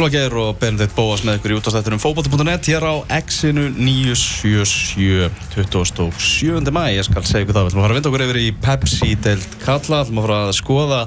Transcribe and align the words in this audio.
Elva 0.00 0.14
Geir 0.14 0.32
og 0.40 0.54
Benedikt 0.56 0.94
Bóas 0.96 1.20
með 1.28 1.34
ykkur 1.36 1.52
í 1.52 1.56
útastættunum 1.58 2.00
fókbóti.net 2.00 2.68
hér 2.70 2.84
á 2.88 3.04
X-inu 3.20 3.66
977 3.76 5.28
27. 5.52 6.72
mæ 6.72 6.96
ég 6.96 7.04
skal 7.04 7.20
segja 7.28 7.44
ykkur 7.44 7.58
það, 7.58 7.66
við 7.66 7.68
ætlum 7.68 7.82
að 7.82 7.84
fara 7.84 7.92
að 7.92 7.98
vinda 7.98 8.08
okkur 8.08 8.24
yfir 8.24 8.38
í 8.40 8.46
Pepsi-deild 8.64 9.58
Kalla, 9.60 10.00
ætlum 10.00 10.22
að 10.22 10.24
fara 10.24 10.40
að 10.46 10.54
skoða 10.56 11.02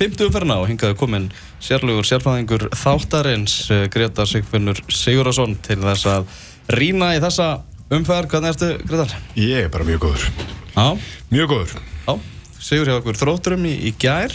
50 0.00 0.30
umferna 0.30 0.58
og 0.62 0.66
hingaðu 0.72 0.96
komin 0.96 1.28
sérlugur 1.60 2.08
sérfæðingur 2.08 2.66
þáttarins 2.72 3.60
eh, 3.68 3.84
Gretar 3.92 4.32
Sigfinnur 4.32 4.80
Sigurðarsson 4.88 5.60
til 5.68 5.80
þess 5.84 6.08
að 6.08 6.34
rína 6.80 7.12
í 7.18 7.22
þessa 7.28 7.52
umferð, 7.92 8.32
hvernig 8.32 8.56
ertu 8.56 8.74
Gretar? 8.88 9.12
Ég 9.36 9.68
er 9.68 9.72
bara 9.76 9.90
mjög 9.92 10.06
góður. 10.08 10.28
Já, 10.72 10.88
Mjög 11.36 11.52
góður. 11.52 11.80
Já, 12.08 12.16
Sigur 12.64 12.88
hjá 12.88 12.96
okkur 13.02 13.24
þrótturum 13.26 13.68
í, 13.68 13.76
í 13.92 13.98
gær. 14.00 14.32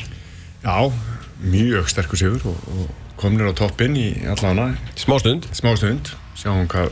Já, 0.62 0.78
mjög 1.42 1.90
sterkur 1.90 2.22
sigur 2.22 2.54
og, 2.54 2.68
og 2.78 3.00
komnir 3.24 3.50
á 3.50 3.54
toppinn 3.58 3.96
í 4.00 4.08
allana 4.30 4.74
Smá 5.00 5.18
stund. 5.24 5.48
Smá 5.56 5.74
stund. 5.80 6.14
Sjáum 6.40 6.68
hvað 6.72 6.92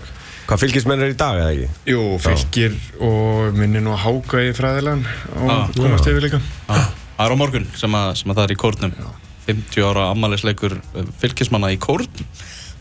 Hvað 0.50 0.64
fylgismenn 0.66 1.04
er 1.06 1.12
í 1.14 1.16
dag 1.16 1.38
eða 1.40 1.52
ekki? 1.54 1.68
Jú, 1.94 2.00
fylgir 2.20 2.74
og 3.08 3.54
minni 3.56 3.80
nú 3.84 3.94
að 3.94 4.02
háka 4.08 4.42
í 4.44 4.50
fræðilegan 4.58 5.04
og 5.38 5.52
Ah. 5.54 5.68
komast 5.78 6.08
yfir 6.10 6.26
líka 6.26 6.42
Það 6.68 7.28
er 7.28 7.32
á 7.32 7.38
morgun 7.38 7.68
sem 7.78 7.94
að, 7.96 8.10
sem 8.18 8.32
að 8.34 8.40
það 8.40 8.44
er 8.48 8.54
í 8.56 8.58
kórnum. 8.64 8.94
50 9.46 9.84
ára 9.86 10.08
ammælisleikur 10.12 10.74
fylgismanna 11.22 11.70
í 11.74 11.78
kórn. 11.82 12.08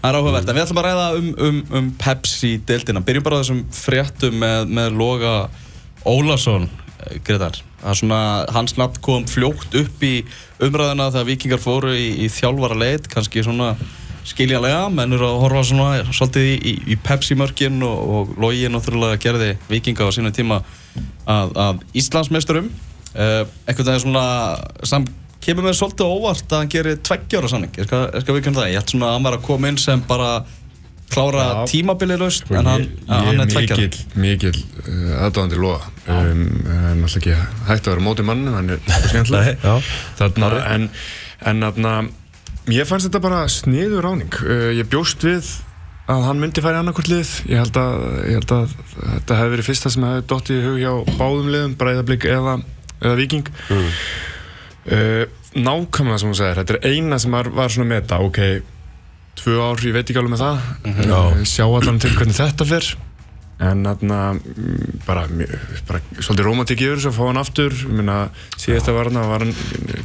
Það 0.00 0.08
er 0.08 0.16
áhugavert, 0.18 0.48
en 0.48 0.56
við 0.56 0.62
ætlum 0.64 0.80
að 0.80 0.86
ræða 0.88 1.06
um, 1.18 1.28
um, 1.46 1.58
um 1.76 1.90
Pepsi-deildina 2.00 3.02
Byrjum 3.04 3.24
bara 3.26 3.36
á 3.36 3.40
þessum 3.42 3.60
fréttum 3.76 4.38
með, 4.40 4.70
með 4.78 4.96
Loga 4.96 5.34
Ólason 6.08 6.68
eh, 7.04 7.18
Gretar 7.26 7.58
svona, 7.96 8.20
hans 8.54 8.76
nafn 8.78 9.00
kom 9.04 9.26
fljótt 9.30 9.74
upp 9.80 10.04
í 10.04 10.20
umræðina 10.60 11.10
þegar 11.12 11.28
vikingar 11.28 11.62
fóru 11.62 11.94
í, 11.96 12.10
í 12.24 12.28
þjálfara 12.32 12.78
leit 12.80 13.08
kannski 13.12 13.44
svona 13.46 13.74
skiljanlega. 14.28 14.88
Menn 14.92 15.16
eru 15.16 15.28
að 15.28 15.40
horfa 15.44 15.64
svona 15.70 16.12
svolítið 16.12 16.50
í, 16.50 16.74
í, 16.92 16.98
Pepsi-mörkin 17.04 17.80
og, 17.86 18.12
og 18.14 18.34
Logi 18.42 18.68
náttúrulega 18.70 19.20
gerði 19.22 19.54
vikinga 19.70 20.08
á 20.08 20.14
sínu 20.14 20.32
tíma 20.36 20.60
að, 21.24 21.56
að 21.56 21.82
Íslandsmeisturum. 22.02 22.70
Einhvern 23.16 23.88
veginn 23.88 24.04
svona 24.04 24.24
sam, 24.86 25.08
kemur 25.42 25.66
mér 25.66 25.78
svolítið 25.78 26.12
óvart 26.12 26.52
að 26.52 26.62
hann 26.62 26.72
gerir 26.72 27.00
tveggjára 27.06 27.50
skal, 27.50 27.66
ég 27.74 28.24
skal 28.24 28.36
vikna 28.36 28.56
það. 28.60 28.70
Ég 28.70 28.80
held 28.82 28.94
svona 28.94 29.10
að 29.10 29.16
hann 29.16 29.28
var 29.28 29.38
að 29.38 29.46
koma 29.48 29.72
inn 29.72 29.80
sem 29.80 30.04
bara 30.08 30.32
klára 31.10 31.46
tímabilið 31.70 32.20
laust 32.24 32.50
en 32.50 32.68
hann, 32.70 32.84
ég, 32.86 33.08
hann 33.10 33.26
ég 33.26 33.40
er 33.40 33.44
er 33.46 33.50
tveggjára 33.54 33.86
mikil, 33.86 34.04
mikil 34.24 34.52
uh, 34.84 35.24
aðdáðandi 35.26 35.58
loða 35.60 35.90
um, 36.10 36.44
en 36.74 37.02
alltaf 37.04 37.18
ekki 37.22 37.34
hægt 37.70 37.88
að 37.88 37.96
vera 37.96 38.06
móti 38.06 38.26
mann 38.26 38.46
hann 38.54 38.70
er 38.76 38.84
skemmtileg 39.08 39.50
já. 39.64 39.74
Þarna, 40.20 40.52
en, 40.74 40.86
en 41.50 41.66
þarna, 41.66 41.96
ég 42.76 42.86
fannst 42.88 43.08
þetta 43.10 43.24
bara 43.26 43.42
sniður 43.50 44.06
ráning 44.06 44.38
uh, 44.44 44.70
ég 44.76 44.88
bjóst 44.92 45.26
við 45.26 45.50
að 46.10 46.24
hann 46.26 46.40
myndi 46.42 46.62
færi 46.64 46.74
annarkvort 46.80 47.06
lið. 47.06 47.28
Ég 47.46 47.60
held 47.60 47.76
að, 47.78 48.00
ég 48.26 48.40
held 48.40 48.52
að 48.56 48.72
þetta 48.98 49.36
hefði 49.38 49.52
verið 49.52 49.66
fyrsta 49.68 49.90
sem 49.94 50.06
hefði 50.08 50.24
dottið 50.32 50.56
í 50.56 50.64
hug 50.64 50.78
hjá 50.80 51.18
báðum 51.20 51.50
liðum, 51.54 51.76
Breiðablík 51.78 52.26
eða, 52.26 52.56
eða 52.98 53.12
Viking 53.20 53.50
Mm. 53.70 53.92
uh, 54.90 55.22
nákvæmlega 55.54 56.18
sem 56.22 56.30
hún 56.32 56.38
segir 56.38 56.58
þetta 56.60 56.76
er 56.80 56.88
eina 56.90 57.18
sem 57.22 57.34
var, 57.34 57.50
var 57.54 57.70
svona 57.70 57.88
meta. 57.92 58.18
Ok, 58.26 58.40
tvö 59.40 59.60
ár, 59.64 59.80
ég 59.86 59.94
veit 59.96 60.08
ekki 60.10 60.20
alveg 60.20 60.34
með 60.36 60.42
það. 60.44 60.58
Mhm. 60.84 61.14
uh, 61.14 61.44
sjá 61.48 61.64
allan 61.68 61.98
til 62.02 62.10
hvernig 62.16 62.36
þetta 62.38 62.66
fer. 62.68 62.90
En 63.60 63.82
þarna 63.84 64.18
mm, 64.40 65.00
bara, 65.04 65.26
bara 65.88 65.98
svolítið 66.16 66.46
romantík 66.46 66.80
yfir 66.80 66.96
þessu 66.96 67.10
að 67.10 67.16
fá 67.18 67.24
hann 67.26 67.40
aftur. 67.42 67.74
Meina, 67.92 68.14
síðasta 68.56 68.94
var 68.96 69.10
hann 69.10 69.18
var 69.28 69.44
hann 69.44 69.52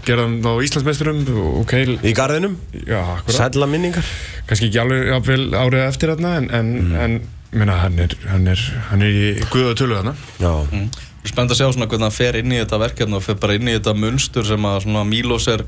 gerðan 0.04 0.34
á 0.44 0.52
Íslandsmeisturum 0.60 1.22
og 1.32 1.62
ok, 1.62 1.74
Í 2.04 2.12
garðinum? 2.18 2.58
Sætla 3.32 3.70
minningar? 3.72 4.04
Kannski 4.50 4.68
ekki 4.68 4.82
alveg 4.84 5.08
jafnvel 5.14 5.48
árið 5.56 5.86
eftir 5.88 6.12
þarna 6.12 6.34
en, 6.42 6.50
en, 6.52 6.74
Mhm. 6.82 6.96
en 7.06 7.16
meina, 7.56 7.78
hann, 7.80 7.98
er, 8.04 8.18
hann, 8.28 8.48
er, 8.52 8.60
hann 8.90 9.02
er 9.08 9.16
í 9.24 9.34
guða 9.48 9.72
tölu 9.80 9.96
þarna. 10.02 10.16
Já. 10.44 10.52
Mm. 10.76 10.90
Spennt 11.26 11.52
að 11.56 11.58
sjá 11.62 11.72
svona 11.72 11.88
hvernig 11.88 12.10
hann 12.10 12.12
fer 12.20 12.36
inn 12.36 12.52
í 12.52 12.60
þetta 12.60 12.78
verkefni 12.84 13.16
og 13.16 13.24
fer 13.24 13.40
bara 13.40 13.56
inn 13.56 13.72
í 13.72 13.78
þetta 13.80 13.96
munstur 13.98 14.44
sem 14.46 14.68
að 14.68 14.84
Mílos 15.08 15.48
er 15.48 15.64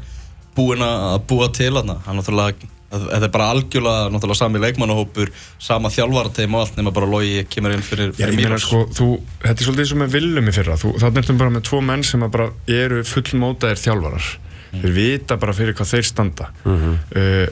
búinn 0.58 0.84
að 0.84 1.22
búa 1.30 1.48
til 1.56 1.72
hann 1.80 1.96
hann 2.04 2.20
náttúrulega, 2.20 2.68
þetta 2.92 3.26
er 3.28 3.34
bara 3.34 3.50
algjörlega 3.52 4.08
náttúrulega 4.14 4.40
sami 4.40 4.62
leikmannahópur 4.64 5.32
sama 5.60 5.92
þjálfarateim 5.92 6.56
og 6.56 6.64
allt 6.64 6.80
nema 6.80 6.94
bara 6.96 7.10
logi 7.12 7.44
kemur 7.52 7.76
inn 7.76 7.86
fyrir, 7.86 8.14
fyrir 8.16 8.38
Mílos 8.38 8.64
sko, 8.64 8.86
þú, 8.96 9.10
þetta 9.44 9.56
er 9.58 9.68
svolítið 9.68 9.84
eins 9.84 9.94
og 9.96 10.02
með 10.02 10.18
Willum 10.18 10.48
í 10.50 10.56
fyrra. 10.56 10.80
Þú, 10.80 10.96
þannig 11.04 11.24
ertum 11.24 11.42
bara 11.44 11.56
með 11.58 11.68
tvo 11.68 11.84
menn 11.84 12.08
sem 12.08 12.24
að 12.24 12.34
bara 12.38 12.50
eru 12.80 13.04
fullmótaðir 13.12 13.84
þjálfarar. 13.84 14.34
Þeir 14.78 14.98
vita 14.98 15.40
bara 15.42 15.56
fyrir 15.58 15.78
hvað 15.78 15.94
þeir 15.96 16.08
standa. 16.08 16.52
Uh, 16.68 17.46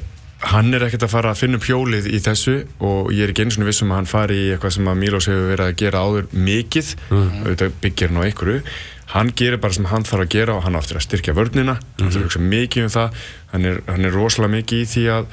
hann 0.46 0.76
er 0.76 0.84
ekkert 0.86 1.06
að 1.08 1.14
fara 1.16 1.32
að 1.32 1.40
finna 1.42 1.58
upp 1.58 1.66
hjólið 1.66 2.10
í 2.12 2.20
þessu 2.22 2.58
og 2.84 3.08
ég 3.16 3.26
er 3.26 3.32
ekki 3.32 3.46
eins 3.48 3.56
og 3.58 3.66
vissum 3.66 3.94
að 3.94 4.02
hann 4.02 4.10
fari 4.12 4.36
í 4.44 4.50
eitthvað 4.54 4.76
sem 4.78 4.90
að 4.92 5.00
Mílos 5.02 5.30
hefur 5.32 5.48
verið 5.52 5.72
að 5.72 5.80
gera 5.80 6.04
áður 6.06 6.28
mikið. 6.36 6.92
Auðvitað 7.12 7.80
byggir 7.84 8.12
hann 8.12 8.20
á 8.22 8.28
einhverju 8.28 8.60
hann 9.14 9.34
gerir 9.38 9.62
bara 9.62 9.76
sem 9.76 9.86
hann 9.92 10.08
þarf 10.08 10.26
að 10.26 10.34
gera 10.34 10.56
og 10.56 10.64
hann 10.66 10.78
á 10.78 10.82
eftir 10.82 11.00
að 11.00 11.06
styrkja 11.06 11.36
vörnina. 11.38 11.78
Hann 12.00 12.10
þarf 12.10 12.24
að 12.24 12.26
hugsa 12.30 12.42
mikið 12.42 12.88
um 12.88 12.96
það. 12.96 13.22
Hann 13.52 13.70
er, 13.70 13.84
hann 13.90 14.08
er 14.08 14.18
rosalega 14.18 14.56
mikið 14.58 14.82
í 14.82 14.90
því 14.96 15.06
að 15.20 15.30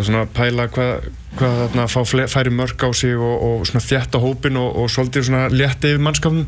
að 0.00 0.06
svona 0.06 0.22
pæla 0.32 0.68
hvað, 0.70 1.06
hvað 1.36 1.56
þarna 1.60 1.84
fá 1.90 2.00
fle, 2.06 2.26
færi 2.30 2.52
mörg 2.54 2.84
á 2.86 2.88
sig 2.96 3.16
og, 3.18 3.34
og 3.46 3.64
svona 3.68 3.82
þjætta 3.84 4.20
hópin 4.22 4.58
og, 4.60 4.68
og 4.78 4.90
svolítið 4.92 5.26
svona 5.26 5.48
létti 5.52 5.90
yfir 5.90 6.04
mannskapnum. 6.06 6.46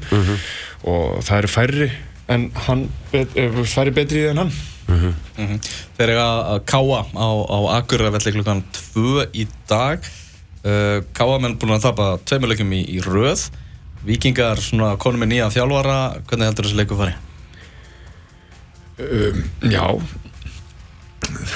Og 0.89 1.23
það 1.27 1.39
eru 1.41 1.51
færri 1.51 1.89
en 2.33 2.47
hann 2.69 2.87
bet, 3.11 3.35
eh, 3.37 3.59
færi 3.69 3.95
betri 3.95 4.23
í 4.23 4.27
því 4.27 4.31
en 4.31 4.43
hann. 4.45 4.53
Mhm. 4.93 5.59
Þeir 5.99 6.09
eru 6.09 6.23
að 6.23 6.65
káa 6.71 7.03
á, 7.15 7.29
á 7.29 7.59
Akureyravelli 7.79 8.35
klukkan 8.39 8.65
2 8.95 9.27
í 9.35 9.47
dag. 9.71 10.03
Uh, 10.63 11.03
Káa 11.11 11.41
menn 11.43 11.57
búin 11.59 11.75
að 11.75 11.89
tapa 11.89 12.05
tveimur 12.23 12.53
leikum 12.53 12.71
í, 12.71 12.85
í 12.87 13.01
röð 13.03 13.49
Víkingar 14.07 14.61
svona 14.63 14.97
konum 15.01 15.23
með 15.23 15.35
nýja 15.35 15.53
þjálfara 15.55 15.99
hvernig 16.27 16.49
heldur 16.51 16.69
þessi 16.69 16.81
leiku 16.81 16.99
fari? 16.99 17.15
um, 19.03 19.43
já. 19.71 19.87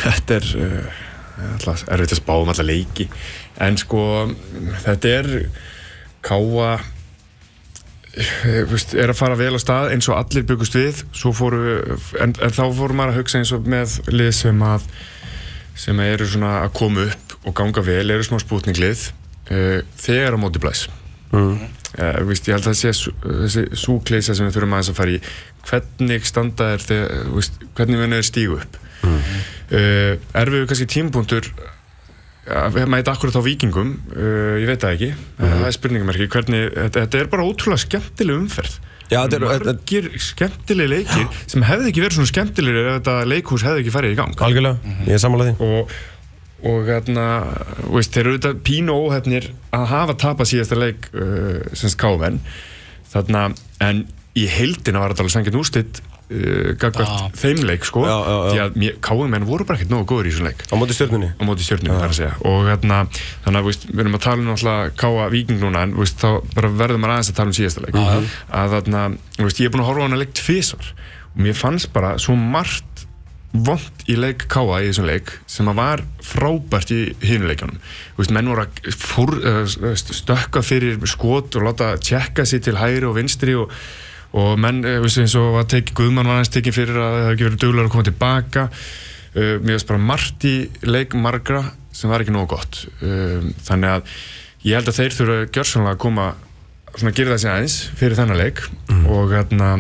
Þetta 0.03 0.37
er 0.39 0.51
uh, 0.61 1.01
alltaf 1.55 1.87
erfitt 1.93 2.15
að 2.15 2.21
spá 2.21 2.35
um 2.39 2.53
alla 2.53 2.67
leiki. 2.67 3.09
En 3.63 3.79
sko 3.81 4.03
þetta 4.85 5.13
er 5.21 5.31
káa 6.27 6.71
eh, 8.17 8.77
er 8.97 9.13
að 9.13 9.19
fara 9.19 9.39
vel 9.39 9.55
á 9.55 9.61
stað 9.63 9.93
eins 9.95 10.09
og 10.11 10.19
allir 10.19 10.47
byggust 10.49 10.79
við. 10.79 11.05
Fóru, 11.17 11.61
en, 12.21 12.35
en 12.35 12.57
þá 12.57 12.65
fóru 12.77 12.97
maður 12.97 13.15
að 13.15 13.21
hugsa 13.23 13.43
eins 13.43 13.55
og 13.57 13.69
með 13.69 14.01
lið 14.13 14.33
sem 14.43 14.67
að 14.67 14.89
sem 15.77 15.99
eru 16.01 16.25
svona 16.29 16.63
að 16.65 16.73
koma 16.79 17.05
upp 17.11 17.35
og 17.47 17.55
ganga 17.57 17.83
vel, 17.85 18.07
eru 18.11 18.25
smá 18.25 18.39
spútninglið 18.41 19.11
uh, 19.53 19.83
þegar 20.01 20.35
á 20.35 20.39
móti 20.41 20.63
blæs 20.63 20.87
mm. 21.33 21.53
uh, 21.99 22.19
víst, 22.31 22.49
ég 22.49 22.57
held 22.57 22.67
að 22.67 22.73
það 22.73 22.81
sé 22.81 23.13
þessi 23.27 23.65
súkleisa 23.85 24.37
sem 24.37 24.49
við 24.49 24.59
þurfum 24.59 24.77
aðeins 24.77 24.93
að 24.93 24.99
fara 25.01 25.15
í. 25.15 25.21
Hvernig 25.67 26.29
standa 26.29 26.73
er 26.75 26.85
þegar, 26.85 27.31
víst, 27.37 27.63
hvernig 27.79 28.03
við 28.03 28.19
er 28.19 28.29
stígu 28.31 28.59
upp? 28.61 28.83
Mm. 29.07 29.17
uh, 29.21 30.13
er 30.43 30.53
við 30.55 30.69
kannski 30.71 30.91
tímapunktur 30.97 31.51
að 32.47 32.77
við 32.77 32.91
mæta 32.91 33.13
akkurat 33.17 33.37
á 33.39 33.43
vikingum 33.43 33.97
uh, 34.15 34.57
ég 34.63 34.69
veit 34.71 34.83
það 34.83 34.93
ekki, 34.97 35.15
það 35.41 35.65
er 35.67 35.79
spurningamerki. 35.79 36.29
Hvernig, 36.31 36.69
þetta, 36.77 37.07
þetta 37.07 37.23
er 37.23 37.33
bara 37.33 37.47
ótrúlega 37.49 37.83
skemmtileg 37.87 38.45
umferð. 38.45 38.77
Já, 39.07 39.21
er- 39.31 39.63
margir 39.63 40.09
skemmtileg 40.19 40.89
leikir 40.91 41.27
sem 41.47 41.63
hefði 41.63 41.93
ekki 41.93 42.03
verið 42.03 42.19
svona 42.19 42.31
skemmtilegir 42.33 42.89
ef 42.91 42.97
þetta 42.97 43.15
leikhús 43.31 43.65
hefði 43.67 43.85
ekki 43.85 43.95
farið 43.95 44.15
í 44.15 44.19
gang. 44.19 44.35
Algjörlega. 44.49 44.95
Ég 45.07 45.15
er 45.15 45.23
sammálað 45.23 45.53
því. 45.53 45.69
Og 45.69 45.93
og 46.65 46.87
hérna, 46.89 47.27
veist, 47.93 48.15
þeir 48.15 48.23
eru 48.25 48.35
auðvitað 48.37 48.61
pínu 48.65 48.95
óhefnir 48.97 49.51
að 49.77 49.87
hafa 49.93 50.15
tapað 50.23 50.53
síðasta 50.55 50.79
leik 50.81 51.09
uh, 51.13 51.61
semst 51.77 51.99
káven 52.01 52.41
þarna, 53.13 53.49
en 53.85 54.07
í 54.37 54.47
heildina 54.51 55.01
var 55.03 55.13
þetta 55.13 55.25
alveg 55.27 55.35
sangið 55.37 55.59
úrslit 55.61 56.01
uh, 56.01 56.73
gagvart 56.81 57.13
Já. 57.13 57.29
þeim 57.43 57.61
leik 57.69 57.85
sko, 57.89 58.03
Já, 58.09 58.15
já, 58.17 58.37
já. 58.57 58.65
því 58.73 58.89
að 58.91 58.99
káven 59.05 59.47
voru 59.49 59.67
bara 59.69 59.79
ekkert 59.79 59.93
nógu 59.93 60.09
góður 60.11 60.29
í 60.29 60.33
þessum 60.33 60.49
leik. 60.49 60.65
Á 60.69 60.75
móti 60.81 60.97
stjórnunni 60.97 61.29
á 61.37 61.43
móti 61.49 61.67
stjórnum 61.69 62.01
þar 62.01 62.09
að 62.11 62.19
segja. 62.19 62.33
Og 62.51 62.67
hérna, 62.71 62.99
þannig 63.45 63.61
að 63.63 63.69
veist, 63.71 63.87
við 63.93 64.03
erum 64.07 64.19
að 64.19 64.25
tala 64.27 64.45
um 64.47 64.51
alltaf 64.57 64.97
káa 65.05 65.29
viking 65.37 65.61
núna 65.63 65.85
en 65.87 65.95
veist, 66.01 66.19
þá 66.25 66.57
bara 66.57 66.73
verðum 66.83 67.05
maður 67.05 67.15
aðeins 67.19 67.33
að 67.33 67.39
tala 67.41 67.53
um 67.53 67.57
síðasta 67.61 67.85
leik. 67.87 68.01
Að 68.63 68.75
þarna, 68.79 69.05
veist, 69.45 69.61
ég 69.63 69.69
er 69.71 69.77
búin 69.77 69.85
að 69.85 69.91
horfa 69.93 70.05
á 70.05 70.07
hana 70.09 70.21
leik 70.25 70.35
tvisvar. 70.41 70.93
Og 71.37 71.43
mér 71.45 71.57
fannst 71.61 71.93
bara 71.93 72.15
svo 72.21 72.37
margt 72.41 72.96
vond 73.53 74.05
í 74.11 74.17
leik 74.19 74.47
káa 74.53 74.81
í 74.83 74.91
þessum 74.91 75.09
leik 75.09 75.33
sem 75.51 75.69
að 75.71 75.79
var 75.79 76.03
frábært 76.25 76.93
í 76.95 77.01
hinu 77.25 77.49
leikjanum 77.49 77.79
veist, 78.19 78.33
menn 78.35 78.51
voru 78.51 78.67
að 78.67 78.91
fór, 78.97 79.33
uh, 79.39 79.95
stökka 79.97 80.63
fyrir 80.67 80.99
skot 81.09 81.57
og 81.57 81.67
láta 81.69 81.95
tjekka 82.03 82.47
sér 82.49 82.65
til 82.67 82.77
hægri 82.81 83.09
og 83.09 83.17
vinstri 83.19 83.57
og, 83.59 83.73
og 84.37 84.57
menn, 84.61 84.83
veist, 85.05 85.21
eins 85.23 85.37
og 85.41 85.61
að 85.63 85.71
teki 85.77 85.97
Guðmann 85.97 86.29
var 86.29 86.41
aðeins 86.41 86.55
tekið 86.57 86.79
fyrir 86.81 87.01
að 87.01 87.07
það 87.07 87.21
hefði 87.21 87.37
ekki 87.37 87.49
verið 87.49 87.63
duglar 87.65 87.89
að 87.89 87.93
koma 87.95 88.09
tilbaka. 88.11 88.67
Uh, 89.37 89.55
mér 89.61 89.77
finnst 89.77 89.91
bara 89.93 90.07
margt 90.13 90.49
í 90.49 90.57
leik 90.87 91.17
margra 91.17 91.63
sem 91.97 92.13
var 92.13 92.21
ekki 92.21 92.35
nógu 92.35 92.51
gott. 92.51 92.83
Þannig 93.65 93.89
að 93.95 94.17
ég 94.69 94.77
held 94.77 94.91
að 94.91 94.99
þeir 94.99 95.15
þurfa 95.17 95.37
gjörsanlega 95.55 95.95
að 95.95 96.03
koma 96.03 96.27
svona 96.97 97.13
að 97.13 97.21
gera 97.21 97.37
þessi 97.37 97.49
aðeins 97.53 97.77
fyrir 97.97 98.19
þennan 98.19 98.41
leik 98.41 98.61
og 99.13 99.33
hérna 99.33 99.71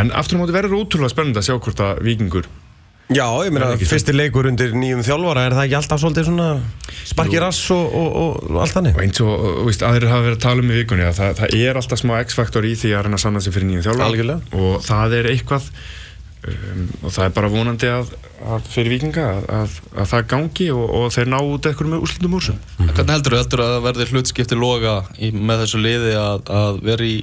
en 0.00 0.12
aftur 0.16 0.38
á 0.38 0.40
móti 0.40 0.54
verður 0.54 0.80
ótrúlega 0.80 1.12
spennandi 1.12 1.40
að 1.42 1.48
sjá 1.48 1.56
hvort 1.58 1.82
að 1.84 2.02
vikingur 2.06 2.48
Já, 3.10 3.24
ég 3.42 3.50
meina, 3.50 3.72
fyrsti 3.74 4.14
leikur 4.14 4.46
undir 4.46 4.74
nýjum 4.76 5.00
þjálfara 5.02 5.48
er 5.48 5.54
það 5.56 5.64
ekki 5.64 5.76
alltaf 5.80 6.02
svolítið 6.02 6.28
svona 6.28 6.50
sparki 7.08 7.40
rass 7.42 7.72
og, 7.74 7.96
og, 7.98 8.18
og, 8.20 8.58
allt 8.62 8.76
þannig? 8.76 8.94
Og 8.94 9.02
eins 9.02 9.22
og, 9.24 9.32
þú 9.56 9.64
veist, 9.66 9.82
aðrir 9.86 10.12
hafa 10.12 10.26
verið 10.28 10.36
að 10.36 10.44
tala 10.44 10.62
um 10.62 10.70
í 10.70 10.76
vikunni 10.78 11.06
að 11.08 11.16
það, 11.18 11.32
það 11.40 11.56
er 11.58 11.80
alltaf 11.80 12.02
smá 12.04 12.12
X-faktor 12.20 12.68
í 12.68 12.76
því 12.78 12.92
að 12.94 13.08
reyna 13.08 13.18
sanna 13.18 13.42
sig 13.42 13.56
fyrir 13.56 13.66
nýjum 13.72 13.82
þjálfara 13.88 14.12
Algjörlega. 14.12 14.62
og 14.62 14.86
það 14.86 15.16
er 15.18 15.30
eitthvað 15.32 15.66
um, 16.52 16.86
og 17.00 17.16
það 17.16 17.24
er 17.24 17.34
bara 17.40 17.52
vonandi 17.56 17.90
að, 17.96 18.14
að 18.54 18.70
fyrir 18.76 18.94
vikinga 18.94 19.26
að, 19.32 19.50
að, 19.58 19.76
að 19.96 20.08
það 20.14 20.30
gangi 20.36 20.70
og, 20.76 20.86
og 21.00 21.10
þeir 21.16 21.34
ná 21.34 21.38
út 21.40 21.66
eitthvað 21.72 21.92
með 21.96 22.06
úrslutum 22.06 22.38
úr 22.38 22.46
sem 22.46 22.62
Hvernig 22.78 23.12
heldur 23.16 23.38
þú 23.40 23.42
að 23.42 23.74
það 23.74 23.84
verði 23.88 24.08
hlutskipti 24.12 24.60
loga 24.60 24.96
í, 25.18 25.34
með 25.34 25.64
þessu 25.64 25.82
liði 25.82 26.14
að, 26.20 26.54
að 26.62 26.82
vera 26.86 27.10
í 27.10 27.18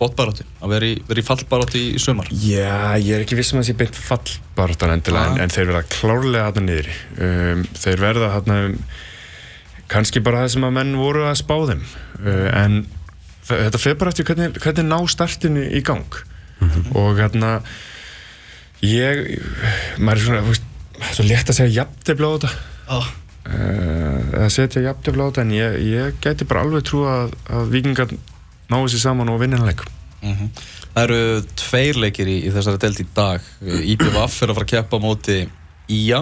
bóttbarátti, 0.00 0.46
að 0.64 0.72
vera 0.74 0.88
í, 0.88 0.94
vera 1.08 1.20
í 1.20 1.26
fallbarátti 1.26 1.80
í 1.94 1.98
sumar? 2.00 2.28
Já, 2.32 2.96
ég 3.00 3.12
er 3.18 3.24
ekki 3.26 3.36
viss 3.38 3.52
um 3.52 3.60
að 3.60 3.66
það 3.66 3.70
sé 3.70 3.76
beint 3.82 3.98
fallbaratan 4.00 4.94
endilega 4.96 5.26
en, 5.34 5.36
Ah. 5.38 5.42
en 5.44 5.52
þeir 5.52 5.68
verða 5.70 5.82
klárlega 5.92 6.46
þarna 6.48 6.64
niður 6.70 6.88
um, 7.26 7.64
þeir 7.84 8.00
verða 8.06 8.30
þarna 8.38 8.56
um, 8.70 8.78
kannski 9.90 10.22
bara 10.24 10.42
það 10.44 10.52
sem 10.54 10.66
að 10.70 10.74
menn 10.78 10.96
voru 11.00 11.26
að 11.28 11.38
spá 11.42 11.54
þeim 11.68 11.84
uh, 11.84 12.48
en 12.64 12.80
þetta 13.50 13.80
fer 13.82 13.96
bara 14.00 14.12
eftir 14.14 14.28
hvernig, 14.28 14.56
hvernig 14.62 14.86
ná 14.88 14.98
startinu 15.10 15.64
í 15.68 15.80
gang 15.84 16.20
og 16.94 17.16
hérna 17.18 17.56
ég 18.84 19.22
maður 20.00 20.18
er 20.20 20.24
svona, 20.26 20.42
þú 20.44 20.52
veist, 20.54 20.66
það 21.00 21.08
er 21.10 21.16
svo 21.18 21.26
létt 21.28 21.50
að 21.52 21.58
segja 21.60 21.76
jafntefla 21.82 22.28
á 22.28 22.32
þetta 22.36 22.52
Ah. 22.90 23.08
uh, 23.46 24.44
að 24.44 24.50
setja 24.54 24.82
jafntefla 24.88 25.26
á 25.26 25.28
þetta 25.30 25.44
en 25.46 25.52
ég, 25.56 25.76
ég 25.92 26.16
gæti 26.24 26.46
bara 26.50 26.64
alveg 26.64 26.84
trú 26.88 27.04
að, 27.08 27.34
að 27.52 27.68
vikingar 27.76 28.14
náu 28.70 28.84
sér 28.90 29.02
saman 29.06 29.28
og 29.34 29.40
vinna 29.42 29.60
leik 29.66 29.82
Mhm. 30.20 30.50
Það 30.94 31.02
eru 31.06 31.42
tveir 31.56 31.96
leikir 31.96 32.28
í, 32.28 32.34
í 32.44 32.50
þessari 32.52 32.78
deild 32.82 32.98
í 33.00 33.06
dag 33.16 33.40
IPVF 33.64 34.34
er 34.42 34.50
að 34.50 34.58
fara 34.58 34.66
að 34.66 34.72
keppa 34.74 34.98
móti 35.00 35.36
IA 35.88 36.18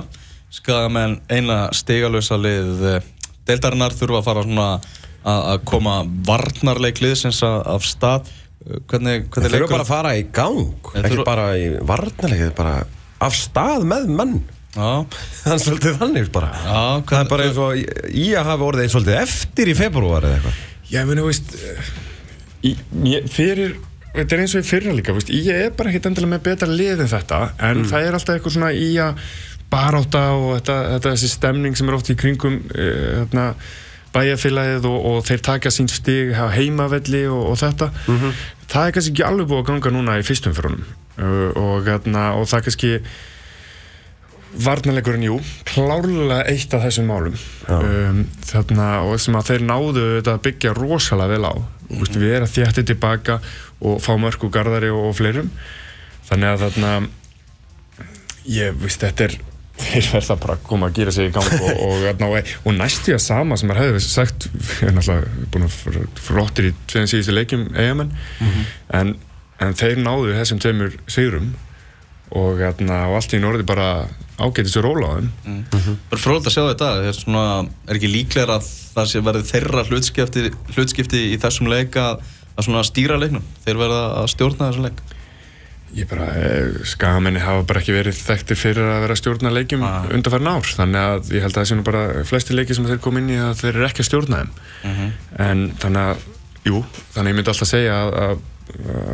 skagamenn 0.54 1.16
eina 1.28 1.56
stigalösa 1.74 2.38
lið 2.38 2.84
deildarinnar 3.48 3.96
þurfa 3.98 4.20
að 4.20 4.28
fara 4.28 4.44
svona 4.46 4.68
að, 4.78 5.40
að 5.50 5.64
koma 5.72 5.96
varnarleik 6.28 7.00
liðsins 7.02 7.42
af 7.42 7.66
af 7.74 7.88
stað 7.90 8.30
hvernig, 8.86 9.26
Þeir 9.26 9.32
hvernig 9.34 9.56
þurfa 9.56 9.72
bara 9.74 9.82
að 9.82 9.90
fara 9.90 10.14
í 10.14 10.22
gang, 10.30 10.62
Þeir 10.92 11.02
ekki 11.02 11.16
þurfa- 11.16 11.26
bara 11.32 11.48
í 11.58 11.66
varnarleikið, 11.90 12.54
bara 12.62 12.74
af 13.28 13.34
stað 13.34 13.82
með 13.88 14.06
menn. 14.14 14.36
Er 14.78 15.58
svolítið 15.58 15.96
þannig 15.98 16.28
bara. 16.30 16.52
já, 16.54 17.02
Það 17.08 17.18
er 17.24 17.30
bara 17.34 17.46
eins 17.48 17.58
og 17.58 17.72
að 18.38 18.50
hafa 18.52 18.68
orðið 18.70 18.92
svolítið 18.94 19.16
eftir 19.24 19.72
í 19.72 19.74
februar 19.78 20.22
eða 20.28 20.36
eitthvað. 20.38 20.60
Já, 20.88 21.00
ég 21.02 21.08
meina, 21.10 21.24
veist 21.26 21.54
eh, 21.58 21.88
í, 21.88 21.97
ég, 22.64 23.28
fyrir, 23.30 23.76
þetta 24.14 24.36
er 24.36 24.42
eins 24.44 24.56
og 24.58 24.64
í 24.64 24.68
fyrra 24.68 24.94
líka 24.96 25.14
veist, 25.16 25.30
ég 25.34 25.68
er 25.68 25.74
bara 25.76 25.92
ekkert 25.92 26.10
endilega 26.10 26.34
með 26.36 26.46
betra 26.48 26.70
lið 26.72 27.04
en 27.04 27.12
þetta, 27.12 27.42
en 27.70 27.84
það 27.88 28.06
er 28.06 28.18
alltaf 28.18 28.38
eitthvað 28.38 28.56
svona 28.56 28.72
í 28.74 28.90
að 29.02 29.22
baráta 29.68 30.24
og 30.36 30.54
þetta, 30.56 30.78
þetta 30.94 31.12
þessi 31.12 31.30
stemning 31.32 31.76
sem 31.76 31.90
er 31.90 31.98
oft 31.98 32.08
í 32.08 32.16
kringum 32.18 32.62
e, 32.72 32.86
hérna, 33.18 33.50
bæjarfélagið 34.14 34.86
og, 34.88 34.98
og 35.10 35.18
þeir 35.28 35.42
taka 35.44 35.72
sín 35.72 35.90
stig 35.92 36.32
heimavelli 36.32 37.26
og, 37.28 37.50
og 37.52 37.58
þetta. 37.60 37.90
Það 38.68 38.86
er 38.86 38.94
kannski 38.96 39.12
ekki 39.14 39.26
alveg 39.26 39.50
búið 39.50 39.60
að 39.62 39.68
ganga 39.70 39.92
núna 39.94 40.16
í 40.20 40.24
fyrstum 40.26 40.56
fyrunum 40.56 40.84
uh, 40.84 41.50
og, 41.52 41.88
hérna, 41.88 42.30
og 42.38 42.48
það 42.48 42.64
kannski 42.68 42.94
varnarleikurinn, 44.64 45.26
jú, 45.28 45.36
klárlega 45.68 46.40
eitt 46.48 46.72
af 46.74 46.86
þessum 46.86 47.10
málum. 47.12 47.36
Um, 47.68 48.22
þarna, 48.48 48.86
og 49.04 49.20
sem 49.20 49.36
að 49.36 49.50
þeir 49.52 49.66
náðu 49.68 50.06
þetta 50.16 50.34
að 50.34 50.44
byggja 50.48 50.72
rosalega 50.78 51.36
vel 51.36 51.50
á 51.52 51.54
mm 51.88 52.00
-hmm. 52.00 52.18
við 52.20 52.34
erum 52.36 52.52
þjættið 52.54 52.86
tilbaka 52.92 53.40
og 53.80 54.00
fá 54.02 54.12
mörg 54.16 54.44
og 54.44 54.52
garðari 54.52 54.90
og, 54.90 55.10
og 55.10 55.16
fleirum 55.16 55.50
þannig 56.28 56.48
að 56.48 56.64
þarna 56.64 57.08
ég, 58.46 58.74
veist, 58.82 59.00
þetta 59.00 59.24
er 59.24 59.38
þeir 59.88 60.08
verða 60.10 60.36
bara 60.42 60.56
að 60.56 60.64
koma 60.66 60.88
að 60.88 60.96
gera 60.98 61.12
sig 61.14 61.28
í 61.28 61.32
gang 61.34 61.46
og, 61.46 61.82
og, 61.84 62.22
og, 62.26 62.52
og, 62.64 62.72
næstu 62.74 63.14
að 63.14 63.22
sama 63.22 63.56
sem 63.56 63.68
maður 63.70 63.84
hefði 63.84 64.00
sagt, 64.02 64.48
ég 64.80 64.88
er 64.88 64.96
náttúrulega 64.96 65.48
búin 65.52 65.68
að 65.68 65.76
flottir 66.18 66.70
í 66.70 66.74
tveim 66.90 67.06
síðustu 67.06 67.34
leikjum 67.36 67.68
eigamenn, 67.76 68.10
en, 68.98 69.14
en 69.62 69.76
þeir 69.78 70.02
náðu 70.02 70.34
þessum 70.34 70.62
tveimur 70.64 70.96
sigurum 71.06 71.52
og, 72.30 72.58
og 72.58 73.14
allt 73.14 73.36
í 73.36 73.42
norði 73.42 73.68
bara 73.68 74.08
ágæti 74.38 74.70
svo 74.72 74.82
róla 74.86 75.10
á 75.10 75.12
þeim. 75.18 75.28
Bara 76.10 76.22
frólægt 76.22 76.46
að 76.50 76.54
sjá 76.54 76.64
þetta 76.70 76.88
er, 77.08 77.16
svona, 77.16 77.44
er 77.88 77.98
ekki 77.98 78.10
líklega 78.12 78.58
að 78.58 78.66
það 78.94 79.08
sé 79.12 79.22
verði 79.26 79.46
þeirra 79.50 79.84
hlutskipti, 79.90 80.44
hlutskipti 80.76 81.22
í 81.34 81.38
þessum 81.42 81.70
leik 81.70 81.96
að, 81.98 82.22
stýra 82.86 83.18
leiknum? 83.18 83.42
Þeir 83.66 83.80
verða 83.82 84.02
að 84.22 84.28
stjórna 84.34 84.68
þessum 84.70 84.86
leik? 84.88 85.02
Ég 85.96 86.04
bara, 86.10 86.26
eh, 86.36 86.74
skagamenni 86.84 87.40
hafa 87.40 87.62
bara 87.64 87.80
ekki 87.80 87.94
verið 87.96 88.18
þekktir 88.20 88.58
fyrir 88.60 88.84
að 88.92 88.98
vera 89.06 89.14
að 89.14 89.20
stjórna 89.22 89.52
leikjum 89.56 89.82
Ah. 89.88 90.04
undanfærin 90.12 90.50
ár, 90.52 90.66
þannig 90.76 91.00
að 91.00 91.30
ég 91.32 91.40
held 91.46 91.54
að 91.54 91.60
það 91.62 91.68
sé 91.70 91.76
nú 91.78 91.84
bara 91.86 92.02
flesti 92.28 92.54
leiki 92.54 92.74
sem 92.76 92.84
þeir 92.84 93.00
kom 93.00 93.16
inn 93.16 93.30
í 93.32 93.38
að 93.40 93.54
þeir 93.62 93.74
eru 93.74 93.86
ekki 93.88 94.04
að 94.04 94.08
stjórna 94.10 94.42
þeim. 94.42 95.12
En 95.38 95.62
þannig 95.80 96.02
að, 96.12 96.26
jú, 96.68 96.84
þannig 97.14 97.24
að 97.24 97.32
ég 97.32 97.38
myndi 97.38 97.52
alltaf 97.54 97.70
segja 97.72 97.94
að, 98.04 98.18
að, 98.26 98.42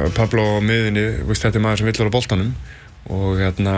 að 0.03 0.15
Pablo 0.19 0.43
á 0.43 0.59
miðinni, 0.67 1.05
veist, 1.29 1.47
þetta 1.47 1.61
er 1.61 1.65
maður 1.69 1.79
sem 1.79 1.87
vill 1.93 1.99
vera 2.03 2.11
á 2.11 2.17
boltanum. 2.19 2.51
Og 3.15 3.39
hérna 3.39 3.77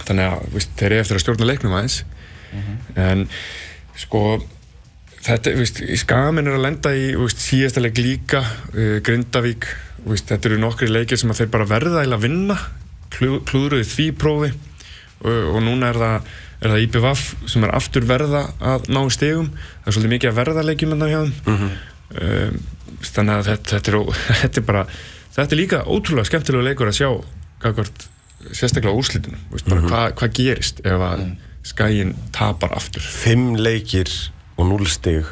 þannig 0.00 0.26
að, 0.28 0.48
veist, 0.56 0.74
þeir 0.78 0.88
eru 0.90 1.04
eftir 1.04 1.18
að 1.18 1.24
stjórna 1.24 1.48
leiknum 1.48 1.76
aðeins. 1.76 2.02
En 3.00 3.26
sko 3.98 4.22
þetta, 5.22 5.54
veist, 5.58 5.80
í 5.84 5.98
skagamenn 6.00 6.50
er 6.50 6.58
að 6.58 6.66
lenda 6.66 6.92
í 6.96 7.12
veist, 7.18 7.42
síðasta 7.44 7.82
leik 7.84 8.00
líka 8.00 8.42
uh, 8.42 8.98
Grindavík, 9.04 9.68
þetta 10.08 10.50
eru 10.50 10.60
nokkri 10.62 10.90
leikir 10.90 11.20
sem 11.20 11.32
þeir 11.36 11.52
bara 11.52 11.68
verða 11.70 12.04
að 12.06 12.24
vinna. 12.26 12.58
Klú, 13.12 13.42
klúðruði 13.44 13.86
því 13.88 14.06
prófi. 14.16 14.52
Og, 15.22 15.48
og 15.52 15.58
núna 15.62 15.92
er 15.92 15.98
það, 16.00 16.30
er 16.58 16.72
það 16.72 16.84
IPVAF 16.86 17.24
sem 17.52 17.64
er 17.66 17.74
aftur 17.76 18.06
verða 18.08 18.46
að 18.58 18.88
ná 18.90 19.02
stegum 19.12 19.50
það 19.52 19.90
er 19.90 19.94
svolítið 19.94 20.14
mikið 20.16 20.30
að 20.32 20.38
verða 20.40 20.64
leikjum 20.66 20.94
en 20.96 21.04
það 21.04 21.12
hjá 21.12 21.20
þeim. 21.22 21.76
Um, 22.12 22.56
þannig 23.02 23.34
að 23.34 23.46
þetta, 23.50 23.76
þetta, 23.76 23.92
er, 23.92 24.22
þetta 24.42 24.60
er 24.60 24.66
bara 24.66 24.82
þetta 25.36 25.54
er 25.54 25.60
líka 25.60 25.84
ótrúlega 25.86 26.28
skemmtilega 26.28 26.66
leikur 26.70 26.90
að 26.90 26.98
sjá 26.98 27.08
gagvart, 27.62 28.06
sérstaklega 28.50 28.96
úrslitinu 28.98 29.38
veist, 29.52 29.68
bara 29.70 29.84
hvað 29.86 30.14
hva 30.18 30.28
gerist 30.36 30.82
ef 30.86 31.04
að 31.06 31.24
skæin 31.66 32.16
tapar 32.34 32.74
aftur? 32.76 33.04
Fimm 33.04 33.54
leikir 33.60 34.10
og 34.58 34.68
núl 34.70 34.86
stig, 34.90 35.28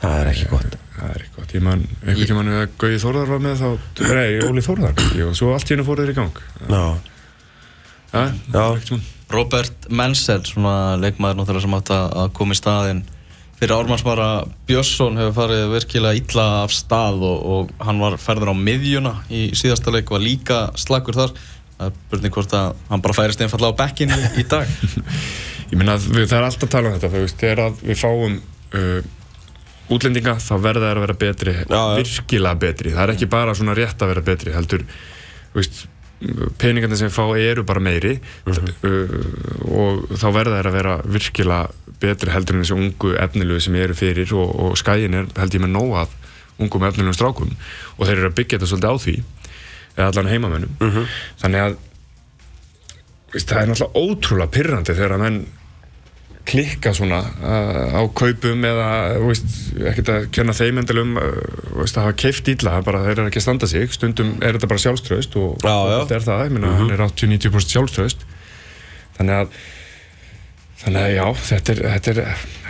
það 0.00 0.20
er 0.20 0.30
ekki 0.32 0.48
gott. 0.52 0.78
það 0.96 1.10
er 1.12 1.26
eitthvað, 1.26 1.52
ég 1.56 1.66
man 1.66 1.84
einhvern 2.06 2.52
við 2.52 2.62
að 2.62 2.78
Gauði 2.80 3.02
Þórðar 3.04 3.34
var 3.34 3.44
með 3.44 3.60
þá, 3.60 3.68
nei, 4.06 4.38
Óli 4.46 4.64
Þórðar. 4.64 5.04
Og 5.26 5.36
svo 5.36 5.52
allt 5.54 5.68
í 5.68 5.76
hennu 5.76 5.86
fóru 5.86 6.06
þeir 6.06 6.14
í 6.14 6.16
gang. 6.16 6.40
Já, 6.70 6.84
ja, 8.14 8.24
já. 8.54 9.00
Robert 9.32 9.88
Menzel, 9.90 10.40
svona 10.46 10.96
leikmaður 11.02 11.40
náttúrulega 11.40 11.66
sem 11.66 11.76
átt 11.80 11.92
að 11.94 12.16
að 12.22 12.32
koma 12.38 12.54
í 12.54 12.58
staðinn. 12.60 13.04
Fyrir 13.56 13.72
Ármannsmára 13.72 14.28
Björnsson 14.68 15.16
hefur 15.16 15.34
farið 15.38 15.62
virkilega 15.72 16.18
illa 16.20 16.44
af 16.60 16.74
stað 16.76 17.22
og, 17.24 17.38
og 17.54 17.86
hann 17.86 18.02
var 18.02 18.18
ferður 18.20 18.52
á 18.52 18.54
miðjuna 18.56 19.14
í 19.32 19.46
síðasta 19.56 19.94
leik 19.94 20.12
var 20.12 20.20
líka 20.20 20.58
slagur 20.76 21.16
þar 21.16 21.32
það 21.76 21.90
er 21.90 21.98
burning 22.10 22.36
hvort 22.36 22.56
að 22.56 22.70
hann 22.90 23.04
bara 23.04 23.16
færist 23.16 23.42
einfallega 23.44 23.76
á 23.76 23.80
bekkin 23.82 24.14
í, 24.16 24.46
dag. 24.48 24.70
Ég 25.70 25.76
meina, 25.76 25.96
að 25.96 26.08
við, 26.14 26.28
það 26.30 26.38
er 26.38 26.48
alltaf 26.48 26.68
að 26.68 26.72
tala 26.76 26.90
um 26.90 26.96
þetta 26.96 27.12
veist, 27.16 27.42
þegar 27.42 27.76
við 27.82 28.00
fáum 28.00 28.38
uh, 28.78 29.10
útlendinga, 29.96 30.36
þá 30.42 30.54
verða 30.62 30.88
þeir 30.88 31.00
að 31.00 31.04
vera 31.06 31.18
betri 31.24 31.56
Já, 31.58 31.82
virkilega 31.98 32.62
betri, 32.62 32.94
það 32.94 33.04
er 33.04 33.14
ekki 33.16 33.30
bara 33.36 33.54
svona 33.58 33.76
rétt 33.78 34.02
að 34.02 34.12
vera 34.14 34.24
betri, 34.30 34.54
heldur 34.54 34.86
veist, 35.56 35.84
peningarnir 36.60 36.96
sem 36.96 37.12
fá 37.12 37.24
eru 37.36 37.64
bara 37.68 37.82
meiri 37.84 38.14
uh, 38.16 38.54
og 39.68 40.06
þá 40.16 40.28
verða 40.32 40.60
þeir 40.60 40.70
að 40.70 40.78
vera 40.78 40.94
virkilega 41.04 41.96
betri 42.00 42.32
heldur 42.32 42.56
en 42.56 42.64
þessi 42.64 42.76
ungu 42.76 43.12
efnilegu 43.20 43.60
sem 43.66 43.76
eru 43.80 43.96
fyrir 43.96 44.32
og, 44.36 44.54
og 44.64 44.78
skæin 44.80 45.16
er 45.16 45.28
held 45.36 45.56
ég 45.56 45.64
með 45.64 45.74
nóg 45.74 45.96
af 46.04 46.14
ungum 46.62 46.86
efnilegum 46.88 47.16
strákum 47.16 47.52
og 47.96 48.06
þeir 48.06 48.16
eru 48.16 48.30
að 48.30 48.38
byggja 48.38 48.58
þetta 48.58 48.70
svolítið 48.70 48.96
á 48.96 48.96
því 49.04 49.16
eða 49.96 50.08
allan 50.12 50.30
heimamönnum. 50.30 50.78
Þannig 51.42 51.64
að 51.64 51.76
veist, 53.32 53.50
það 53.50 53.60
er 53.60 53.70
náttúrulega 53.70 54.02
ótrúlega 54.02 54.54
pyrrandi 54.56 54.96
þegar 54.96 55.16
að 55.16 55.24
menn 55.24 55.38
klikka 56.46 56.92
svona 56.94 57.18
uh, 57.42 57.96
á 57.98 58.02
kaupum 58.14 58.62
eða 58.68 58.88
þú 59.16 59.30
veist, 59.32 59.54
ekkert 59.90 60.10
að 60.14 60.26
kenna 60.36 60.54
þeim 60.54 60.80
endilum 60.82 61.16
uh, 61.18 61.30
veist, 61.80 61.96
að 61.98 62.06
hafa 62.06 62.18
keift 62.22 62.50
illa 62.52 62.76
bara 62.86 63.02
þeir 63.02 63.16
eru 63.16 63.30
ekki 63.32 63.40
að 63.42 63.46
standa 63.48 63.70
sig, 63.70 63.88
stundum 63.94 64.36
er 64.38 64.54
þetta 64.54 64.70
bara 64.70 64.84
sjálfströst 64.84 65.34
og, 65.40 65.56
þetta 65.64 66.18
er 66.20 66.26
það, 66.28 66.44
ég 66.46 66.54
meina 66.54 66.74
hann 66.78 66.92
er 66.94 67.02
80-90% 67.08 67.74
sjálfströst 67.74 68.22
þannig 69.16 69.40
að 69.40 69.58
þannig 70.84 71.02
að 71.02 71.14
já, 71.16 71.24
þetta 71.48 71.74
er, 71.74 71.82
þetta 71.96 72.14
er 72.14 72.22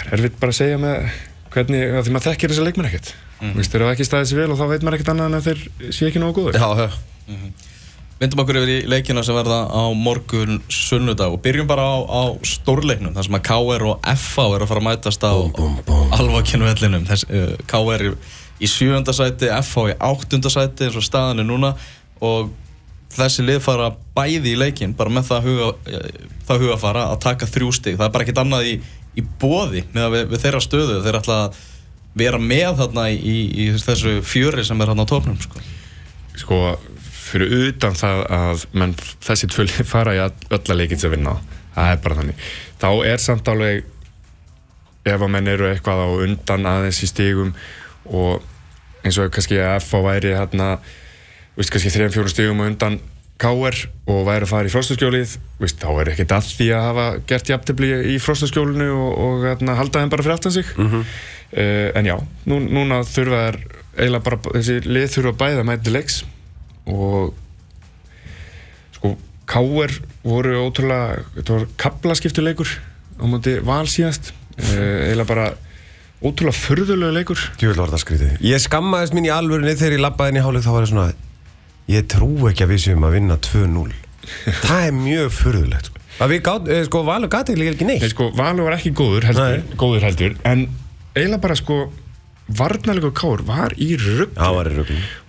er 0.06 0.16
erfitt 0.16 0.38
bara 0.40 0.54
að 0.54 0.60
segja 0.62 0.80
með 0.80 1.10
hvernig, 1.56 1.84
því 2.06 2.14
maður 2.14 2.28
þekkir 2.30 2.52
þessi 2.52 2.64
leikmenn 2.64 2.88
ekkert. 2.88 3.12
Mm. 3.36 3.52
veist, 3.58 3.72
þeir 3.72 3.84
hafa 3.84 3.96
ekki 3.96 4.08
staðið 4.08 4.30
sér 4.30 4.40
vel 4.40 4.48
og 4.54 4.60
þá 4.60 4.66
veit 4.70 4.86
maður 4.86 4.96
ekkert 4.96 5.12
annað 5.12 5.36
en 5.36 5.44
þeir 5.44 5.92
sé 5.92 6.08
ekki 6.08 6.22
nógu 6.22 6.38
góður 6.38 6.56
Já, 6.56 6.86
já 6.86 7.15
Vindum 8.16 8.40
okkur 8.40 8.56
yfir 8.62 8.70
í 8.72 8.76
leikina 8.88 9.20
sem 9.26 9.36
verða 9.36 9.66
á 9.68 9.92
morgun 9.92 10.62
sunnudag 10.72 11.34
og 11.34 11.42
byrjum 11.44 11.66
bara 11.68 11.84
á, 11.84 11.96
á 12.00 12.22
stórleiknum 12.48 13.12
þar 13.12 13.26
sem 13.26 13.36
að 13.36 13.42
KR 13.50 13.84
og 13.90 14.06
FA 14.16 14.46
er 14.56 14.64
að 14.64 14.70
fara 14.70 14.80
að 14.80 14.86
mætast 14.86 15.26
á 15.28 15.36
alvakinu 16.16 16.64
vellinum. 16.64 17.04
Þess, 17.10 17.26
uh, 17.28 17.52
KR 17.68 18.06
í, 18.08 18.70
sjöunda 18.72 19.12
sæti, 19.12 19.50
FA 19.68 19.90
í 19.92 19.98
áttunda 20.08 20.52
sæti 20.52 20.88
eins 20.88 20.96
og 20.96 21.04
staðan 21.04 21.44
er 21.44 21.48
núna 21.50 21.74
og 22.24 22.54
þessi 23.12 23.44
lið 23.44 23.60
fara 23.64 23.92
bæði 24.16 24.54
í 24.54 24.58
leikin 24.64 24.96
bara 24.96 25.12
með 25.12 25.28
það, 25.28 25.50
huga, 25.50 26.00
það 26.48 26.64
hugafara 26.64 27.06
að 27.12 27.22
taka 27.28 27.48
þrjú 27.52 27.70
stig, 27.76 28.00
það 28.00 28.08
er 28.08 28.16
bara 28.16 28.26
ekkert 28.26 28.42
annað 28.46 28.72
í, 28.72 28.74
í 29.12 29.28
bóði 29.40 29.84
með 29.92 30.12
við, 30.14 30.28
við 30.32 30.44
þeirra 30.46 30.64
stöðu. 30.64 30.98
Þeir 31.04 31.20
ætla 31.20 31.38
að 31.44 31.62
vera 32.16 32.40
með 32.40 32.80
þarna 32.80 33.08
í, 33.12 33.38
í 33.52 33.70
þessu 33.76 34.18
fjöri 34.24 34.64
sem 34.64 34.80
er 34.80 34.92
hann 34.92 35.04
á 35.04 35.06
tóknum 35.08 35.36
sko. 35.40 35.60
sko, 36.40 36.60
fyrir 37.26 37.52
utan 37.70 37.96
það 37.98 38.22
að 38.38 38.64
menn, 38.78 38.94
þessi 39.26 39.48
tvöli 39.52 39.84
fara 39.94 40.14
í 40.16 40.20
all- 40.22 40.48
ölla 40.58 40.76
leikinn 40.80 41.00
sem 41.02 41.12
vinna. 41.14 41.36
Það 41.76 41.92
er 41.92 42.02
bara 42.04 42.18
þannig. 42.20 42.44
Þá 42.80 42.88
er 43.12 43.22
samt 43.22 43.48
alveg 43.52 43.84
ef 45.06 45.20
að 45.22 45.30
menn 45.30 45.48
eru 45.50 45.68
eitthvað 45.70 46.00
á 46.02 46.08
undan 46.26 46.66
aðeins 46.66 47.02
í 47.04 47.08
stigum 47.10 47.52
og 48.10 48.42
eins 49.06 49.18
og 49.22 49.30
kannski 49.34 49.58
að 49.62 49.76
F 49.84 49.92
væri 50.02 50.32
hérna 50.34 50.70
veist, 51.56 51.70
kannski 51.70 51.92
þrejum 51.94 52.14
fjórum 52.16 52.32
stigum 52.32 52.62
á 52.62 52.66
undan 52.66 52.96
KR 53.38 53.76
og 54.08 54.22
væri 54.26 54.46
að 54.46 54.50
fara 54.50 54.66
í 54.66 54.72
frostaskjólið 54.72 55.36
veist, 55.60 55.78
þá 55.78 55.90
er 56.00 56.10
ekkert 56.14 56.32
að 56.38 56.48
því 56.56 56.68
að 56.74 56.86
hafa 56.88 57.06
gert 57.28 57.50
jafntefli 57.52 57.90
í 58.14 58.16
frostaskjólinu 58.24 58.86
og, 58.96 59.10
og 59.26 59.44
hérna, 59.46 59.76
halda 59.78 60.02
þeim 60.02 60.12
bara 60.14 60.24
fyrir 60.26 60.36
aftan 60.38 60.54
sig. 60.56 60.70
Uh, 61.52 61.92
en 62.00 62.08
já, 62.08 62.16
nú, 62.50 62.58
núna 62.64 63.02
þurfa 63.06 63.42
þær 63.44 63.58
eiginlega 64.00 64.24
bara, 64.26 64.40
þessi 64.56 64.80
lið 64.88 65.12
þurfa 65.14 65.34
bæða 65.44 65.60
að 65.62 65.68
mæta 65.70 65.86
til 65.86 65.94
leiks 65.94 66.16
og 66.86 67.34
sko, 68.96 69.12
KR 69.50 69.94
voru 70.26 70.56
ótrúlega, 70.66 71.22
þetta 71.38 71.56
var 71.58 71.66
kaplaskiptuleikur 71.82 72.72
á 73.16 73.24
móti 73.30 73.56
val 73.64 73.84
síðast 73.90 74.32
uh, 74.32 75.06
eiginlega 75.06 75.28
bara 75.30 75.46
ótrúlega 76.22 76.56
furðulegu 76.56 77.12
leikur 77.16 77.44
Djúvel 77.60 77.78
var 77.82 77.92
það 77.94 78.02
skrítið. 78.04 78.32
Ég 78.46 78.62
skammaðist 78.64 79.16
mín 79.16 79.28
í 79.28 79.32
alvörunni 79.34 79.76
þegar 79.76 79.98
ég 79.98 80.04
labbaði 80.04 80.34
inn 80.34 80.40
í 80.40 80.46
hálfleik 80.46 80.66
þá 80.66 80.72
var 80.74 80.86
ég 80.86 80.92
svona 80.94 81.08
ég 81.92 82.08
trú 82.10 82.30
ekki 82.50 82.66
að 82.66 82.72
við 82.74 82.82
séum 82.86 83.06
að 83.06 83.18
vinna 83.18 83.36
2-0. 83.46 83.92
það 84.64 84.80
er 84.88 84.96
mjög 84.96 85.28
furðulegt. 85.36 85.90
Sko. 85.92 86.02
Að 86.16 86.32
við 86.32 86.40
gátt, 86.48 86.68
eh, 86.72 86.82
sko, 86.88 87.02
Valur 87.04 87.28
gati 87.28 87.52
ekki 87.52 87.84
Nei, 87.86 87.98
neitt. 88.00 88.10
sko, 88.10 88.30
Valur 88.34 88.64
var 88.64 88.78
ekki 88.78 88.92
góður 88.96 89.26
heldur, 89.28 89.62
góður 89.76 90.06
heldur 90.08 90.36
en 90.48 90.66
eiginlega 91.14 91.40
bara 91.42 91.56
sko 91.58 91.76
varnarleikur 92.46 93.12
Kár 93.16 93.42
var 93.46 93.72
í 93.74 93.96
rugg 93.98 94.36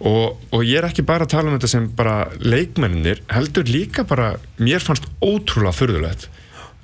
og, 0.06 0.38
og 0.54 0.64
ég 0.64 0.78
er 0.82 0.86
ekki 0.90 1.06
bara 1.08 1.26
að 1.26 1.34
tala 1.34 1.50
um 1.50 1.56
þetta 1.58 1.70
sem 1.72 1.88
bara 1.98 2.28
leikmennir 2.40 3.24
heldur 3.34 3.66
líka 3.66 4.06
bara, 4.06 4.36
mér 4.62 4.84
fannst 4.86 5.08
ótrúlega 5.22 5.74
furðulegt 5.74 6.28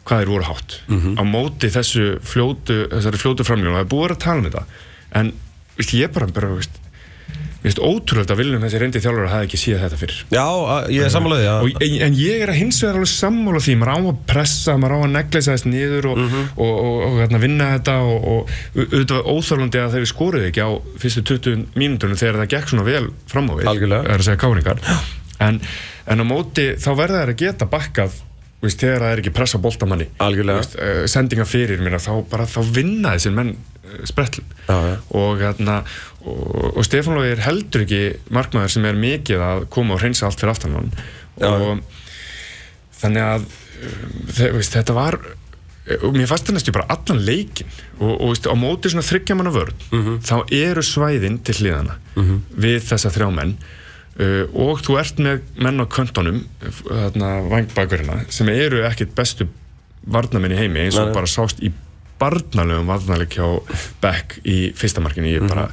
hvað 0.04 0.24
þeir 0.24 0.32
voru 0.34 0.48
hátt 0.50 0.80
á 1.16 1.24
móti 1.24 1.70
þessu 1.72 2.08
fljótu 2.28 2.88
þessari 2.92 3.22
fljótu 3.22 3.46
framljónu, 3.48 3.78
það 3.78 3.86
er 3.86 3.92
búið 3.94 4.12
að 4.16 4.24
tala 4.26 4.42
um 4.42 4.48
þetta. 4.50 4.64
En 5.16 5.30
veist, 5.78 5.94
ég 5.96 6.12
bara, 6.12 6.28
bara 6.28 6.50
veist, 6.58 6.82
veist, 7.64 7.80
ótrúlega 7.80 8.34
að 8.36 8.40
viljum 8.42 8.64
þessi 8.66 8.80
reyndi 8.82 9.00
þjálfur 9.04 9.24
að 9.28 9.32
hafa 9.34 9.46
ekki 9.48 9.60
séð 9.62 9.80
þetta 9.84 10.00
fyrir 10.02 10.18
Já, 10.34 10.48
ég 10.92 11.06
er 11.08 11.14
sammálaði. 11.14 11.46
og, 11.54 11.70
Ja. 11.70 11.78
en, 11.88 11.96
en 12.08 12.18
ég 12.20 12.42
er 12.44 12.52
að 12.52 12.60
hins 12.60 12.82
vegar 12.84 12.98
alveg 13.00 13.12
sammála 13.14 13.62
því 13.64 13.76
maður 13.80 13.94
á 13.94 13.98
að 14.04 14.18
pressa, 14.34 14.76
maður 14.78 14.96
á 14.96 15.00
að 15.04 15.14
negla 15.16 15.42
þess 15.48 15.66
niður 15.70 16.10
og, 16.12 16.18
Mhm. 16.24 16.44
og, 16.58 16.74
og, 16.84 16.98
og, 17.08 17.16
hérna, 17.22 17.40
vinna 17.40 17.70
þetta 17.78 17.96
og, 18.04 18.28
og 18.34 18.50
auðvitað 18.76 19.32
óþálandi 19.34 19.80
að 19.84 19.96
þeir 19.96 20.10
skoruðu 20.12 20.50
ekki 20.52 20.62
á 20.68 20.70
fyrstu 21.00 21.24
20 21.24 21.66
mínúturinn 21.80 22.20
þegar 22.20 22.42
það 22.44 22.52
gekk 22.58 22.68
svona 22.74 22.84
vel 22.88 23.08
fram 23.28 23.50
á 23.50 23.54
við 23.56 23.68
er 23.94 24.18
að 24.18 24.28
segja 24.28 24.42
káringar 24.44 24.80
en, 25.40 25.62
en 26.08 26.20
á 26.20 26.26
móti 26.28 26.68
þá 26.78 26.90
verða 27.00 27.24
þær 27.24 27.32
að 27.34 27.42
geta 27.46 27.66
bakkað 27.72 28.12
Veist, 28.64 28.80
þegar 28.80 29.04
það 29.04 29.12
er 29.14 29.22
ekki 29.24 29.34
pressa 29.36 29.60
veist, 30.62 30.76
uh, 30.80 31.04
sendinga 31.12 31.46
fyrir 31.50 31.82
mér 31.84 31.98
þá, 32.00 32.14
bara, 32.32 32.46
þá 32.48 32.60
vinna 32.78 33.12
þessir 33.18 33.36
menn 33.36 33.54
uh, 33.58 33.98
sprettlum 34.08 34.46
Já, 34.70 34.78
já. 34.88 34.96
og, 35.20 35.34
hérna, 35.44 35.78
og, 36.24 36.78
og 36.78 36.88
Stefán 36.88 37.18
Lógi 37.20 37.34
er 37.36 37.44
heldur 37.44 37.84
ekki 37.84 38.02
markmaður 38.34 38.72
sem 38.78 38.88
er 38.88 38.96
mikið 39.04 39.44
að 39.50 39.66
koma 39.76 39.98
og 39.98 40.02
hreinsa 40.06 40.30
allt 40.30 40.40
fyrir 40.40 40.54
aftan 40.56 40.78
hann 40.80 40.92
Já. 41.42 41.52
og 41.52 41.84
þannig 43.04 43.26
að 43.28 43.48
þe 44.38 44.52
veist, 44.56 44.76
þetta 44.78 44.96
var 44.96 45.18
og 46.00 46.14
mér 46.16 46.30
fannst 46.32 46.48
það 46.48 46.56
næstu 46.56 46.72
bara 46.78 46.88
allan 46.96 47.20
leikin 47.28 47.68
og, 48.00 48.14
og 48.24 48.30
veist, 48.32 48.46
á 48.48 48.56
móti 48.56 48.92
svona 48.94 49.04
þryggja 49.04 49.36
manna 49.36 49.52
vörn 49.52 49.76
Mhm. 49.92 50.20
þá 50.24 50.36
eru 50.56 50.84
svæðin 50.88 51.42
til 51.44 51.58
hliðana 51.60 51.98
við 52.56 52.80
þessa 52.88 53.12
þrjá 53.12 53.28
menn 53.36 53.58
uh, 54.20 54.44
og 54.54 54.84
þú 54.86 55.00
ert 55.02 55.20
með 55.24 55.42
menn 55.64 55.82
á 55.82 55.86
köntunum 55.90 56.44
þarna 56.84 57.32
vangbækurina 57.52 58.20
sem 58.34 58.50
eru 58.54 58.84
ekkit 58.90 59.16
bestu 59.18 59.48
varnamenn 60.04 60.54
í 60.56 60.60
heimi 60.60 60.84
eins 60.86 60.98
og 61.00 61.10
Nei, 61.10 61.16
bara 61.16 61.30
sást 61.32 61.62
í 61.64 61.72
barnalegum 62.20 62.88
varnarleik 62.88 63.38
hjá 63.38 63.48
Beck 64.04 64.38
í 64.48 64.58
fyrsta 64.78 65.02
markinu. 65.04 65.32
Ég 65.32 65.48
bara 65.50 65.70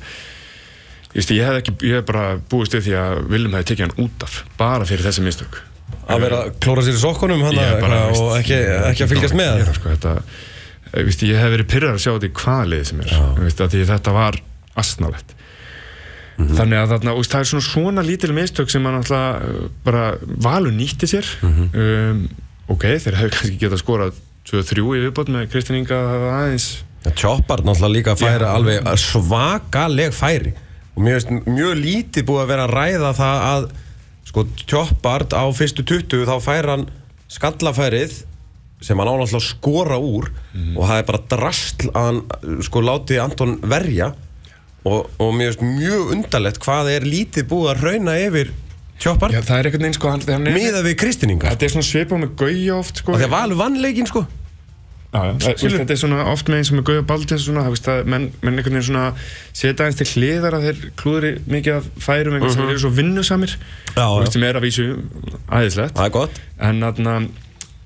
Ég, 1.10 1.16
veist, 1.18 1.32
ég 1.34 1.42
hef 1.42 1.56
ekki, 1.58 1.72
ég 1.88 1.96
hef 1.98 2.04
bara 2.06 2.36
búist 2.50 2.74
við 2.76 2.84
því 2.86 2.92
að 3.00 3.16
Viljum 3.32 3.54
hefði 3.56 3.68
tekið 3.72 3.86
hann 3.88 4.04
út 4.04 4.22
af 4.26 4.36
bara 4.60 4.86
fyrir 4.86 5.02
þessi 5.08 5.24
mistök. 5.26 5.56
Að 6.06 6.22
vera 6.22 6.38
að 6.44 6.52
klóra 6.62 6.84
sér 6.86 6.94
í 6.94 7.00
sokkunum 7.02 7.42
Ég 7.50 7.82
og 8.14 8.36
ekki, 8.38 8.58
ekki 8.92 9.04
að 9.06 9.10
fylgjast 9.10 9.34
ég- 9.34 9.40
með. 9.40 9.58
ég- 9.64 9.74
sko, 9.74 9.90
þetta, 9.90 10.12
eh, 10.92 11.02
veist, 11.08 11.24
ég 11.26 11.40
hef 11.42 11.50
verið 11.56 11.68
pyrrar 11.72 11.96
að 11.98 12.02
sjá 12.04 12.12
þetta 12.14 12.30
í 12.30 12.36
hvaða 12.38 12.70
liði 12.70 12.86
sem 12.86 13.00
er 13.00 13.06
því 13.74 13.84
þetta 13.90 14.12
var 14.14 14.38
asnalett 14.78 15.34
Mhm. 16.40 16.56
þannig 16.56 16.78
að 16.80 16.92
þarna, 16.94 17.14
það 17.30 17.40
er 17.40 17.48
svona 17.50 17.66
svona 17.68 18.02
lítil 18.06 18.32
mistök 18.36 18.70
sem 18.72 18.84
hann 18.84 18.96
alltaf 19.00 19.42
bara 19.84 20.04
valur 20.40 20.72
nýtti 20.72 21.06
sér 21.10 21.26
Mhm. 21.42 21.70
um, 21.74 22.28
ok, 22.68 22.84
þeir 23.02 23.16
hefur 23.20 23.30
kannski 23.36 23.58
getað 23.60 23.82
skorað 23.82 24.12
2-3 24.50 24.84
í 24.96 25.02
viðbót 25.04 25.28
með 25.28 25.50
Kristinn 25.52 25.76
Inga 25.82 25.98
aðeins 26.40 26.68
Choppard 27.16 27.64
náttúrulega 27.64 27.94
líka 27.96 28.14
færi 28.16 28.44
Já. 28.44 28.54
alveg 28.54 28.84
svakaleg 29.00 30.12
færi 30.12 30.52
og 30.96 31.04
finnst 31.06 31.30
mjög 31.46 31.74
lítið 31.80 32.26
búið 32.28 32.42
að 32.44 32.50
vera 32.52 32.66
að 32.66 32.74
ræða 32.76 33.12
það 33.16 33.44
að 33.50 33.68
sko 34.30 34.44
Choppard 34.66 35.32
á 35.32 35.44
fyrstu 35.52 35.82
20 35.84 36.26
þá 36.28 36.36
fær 36.44 36.68
hann 36.68 36.86
skallafærið 37.30 38.24
sem 38.80 38.98
hann 38.98 39.08
ánáttúrulega 39.08 39.40
að 39.40 39.48
skora 39.48 39.98
úr 40.00 40.30
og 40.76 40.84
það 40.88 40.98
er 40.98 41.06
bara 41.08 41.22
drastl 41.32 41.90
að 41.92 42.06
hann 42.08 42.62
sko 42.62 42.80
láti 42.84 43.18
Anton 43.22 43.58
verja 43.62 44.12
og, 44.88 45.10
og 45.20 45.30
mér 45.36 45.52
finnst 45.52 45.64
mjög 45.66 46.12
undarlegt 46.16 46.60
hvað 46.64 46.90
er 46.94 47.06
lítið 47.06 47.48
búið 47.50 47.70
að 47.74 47.86
rauna 47.86 48.16
yfir 48.24 48.52
Choppard 49.00 49.32
Já, 49.32 49.40
það 49.40 49.56
er 49.58 49.68
einhvern 49.70 49.86
veginn 49.86 49.96
sko 49.96 50.10
hann, 50.12 50.24
hann 50.28 50.48
er, 50.50 50.56
miða 50.56 50.82
við 50.84 50.98
Kristinningar. 51.00 51.54
Þetta 51.54 51.66
er 51.66 51.72
svona 51.72 51.88
svipað 51.88 52.18
með 52.20 52.32
Gauja 52.42 52.74
oft 52.76 53.00
sko. 53.00 53.14
Og 53.14 53.22
þegar 53.22 53.32
valur 53.32 53.58
vannleikin 53.60 54.08
sko. 54.10 54.26
Já, 55.10 55.20
já, 55.24 55.30
það- 55.40 55.54
veist, 55.64 55.76
þetta 55.80 55.94
er 55.94 56.00
svona 56.02 56.26
oft 56.30 56.50
með 56.52 56.60
eins 56.60 56.70
og 56.70 56.76
með 56.76 56.84
Gauja 56.90 57.04
Baldins 57.08 57.46
svona, 57.46 57.62
það 57.64 57.72
veist 57.74 57.88
að 57.90 58.10
menn, 58.12 58.26
menn 58.44 58.60
einhvern 58.60 58.76
veginn 58.76 58.86
svona 58.90 59.06
setja 59.56 59.86
aðeins 59.86 59.98
til 60.02 60.06
hliðar 60.10 60.56
að 60.58 60.66
þeir 60.68 60.82
klúðri 61.00 61.32
mikið 61.50 61.78
af 61.78 61.88
færum 62.04 62.36
einhvern 62.36 62.52
sem 62.52 62.60
þeir 62.62 62.74
eru 62.74 62.82
svo 62.84 62.92
vinnusamir 63.00 63.56
og 63.96 64.20
veist, 64.20 64.36
sem 64.36 64.44
er 64.50 64.60
að 64.60 64.66
vísu 64.68 64.86
æðislegt. 65.48 65.96
Það 65.96 66.04
er 66.04 66.14
gott. 66.18 66.42
En 66.60 66.84
þarna 66.84 67.16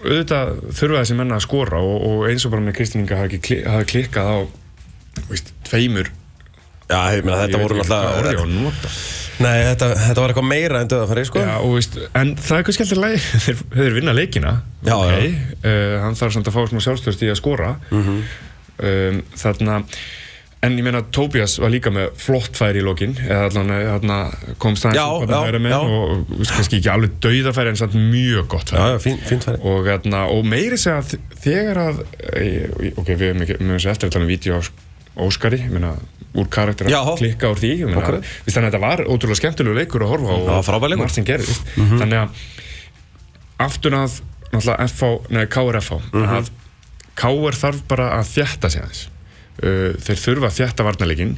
auðvitað 0.04 0.52
þurfa 0.82 1.00
þessi 1.04 1.16
menna 1.22 1.38
að 1.38 1.46
skora 1.46 1.78
og, 1.80 1.96
og 2.10 2.26
eins 2.28 2.44
og 2.44 2.52
bara 2.52 2.66
með 2.66 2.76
Kristíninga 2.80 3.22
hafa 3.22 3.86
klikkað 3.88 4.34
á 4.34 4.36
veist, 5.30 5.54
tveimur 5.70 6.10
Já, 6.94 7.02
ég 7.16 7.26
meina 7.26 7.42
þetta 7.42 7.58
ég 7.58 7.66
voru 7.66 7.82
hvað 7.82 8.08
náttúrulega 8.30 8.94
Nei, 9.42 9.64
þetta, 9.66 9.88
þetta 9.98 10.22
var 10.22 10.30
eitthvað 10.30 10.46
meira 10.46 10.80
en 10.84 10.90
döðafæri 10.90 11.24
sko. 11.26 11.40
Já, 11.42 11.54
og 11.58 11.72
veist, 11.74 11.96
en 12.14 12.34
það 12.38 12.58
er 12.60 12.66
kannski 12.68 12.84
alltaf 12.84 13.00
lægi 13.02 13.40
þeir, 13.44 13.62
þeir 13.72 13.96
vinna 13.96 14.14
leikina. 14.14 14.52
Já, 14.86 14.94
ok, 14.94 15.08
já. 15.10 15.54
Uh, 15.64 15.94
hann 16.04 16.18
þarf 16.20 16.36
samt 16.36 16.50
að 16.50 16.54
fá 16.54 16.60
smá 16.70 16.82
sjálfstörst 16.84 17.24
í 17.26 17.32
að 17.32 17.40
skora. 17.40 17.72
Mhm. 17.90 18.20
um, 18.78 19.18
þarna 19.42 19.80
en 20.64 20.78
ég 20.78 20.86
meina 20.86 21.02
Tobias 21.12 21.58
var 21.60 21.72
líka 21.74 21.90
með 21.92 22.14
flott 22.20 22.56
færi 22.56 22.80
í 22.80 22.84
lokin. 22.86 23.16
Eða 23.20 23.50
allan 23.50 23.72
þarna 23.74 24.18
kom 24.62 24.78
stæðins 24.78 24.96
Já, 24.96 25.08
já, 25.28 25.58
já. 25.74 25.78
og 25.82 26.46
kannski 26.54 26.78
ekki 26.80 26.92
alveg 26.94 27.18
dauðafæri 27.26 27.74
en 27.74 27.80
samt 27.82 27.98
mjög 27.98 28.48
gott 28.54 28.72
Já, 28.72 28.78
færi. 28.78 28.94
Já, 28.94 29.02
fín, 29.04 29.20
fínt 29.28 29.48
færi. 29.48 29.60
Og, 29.60 29.90
þarna, 29.90 30.24
og 30.32 30.48
meiri 30.48 30.78
segja 30.80 31.02
að 31.02 31.18
þegar 31.44 31.82
að 31.88 32.02
e, 32.30 32.92
ok, 32.94 33.12
við 33.12 33.26
höfum 33.28 33.44
ekki 33.44 33.58
við 33.58 33.74
höfum 33.74 33.92
eftir 33.92 34.08
að 34.08 34.16
tala 34.16 34.24
um 34.24 34.32
vídeo 34.32 34.62
á 34.62 34.62
Óskari 35.24 35.60
ég 35.62 35.70
meina, 35.70 35.92
úr 36.34 36.48
karakter 36.50 36.86
að 36.90 37.18
klikka 37.20 37.50
úr 37.52 37.60
því. 37.62 37.72
Þannig 37.86 38.56
að 38.58 38.64
þetta 38.68 38.80
var 38.82 39.02
ótrúlega 39.06 39.38
skemmtilegu 39.40 39.76
leikur 39.78 40.02
að 40.02 40.12
horfa 40.14 40.34
á 40.34 40.58
leikur. 40.90 41.04
margt 41.04 41.14
sem 41.14 41.24
gerðist. 41.24 41.62
Mhm. 41.76 41.98
þannig 42.02 42.18
að 42.22 42.28
aftur 43.64 43.94
að 43.98 44.20
náttúrulega 44.52 45.48
KRFH 45.54 46.00
Mhm. 46.12 46.34
að 46.38 46.50
KR 47.14 47.54
þarf 47.62 47.82
bara 47.88 48.08
að 48.18 48.26
þjætta 48.34 48.70
sig 48.70 48.82
aðeins. 48.82 49.08
Uh, 49.62 49.94
þeir 50.02 50.18
þurfa 50.18 50.48
að 50.50 50.56
þjætta 50.58 50.82
varnarleikin 50.84 51.36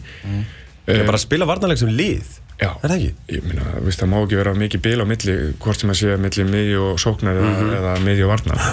Ég 0.86 1.00
er 1.00 1.04
bara 1.04 1.18
að 1.18 1.26
spila 1.26 1.44
varnarleik 1.44 1.78
sem 1.78 1.88
lið 1.92 2.24
já, 2.60 2.70
Er 2.82 2.88
það 2.88 2.94
ekki? 2.96 3.10
ég 3.36 3.44
meina, 3.46 3.64
veist, 3.84 4.00
það 4.00 4.10
má 4.12 4.16
ekki 4.22 4.38
vera 4.40 4.54
mikið 4.56 4.82
bil 4.86 5.00
á 5.02 5.06
milli, 5.10 5.36
hvort 5.62 5.80
sem 5.82 5.92
að 5.92 5.98
sé 6.00 6.16
milli 6.22 6.46
miðju 6.50 6.82
og 6.90 7.00
sóknar 7.02 7.36
eða, 7.40 7.52
eða 7.78 7.94
miðju 8.06 8.26
og 8.26 8.32
varnar. 8.32 8.66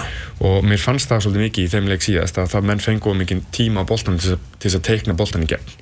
Og 0.48 0.64
mér 0.70 0.80
fannst 0.82 1.10
það 1.12 1.24
svolítið 1.26 1.44
mikið 1.46 1.64
í 1.66 1.72
þeim 1.74 1.90
leik 1.92 2.06
síðast 2.06 2.38
að 2.40 2.52
það 2.54 2.68
menn 2.70 2.82
fengu 2.84 3.10
of 3.12 3.18
mikið 3.20 3.42
tíma 3.54 3.84
á 3.84 3.88
boltanum 3.90 4.20
til, 4.24 4.38
til 4.58 4.70
þess 4.70 4.78
að 4.80 4.86
teikna 4.88 5.16
boltan 5.20 5.44
í 5.44 5.50
gegn. 5.52 5.74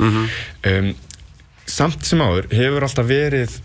Um, 0.73 0.93
samt 1.71 2.05
sem 2.09 2.21
áður 2.25 2.49
hefur 2.53 2.85
alltaf 2.89 3.07
verið 3.09 3.59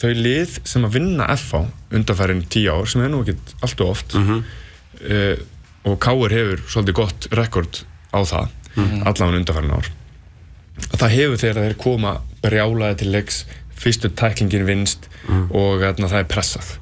þau 0.00 0.12
lið 0.16 0.54
sem 0.64 0.84
að 0.86 0.94
vinna 0.96 1.26
FH 1.34 1.64
undanfærin 1.92 2.44
tíu 2.48 2.70
ár 2.72 2.86
sem 2.88 3.02
er 3.04 3.10
nú 3.12 3.20
ekki 3.24 3.34
allt 3.66 3.82
og 3.84 3.90
oft 3.96 4.14
uh, 4.16 5.34
og 5.84 5.98
Káur 6.00 6.32
hefur 6.32 6.62
svolítið 6.70 6.96
gott 7.00 7.26
rekord 7.36 7.82
á 8.14 8.20
það 8.24 8.48
allan 9.04 9.34
undanfærin 9.40 9.74
ár. 9.74 9.88
Að 10.94 10.98
það 11.02 11.14
hefur 11.18 11.40
þegar 11.42 11.64
þeir 11.66 11.76
koma 11.82 12.12
brjálaði 12.40 12.96
til 13.02 13.10
leiks 13.12 13.42
fyrstu 13.80 14.10
tæklingin 14.16 14.66
vinst 14.68 15.08
og 15.28 15.80
þarna, 15.82 16.08
það 16.10 16.22
er 16.22 16.30
pressað. 16.30 16.72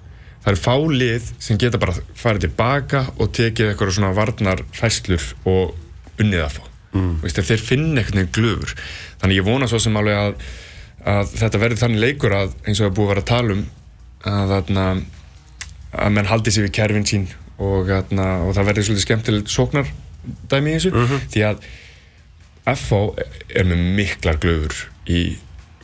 Það 0.43 0.53
eru 0.53 0.63
fálið 0.63 1.29
sem 1.43 1.59
geta 1.61 1.81
bara 1.83 1.95
farið 2.17 2.47
tilbaka 2.47 3.03
og 3.19 3.33
tekið 3.37 3.73
eitthvað 3.73 3.95
svona 3.97 4.15
varnar 4.17 4.63
fæslur 4.77 5.25
og 5.49 5.75
unnið 6.23 6.45
að 6.45 6.55
fá. 6.57 6.63
Mm. 6.97 7.11
Veist, 7.23 7.41
þeir 7.51 7.63
finna 7.63 8.03
eitthvað 8.03 8.31
glöfur. 8.35 8.75
Þannig 9.21 9.41
ég 9.41 9.47
vona 9.47 9.69
svo 9.71 9.81
sem 9.83 9.99
alveg 9.99 10.23
að, 10.23 10.47
að 11.13 11.35
þetta 11.43 11.63
verður 11.65 11.83
þannig 11.83 12.05
leikur 12.07 12.37
að 12.39 12.57
eins 12.65 12.81
og 12.81 12.89
það 12.89 12.97
búið 12.97 13.05
að 13.05 13.13
vera 13.13 13.25
að 13.25 13.31
tala 13.33 13.57
um 13.59 13.67
að, 14.29 14.57
að, 14.57 15.05
að 16.07 16.17
menn 16.17 16.33
haldi 16.33 16.55
sér 16.55 16.69
við 16.69 16.75
kerfin 16.81 17.09
sín 17.13 17.29
og, 17.59 17.93
að, 17.93 18.17
og 18.17 18.57
það 18.57 18.71
verður 18.71 18.89
svolítið 18.89 19.07
skemmtilegt 19.07 19.53
sóknar 19.53 19.93
dæmi 20.49 20.73
í 20.73 20.79
þessu. 20.79 20.95
Mm 20.95 21.07
-hmm. 21.07 21.31
því 21.35 21.47
að 21.51 21.69
FH 22.69 23.05
er 23.57 23.69
með 23.69 23.87
miklar 24.01 24.41
glöfur 24.41 24.85
í 25.09 25.23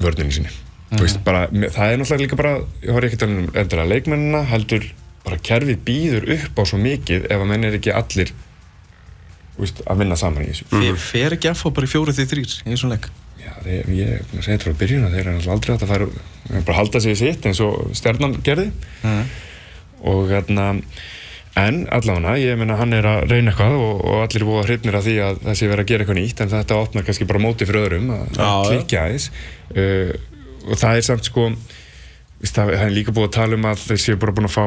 vörnunni 0.00 0.34
sinni 0.36 0.63
mm. 0.90 1.00
veist, 1.00 1.20
bara, 1.26 1.46
það 1.48 1.90
er 1.90 2.00
náttúrulega 2.00 2.22
líka 2.22 2.38
bara 2.40 2.54
ég 2.84 2.94
horf 2.96 3.08
ekki 3.08 3.20
að 3.64 3.90
leikmennina 3.92 4.44
heldur 4.50 4.86
bara 5.24 5.40
kerfið 5.40 5.84
býður 5.86 6.28
upp 6.36 6.60
á 6.60 6.62
svo 6.68 6.80
mikið 6.82 7.28
ef 7.30 7.40
að 7.40 7.50
menn 7.50 7.68
er 7.68 7.78
ekki 7.78 7.94
allir 7.96 8.34
veist, 9.56 9.82
að 9.88 10.04
vinna 10.04 10.18
saman 10.20 10.44
í 10.44 10.52
þessu 10.52 10.68
mm. 10.70 11.00
Fer 11.00 11.36
ekki 11.38 11.52
FH 11.54 11.74
bara 11.76 11.88
í 11.88 11.92
fjóru 11.94 12.14
því 12.16 12.28
þrýr 12.32 12.52
í 12.52 12.74
þessum 12.74 12.92
leik? 12.92 13.10
Já, 13.40 13.52
þeir, 13.64 13.90
ég 13.96 14.30
segi 14.36 14.52
þetta 14.52 14.68
frá 14.68 14.78
byrjun 14.84 15.08
að 15.08 15.18
þeir 15.18 15.32
er 15.32 15.50
aldrei 15.54 15.74
átt 15.74 15.86
að 15.86 15.92
fara 15.94 16.12
bara 16.54 16.78
halda 16.78 17.02
sig 17.02 17.16
í 17.16 17.20
sitt 17.20 17.48
eins 17.48 17.60
og 17.64 17.92
stjarnan 17.96 18.38
gerði 18.44 18.70
mm. 19.04 19.34
og 20.12 20.32
hérna 20.32 20.70
En 21.54 21.84
allavega, 21.94 22.34
ég 22.42 22.56
meina 22.58 22.74
hann 22.80 22.94
er 22.96 23.06
að 23.06 23.28
reyna 23.30 23.52
eitthvað 23.52 23.76
og, 23.78 24.00
og 24.02 24.22
allir 24.24 24.42
er 24.42 24.46
búið 24.48 24.56
að 24.58 24.64
hrifnir 24.66 24.96
að 24.98 25.04
því 25.06 25.12
að 25.22 25.36
það 25.44 25.58
sé 25.60 25.68
verið 25.70 25.84
að 25.84 25.90
gera 25.90 26.02
eitthvað 26.02 26.16
nýtt 26.18 26.40
en 26.42 26.50
þetta 26.50 26.78
opnar 26.82 27.04
kannski 27.06 27.26
bara 27.30 27.42
móti 27.44 27.68
fyrir 27.68 27.84
öðrum 27.84 28.08
að, 28.10 28.24
að 28.42 28.62
klikja 28.72 29.04
aðeins 29.04 29.26
uh, 29.78 30.10
og 30.64 30.78
það 30.80 31.00
er 31.00 31.08
samt 31.08 31.28
sko 31.30 31.48
það 32.44 32.72
er 32.76 32.92
líka 32.92 33.12
búið 33.14 33.28
að 33.30 33.34
tala 33.38 33.56
um 33.56 33.66
að 33.70 33.82
þeir 33.86 34.00
séu 34.02 34.20
bara 34.20 34.34
búin 34.36 34.48
að 34.48 34.52
fá, 34.52 34.64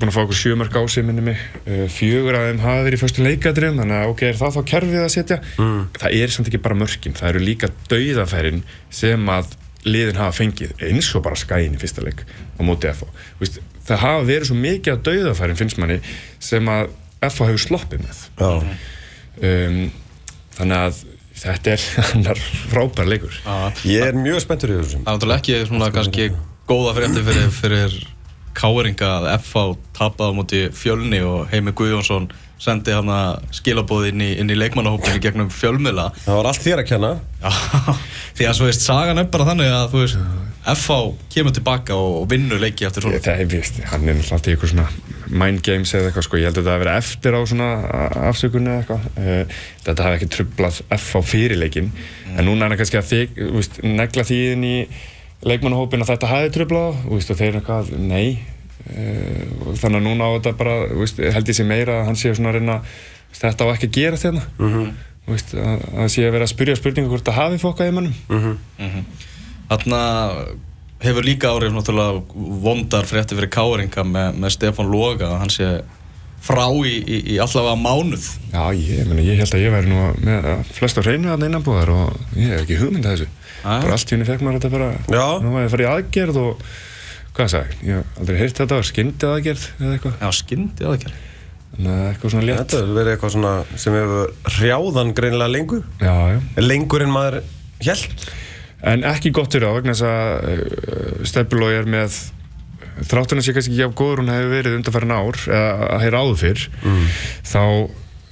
búin 0.00 0.10
að 0.10 0.16
fá 0.16 0.20
okkur 0.24 0.38
sjömark 0.40 0.74
á 0.74 0.82
sig 0.90 1.06
minni 1.06 1.22
mig, 1.28 1.42
uh, 1.62 1.84
fjögur 1.92 2.38
af 2.38 2.46
þeim 2.48 2.62
hafa 2.64 2.84
verið 2.86 2.98
í 2.98 3.00
fyrstu 3.04 3.26
leikadrið 3.26 3.78
þannig 3.78 3.98
að 4.00 4.12
ok, 4.14 4.24
er 4.26 4.38
það 4.40 4.56
þá 4.56 4.60
kerfið 4.72 5.04
að 5.04 5.12
setja? 5.14 5.40
Mm. 5.60 5.80
það 6.00 6.16
er 6.18 6.34
samt 6.34 6.50
ekki 6.50 6.62
bara 6.64 6.78
mörkin, 6.80 7.18
það 7.20 7.32
eru 7.32 7.44
líka 7.44 7.70
dauðafærin 7.92 8.64
sem 8.90 9.30
að 9.30 9.54
liðin 9.86 10.18
hafa 10.20 10.36
fengið 10.40 10.74
eins 10.88 11.12
og 11.14 11.22
bara 11.24 11.38
skæin 11.38 11.76
í 11.76 11.80
fyrsta 11.80 12.02
leik 12.04 12.24
á 12.26 12.60
móti 12.66 12.90
FO 12.98 13.06
það 13.90 14.02
hafa 14.04 14.26
verið 14.28 14.50
svo 14.50 14.58
mikið 14.58 14.94
að 14.94 15.04
dauðafærin 15.08 15.58
finnst 15.58 15.80
manni 15.80 15.98
sem 16.42 16.68
að 16.70 16.90
FH 17.20 17.50
hefur 17.50 17.62
sloppið 17.64 18.04
með. 18.06 18.20
Um, 19.40 19.80
þannig 20.56 20.84
að 20.86 21.00
þetta 21.40 21.74
er 21.74 21.84
annar 22.14 22.40
frábær 22.70 23.10
leikur. 23.10 23.40
Ég 23.88 24.06
er 24.10 24.18
mjög 24.18 24.42
spenntur 24.44 24.74
í 24.74 24.78
þessu. 24.80 25.00
Það 25.00 25.02
er 25.02 25.18
náttúrulega 25.18 25.42
ekki 25.42 25.68
svona 25.70 25.90
kannski 25.94 26.30
góða 26.70 26.94
frétti 26.98 27.24
fyrir, 27.26 27.50
fyrir 27.56 27.96
káringa 28.60 29.10
að 29.16 29.26
FH 29.38 29.64
tapaði 29.96 30.34
á 30.34 30.38
móti 30.38 30.62
fjölni 30.76 31.20
og 31.26 31.50
Heimi 31.52 31.74
Guðjónsson 31.76 32.30
sendi 32.60 32.92
hann 32.92 33.08
að 33.08 33.46
skilabóði 33.56 34.10
inn 34.12 34.24
í, 34.24 34.30
í 34.36 34.56
leikmannahópinni 34.58 35.22
gegnum 35.24 35.48
fjölmila 35.54 36.10
Það 36.26 36.36
var 36.36 36.48
allt 36.50 36.64
þér 36.66 36.82
að 36.82 36.90
kenna. 36.90 37.12
Já, 37.40 37.94
því 38.36 38.48
að 38.50 38.58
svo 38.58 38.68
veist, 38.68 38.84
sagan 38.84 39.22
er 39.22 39.30
bara 39.32 39.48
þannig 39.48 39.72
að 39.72 39.86
þú 39.94 40.02
veist 40.04 40.18
FH 40.74 40.98
kemur 41.32 41.56
tilbaka 41.56 41.96
og 41.96 42.26
vinnur 42.30 42.60
leiki 42.60 42.84
eftir 42.84 43.06
svona. 43.06 43.22
Það 43.24 43.46
er 43.46 43.50
vist, 43.54 43.80
hann 43.94 44.04
er 44.12 44.20
alltaf 44.20 44.50
í 44.50 44.52
eitthvað 44.52 44.74
svona 44.74 44.90
mind 45.30 45.62
games 45.66 45.92
eða 45.94 46.10
eitthvað 46.10 46.26
sko, 46.26 46.38
ég 46.40 46.48
held 46.48 46.58
að 46.58 46.64
þetta 46.64 46.74
að 46.74 46.82
vera 46.82 46.96
eftir 47.00 47.36
á 47.36 47.40
svona 47.48 47.68
afsökunni 48.30 48.70
eða 48.72 48.80
eitthvað 48.82 49.06
uh, 49.22 49.58
þetta 49.86 50.06
hafi 50.06 50.18
ekki 50.18 50.28
trublað 50.36 50.80
FH 50.96 51.22
fyrir 51.26 51.60
leikin 51.60 51.90
mm. 51.90 52.36
en 52.36 52.48
núna 52.48 52.66
er 52.66 52.74
það 52.74 52.80
kannski 52.82 53.00
að 53.00 53.10
þig, 53.10 53.42
víst, 53.56 53.80
negla 53.86 54.26
þýðin 54.30 54.66
í 54.68 54.74
leikmannahópin 55.50 56.04
að 56.04 56.12
þetta 56.14 56.32
hafi 56.32 56.54
trublað 56.56 57.04
og 57.06 57.12
víst, 57.14 57.34
þeir 57.34 57.48
eru 57.50 57.60
eitthvað, 57.62 57.92
nei 58.00 58.26
uh, 58.38 59.76
þannig 59.80 60.00
að 60.00 60.08
núna 60.08 60.30
á 60.30 60.30
þetta 60.38 60.54
bara 60.62 60.78
víst, 61.02 61.22
held 61.36 61.52
ég 61.52 61.60
sé 61.60 61.68
meira 61.68 62.00
að 62.00 62.10
hann 62.10 62.20
sé 62.20 62.34
svona 62.34 62.52
að 62.52 62.58
reyna 62.60 62.80
þetta 63.40 63.68
á 63.68 63.72
ekki 63.74 63.90
að 63.90 64.00
gera 64.00 64.20
þetta 64.24 64.46
mm 64.58 64.72
-hmm. 64.74 64.90
að 65.30 65.84
það 65.94 66.10
sé 66.16 66.26
að 66.26 66.34
vera 66.34 66.48
að 66.48 66.54
spyrja 66.54 66.80
spurningu 66.80 67.12
hvort 67.12 67.28
það 67.28 67.38
hafi 67.38 67.62
fokkað 67.62 67.92
í 67.92 67.94
mannum 67.98 68.18
mm 68.28 68.42
-hmm. 68.42 69.06
Þarna 69.70 69.98
hefur 71.00 71.24
líka 71.24 71.54
árið 71.54 71.72
náttúrulega 71.74 72.20
vondar 72.64 73.08
frétti 73.08 73.38
fyrir 73.38 73.50
káringa 73.52 74.04
með, 74.04 74.36
með 74.42 74.54
Stefan 74.56 74.90
Loga 74.92 75.32
hann 75.40 75.52
sé 75.52 75.70
frá 76.40 76.64
í, 76.72 76.94
í, 77.04 77.18
í 77.34 77.38
allavega 77.40 77.76
mánuð. 77.76 78.26
Já, 78.52 78.62
ég, 78.76 79.04
meni, 79.08 79.26
ég 79.28 79.40
held 79.42 79.56
að 79.56 79.64
ég 79.64 79.74
væri 79.74 79.90
nú 79.90 80.06
með 80.24 80.48
flest 80.72 81.00
á 81.00 81.04
hreinu 81.04 81.32
að 81.32 81.46
innanbúðar 81.48 81.92
og 81.92 82.36
ég 82.36 82.54
hef 82.54 82.62
ekki 82.64 82.78
hugmynd 82.80 83.08
að 83.08 83.16
þessu. 83.16 83.28
Æ. 83.60 83.72
bara 83.84 83.92
allt 83.92 84.08
í 84.08 84.14
henni 84.14 84.24
fekk 84.24 84.44
maður 84.44 84.56
þetta 84.56 84.70
bara 84.72 84.86
Já. 85.12 85.24
nú 85.44 85.50
var 85.52 85.60
ég 85.60 85.68
að 85.68 85.74
fara 85.74 85.84
í 85.84 85.88
aðgerð 85.90 86.38
og 86.40 86.62
hvað 87.36 87.50
sagði, 87.52 87.74
ég? 87.90 87.98
Hef 88.00 88.22
aldrei 88.22 88.38
heyrt 88.40 88.60
þetta 88.62 88.78
skyndið 88.88 89.34
aðgerð 89.34 89.66
eða 89.74 89.90
eitthvað? 89.96 90.14
Já, 90.16 90.30
skyndið 90.38 90.88
aðgerð. 90.94 91.18
Þannig 91.70 91.90
að 91.92 92.06
eitthvað 92.10 92.32
svona 92.34 92.46
létt. 92.48 92.62
Þetta 92.62 92.94
verið 92.96 93.12
eitthvað 93.14 93.34
svona 93.36 93.52
sem 93.84 93.98
hefur 94.00 94.32
hrjáðan 94.56 95.12
greinilega 95.20 95.54
lengur. 95.54 95.84
Já, 96.00 96.14
já. 96.32 96.40
Lengur 96.64 97.04
en 97.04 97.12
maður 97.14 97.36
held 97.84 98.24
en 98.86 99.06
ekki 99.08 99.32
gott 99.36 99.52
fyrir 99.52 99.68
á 99.68 99.76
vegna 99.76 99.94
þess 99.96 100.06
að 100.08 100.52
uh, 100.52 101.24
Stefnilói 101.28 101.72
er 101.78 101.88
með 101.90 102.20
þrátturinn 103.08 103.44
sé 103.44 103.54
kannski 103.56 103.74
ekki 103.74 103.86
af 103.86 103.96
góður 103.96 104.22
hún 104.22 104.32
hefur 104.32 104.54
verið 104.54 104.76
undanfærin 104.78 105.16
ár 105.16 105.40
eða 105.46 105.88
að 105.88 106.04
heyra 106.04 106.22
áður 106.24 106.38
fyrr 106.40 106.64
mm. 106.80 107.02
þá, 107.48 107.62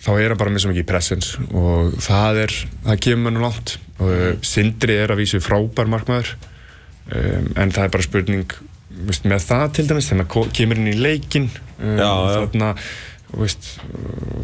þá 0.05 0.11
er 0.15 0.33
hann 0.33 0.41
bara 0.41 0.55
með 0.55 0.65
svo 0.65 0.73
mikið 0.73 0.89
presens 0.89 1.35
og 1.49 1.99
það 2.05 2.43
er 2.45 2.57
það 2.87 3.03
kemur 3.07 3.33
hann 3.33 3.45
langt 3.45 3.77
og 3.99 4.15
uh, 4.15 4.31
Sindri 4.47 4.99
er 4.99 5.13
að 5.15 5.23
vísu 5.23 5.43
frábær 5.45 5.91
markmaður 5.91 6.35
um, 6.37 7.53
en 7.57 7.75
það 7.75 7.85
er 7.85 7.95
bara 7.97 8.09
spurning 8.09 8.57
veist, 9.09 9.29
með 9.29 9.45
það 9.51 9.69
til 9.79 9.87
dæmis 9.91 10.11
þannig 10.13 10.41
að 10.41 10.57
kemur 10.59 10.81
hann 10.81 10.93
í 10.93 10.99
leikin 10.99 11.51
um, 11.79 12.01
þarna 12.01 12.73
veist, 13.37 13.75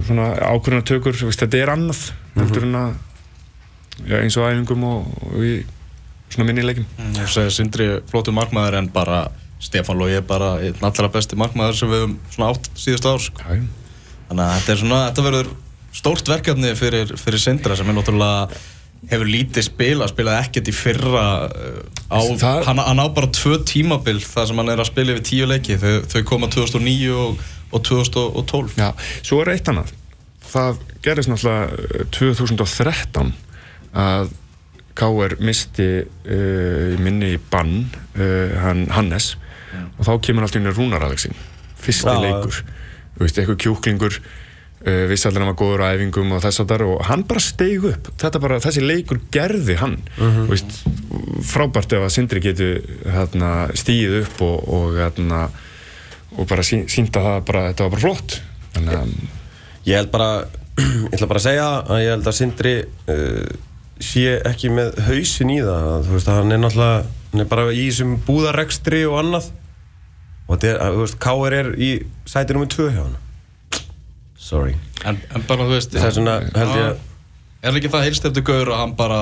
svona 0.04 0.28
ákvörðunatökur 0.52 1.16
þetta 1.24 1.60
er 1.60 1.72
annað 1.72 2.10
mm 2.34 2.48
-hmm. 2.48 2.94
Já, 4.02 4.18
eins 4.18 4.34
og 4.36 4.48
æfingum 4.50 4.84
og, 4.88 5.10
og 5.30 5.44
í 5.46 5.52
svona 6.32 6.48
minnileikin 6.48 6.86
mm, 6.86 7.16
Þú 7.20 7.30
segir 7.36 7.56
Sindri 7.56 7.88
flóttu 8.10 8.34
markmaður 8.34 8.80
en 8.80 8.90
bara 8.94 9.26
Stefán 9.64 9.98
Lógi 10.00 10.18
er 10.18 10.26
bara 10.28 10.56
einn 10.60 10.84
allra 10.84 11.10
besti 11.12 11.38
markmaður 11.40 11.80
sem 11.80 11.92
við 11.92 12.04
hefum 12.04 12.16
svona 12.34 12.52
átt 12.52 12.70
síðust 12.76 13.08
ár 13.08 13.22
sko. 13.22 13.44
þannig 14.28 14.44
að 14.44 14.54
þetta 14.58 14.74
er 14.74 14.80
svona 14.82 15.02
þetta 15.08 15.26
verður 15.28 15.52
stórt 15.94 16.30
verkefni 16.30 16.72
fyrir, 16.78 17.14
fyrir 17.20 17.42
Sindra 17.42 17.76
sem 17.78 17.88
er 17.88 17.96
náttúrulega 17.96 18.62
hefur 19.10 19.28
lítið 19.28 19.66
spila, 19.66 20.06
spilaði 20.08 20.46
ekkert 20.46 20.70
í 20.70 20.74
fyrra 20.74 21.24
uh, 21.44 21.80
á, 22.08 22.20
það... 22.40 22.60
hann, 22.68 22.80
hann 22.88 23.02
á 23.04 23.06
bara 23.14 23.30
tvö 23.34 23.58
tímabil 23.68 24.16
þar 24.22 24.48
sem 24.50 24.62
hann 24.62 24.72
er 24.72 24.82
að 24.82 24.90
spila 24.90 25.14
yfir 25.14 25.26
tíu 25.28 25.48
leiki, 25.50 25.76
þau, 25.80 25.92
þau 26.10 26.22
koma 26.28 26.48
2009 26.52 27.10
og, 27.18 27.42
og 27.70 27.84
2012 27.90 28.78
Já, 28.80 28.88
svo 29.20 29.42
er 29.42 29.52
eitt 29.54 29.68
annað. 29.72 29.92
Það 30.54 30.80
gerist 31.04 31.32
náttúrulega 31.32 32.08
2013 32.14 33.34
að 34.04 34.32
K.R. 34.94 35.36
misti 35.42 35.88
uh, 36.04 36.94
minni 37.02 37.34
í 37.34 37.40
bann 37.50 37.82
uh, 37.90 38.54
hann, 38.62 38.86
Hannes 38.94 39.34
mm. 39.34 39.90
og 39.98 40.06
þá 40.06 40.12
kemur 40.28 40.46
alltaf 40.46 40.60
inn 40.60 40.70
í 40.70 40.74
rúnaræðaksinn 40.74 41.36
fyrsti 41.84 42.10
ja. 42.12 42.22
leikur, 42.22 42.62
veist, 43.18 43.38
eitthvað 43.40 43.60
kjúklingur 43.64 44.18
uh, 44.20 45.04
vissi 45.10 45.28
allir 45.28 45.42
hann 45.42 45.50
var 45.50 45.58
góður 45.58 45.84
á 45.84 45.92
æfingum 45.96 46.32
og 46.36 46.44
þess 46.44 46.62
að 46.62 46.72
það 46.72 46.86
og 46.92 47.04
hann 47.10 47.26
bara 47.28 47.42
steig 47.42 47.88
upp 47.90 48.10
bara, 48.38 48.60
þessi 48.62 48.86
leikur 48.86 49.20
gerði 49.34 49.78
hann 49.82 49.98
-hmm. 50.16 50.48
veist, 50.52 50.80
frábært 51.50 51.98
ef 51.98 52.06
að 52.06 52.14
Sindri 52.14 52.44
getur 52.44 52.82
hérna, 53.04 53.52
stíð 53.74 54.20
upp 54.22 54.42
og, 54.46 54.58
og, 54.78 54.98
hérna, 55.00 55.48
og 56.38 56.48
bara 56.50 56.62
sí, 56.62 56.84
sínda 56.88 57.22
það 57.22 57.44
bara, 57.50 57.68
þetta 57.72 57.88
var 57.88 57.96
bara 57.96 58.06
flott 58.06 58.40
Þannig, 58.74 58.94
ég, 58.94 59.28
ég 59.90 60.00
held 60.00 60.10
bara 60.10 60.30
ég 61.10 61.12
ætla 61.14 61.30
bara 61.30 61.38
að 61.38 61.46
segja 61.46 61.68
að 61.82 62.02
ég 62.02 62.10
held 62.14 62.26
að 62.30 62.38
Sindri 62.38 62.74
uh, 62.82 63.73
sé 64.02 64.38
ekki 64.48 64.72
með 64.74 64.96
hausin 65.06 65.52
í 65.54 65.60
það 65.62 66.08
þú 66.08 66.16
veist, 66.16 66.30
hann 66.32 66.54
er 66.54 66.62
náttúrulega 66.62 67.04
hann 67.34 67.44
er 67.44 67.50
bara 67.50 67.66
í 67.72 67.84
þessum 67.88 68.16
búðarekstri 68.26 69.04
og 69.10 69.18
annað 69.22 69.50
og 70.44 70.58
þetta 70.58 70.72
er, 70.74 70.94
þú 70.96 71.02
veist, 71.04 71.18
K.R. 71.22 71.58
er 71.60 71.72
í 71.78 71.90
sæti 72.28 72.56
nummið 72.56 72.76
2 72.76 72.88
hjá 72.94 73.02
hann 73.02 73.18
sorry 74.44 74.76
en, 75.04 75.18
en 75.34 75.48
bara, 75.48 75.66
þú 75.66 75.76
veist, 75.76 75.94
það 75.94 76.08
er 76.10 76.16
svona, 76.18 76.38
held 76.54 76.78
ég 76.78 76.88
að 76.92 77.02
er 77.64 77.78
ekki 77.78 77.92
það 77.92 78.08
heilst 78.08 78.26
eftir 78.28 78.44
Gaur 78.46 78.72
að 78.74 78.80
hann 78.82 78.96
bara 78.98 79.20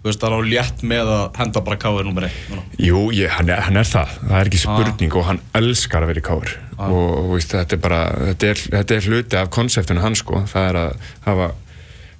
þú 0.00 0.08
veist, 0.08 0.20
það 0.20 0.26
er 0.30 0.36
á 0.36 0.40
létt 0.48 0.82
með 0.90 1.12
að 1.14 1.38
henda 1.40 1.62
bara 1.64 1.78
K.R. 1.80 2.08
nummið 2.08 2.26
1 2.28 2.82
Jú, 2.86 3.04
ég, 3.16 3.32
hann, 3.36 3.52
er, 3.52 3.62
hann 3.66 3.80
er 3.80 3.88
það 3.88 4.14
það 4.18 4.36
er 4.40 4.50
ekki 4.50 4.62
spurning 4.64 5.14
ah. 5.14 5.18
og 5.20 5.26
hann 5.28 5.42
elskar 5.60 6.04
að 6.04 6.12
vera 6.12 6.22
í 6.22 6.26
K.R. 6.28 6.54
Ah. 6.76 6.92
og, 6.92 7.32
veist, 7.34 7.54
þetta 7.56 7.76
er 7.76 7.82
bara 7.84 8.00
þetta 8.30 8.50
er, 8.50 8.62
þetta 8.76 8.96
er 8.96 9.08
hluti 9.10 9.40
af 9.40 9.52
konseptinu 9.56 10.04
hans, 10.04 10.24
sko 10.24 10.44
það 10.50 10.68
er 10.70 10.80
að 10.84 11.10
hafa 11.28 11.50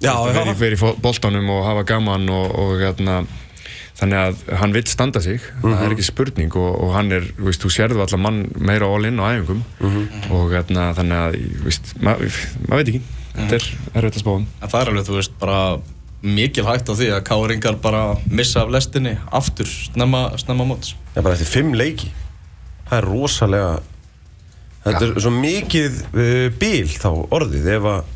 verið 0.01 0.59
veri 0.59 0.77
í 0.77 0.91
bóltanum 1.03 1.49
og 1.53 1.63
hafa 1.67 1.85
gaman 1.93 2.27
og, 2.33 2.55
og 2.63 2.73
hérna, 2.81 3.21
þannig 3.99 4.17
að 4.17 4.43
hann 4.61 4.75
vill 4.75 4.87
standa 4.89 5.21
sig, 5.21 5.39
mm 5.39 5.61
-hmm. 5.61 5.75
það 5.75 5.81
er 5.81 5.87
mhm. 5.87 5.95
ekki 5.95 6.07
spurning 6.07 6.55
og, 6.55 6.71
og 6.83 6.93
hann 6.95 7.11
er, 7.11 7.27
þú 7.37 7.47
veist, 7.49 7.61
þú 7.61 7.71
sérðu 7.75 8.01
allar 8.01 8.21
mann 8.21 8.43
meira 8.57 8.85
all 8.89 9.05
in 9.05 9.19
á 9.19 9.29
æfingum. 9.29 9.63
Mm 9.79 9.89
-hmm. 9.89 10.31
og 10.31 10.51
hérna, 10.51 10.93
þannig 10.93 11.17
að, 11.17 11.31
þú 11.59 11.63
veist, 11.63 11.93
maður 12.01 12.33
ma 12.67 12.75
veit 12.75 12.87
ekki, 12.87 13.01
þetta 13.35 13.55
er 13.55 13.65
erfitt 13.93 14.17
að 14.17 14.23
spáða 14.23 14.45
En 14.61 14.69
það 14.69 14.81
er 14.81 14.87
alveg, 14.89 15.05
þú 15.05 15.15
veist, 15.15 15.39
bara 15.39 15.79
mikil 16.21 16.65
hægt 16.65 16.89
á 16.89 16.93
því 16.93 17.07
að 17.15 17.23
káringar 17.23 17.75
bara 17.81 18.17
missa 18.29 18.61
af 18.61 18.69
lestinni 18.69 19.17
aftur 19.31 19.65
snemma, 19.65 20.37
snemma 20.37 20.63
móts. 20.63 20.95
Já, 21.15 21.21
bara 21.21 21.33
eftir 21.33 21.47
fimm 21.47 21.73
leiki. 21.73 22.11
Það 22.89 22.97
er 22.97 23.05
rosalega 23.05 23.79
Þetta 24.81 25.05
er 25.05 25.19
svo 25.21 25.31
mikið 25.35 25.97
uh, 26.09 26.47
bíl 26.57 26.89
þá 26.89 27.09
orðið. 27.29 27.67
Ef 27.75 27.87
að, 27.91 28.13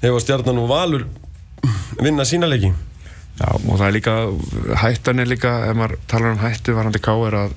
ef 0.00 0.12
að 0.14 0.22
stjarnan 0.24 0.60
og 0.62 0.68
valur 0.70 1.06
vinna 2.00 2.24
sína 2.28 2.48
leiki. 2.48 2.70
Já, 3.40 3.48
og 3.56 3.76
það 3.80 3.86
er 3.86 3.94
líka, 3.96 4.14
hættan 4.82 5.22
er 5.22 5.28
líka, 5.30 5.50
ef 5.70 5.76
maður 5.78 5.96
talar 6.10 6.34
um 6.34 6.40
hættu 6.42 6.74
varandi 6.76 7.00
K 7.00 7.14
er 7.28 7.36
að, 7.44 7.54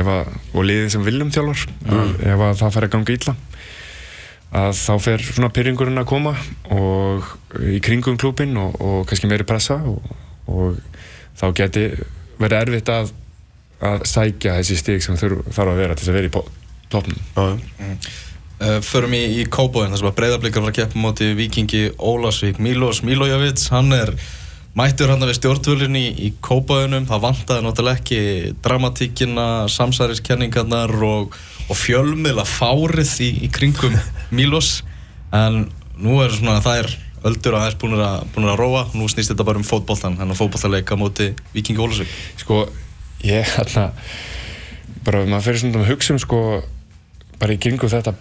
ef 0.00 0.10
að, 0.12 0.32
og 0.52 0.66
liðið 0.68 0.90
sem 0.92 1.04
viljum 1.06 1.30
þjálfar, 1.32 1.62
að 1.88 2.10
ef 2.34 2.42
að 2.48 2.58
það 2.60 2.74
fer 2.76 2.86
að 2.88 2.92
ganga 2.96 3.14
illa, 3.16 3.34
að 4.62 4.74
þá 4.76 4.92
fer 5.06 5.24
svona 5.24 5.48
pyrringurinn 5.56 6.02
að 6.02 6.08
koma 6.10 6.34
og 6.76 7.30
í 7.72 7.78
kringum 7.84 8.18
klúpin 8.20 8.52
og, 8.60 8.76
og 8.84 9.06
kannski 9.08 9.30
meiri 9.30 9.46
pressa 9.48 9.78
og, 9.88 10.04
og 10.52 10.76
þá 11.40 11.46
geti 11.62 11.86
verið 12.42 12.58
erfitt 12.66 12.92
að, 12.92 13.14
að 13.80 14.04
sækja 14.12 14.58
þessi 14.60 14.76
stík 14.82 15.06
sem 15.06 15.16
þurf, 15.16 15.46
þarf 15.56 15.72
að 15.72 15.80
vera 15.80 15.96
til 15.96 16.04
þess 16.04 16.12
að 16.12 16.20
vera 16.20 16.28
í 16.28 16.34
po- 16.36 16.48
toppnum. 16.92 17.24
Já, 17.32 17.48
já. 17.48 17.96
Uh, 18.62 18.76
förum 18.84 19.10
í, 19.16 19.20
í 19.42 19.44
Kóbóin, 19.50 19.90
sem 19.98 20.06
að 20.06 20.20
breyðarblikar 20.20 20.62
var 20.62 20.70
að 20.70 20.76
keppa 20.76 21.00
móti 21.02 21.32
vikingi 21.34 21.80
Ólasvík 21.98 22.60
Milos 22.62 23.00
Milojevic, 23.02 23.58
hann 23.74 23.90
er 23.96 24.12
mættur 24.78 25.10
hann 25.10 25.24
við 25.26 25.34
stjórnvölinn 25.40 25.98
í, 25.98 26.04
í 26.14 26.28
Kóbóinum 26.38 27.08
það 27.10 27.24
vantaði 27.24 27.64
náttúrulega 27.66 27.98
ekki 27.98 28.52
dramatíkina, 28.62 29.48
samsæriskenningarnar 29.66 30.94
og, 31.08 31.34
og 31.66 31.80
fjölmiðla 31.80 32.46
fárið 32.46 33.16
í, 33.26 33.32
í 33.48 33.50
kringum 33.50 33.98
Milos. 34.30 34.84
En 35.34 35.64
nú 35.98 36.22
er 36.22 36.30
svona, 36.30 36.62
það 36.62 36.84
er 36.84 36.94
öldur 37.32 37.58
aðeins 37.58 37.82
búin 37.82 37.98
að, 37.98 38.26
búin 38.36 38.50
að 38.54 38.58
róa. 38.62 38.88
Nú 38.94 39.10
snýst 39.10 39.34
þetta 39.34 39.50
bara 39.50 39.58
um 39.58 39.66
fótboltan, 39.66 40.20
hann 40.22 40.30
er 40.30 40.38
fótboltaleika 40.38 41.00
móti 41.00 41.32
vikingi 41.56 41.82
Ólasvík 41.82 42.18
Sko, 42.38 42.68
ég 43.26 43.56
hérna 43.58 43.90
bara 45.02 45.26
maður 45.26 45.48
fyrir 45.50 45.64
svona 45.66 45.82
að 45.82 45.96
hugsa 45.96 46.14
um 46.14 46.22
sko 46.22 46.44
bara 47.42 47.56
í 47.56 47.58
kringu 47.58 47.90
þetta 47.90 48.14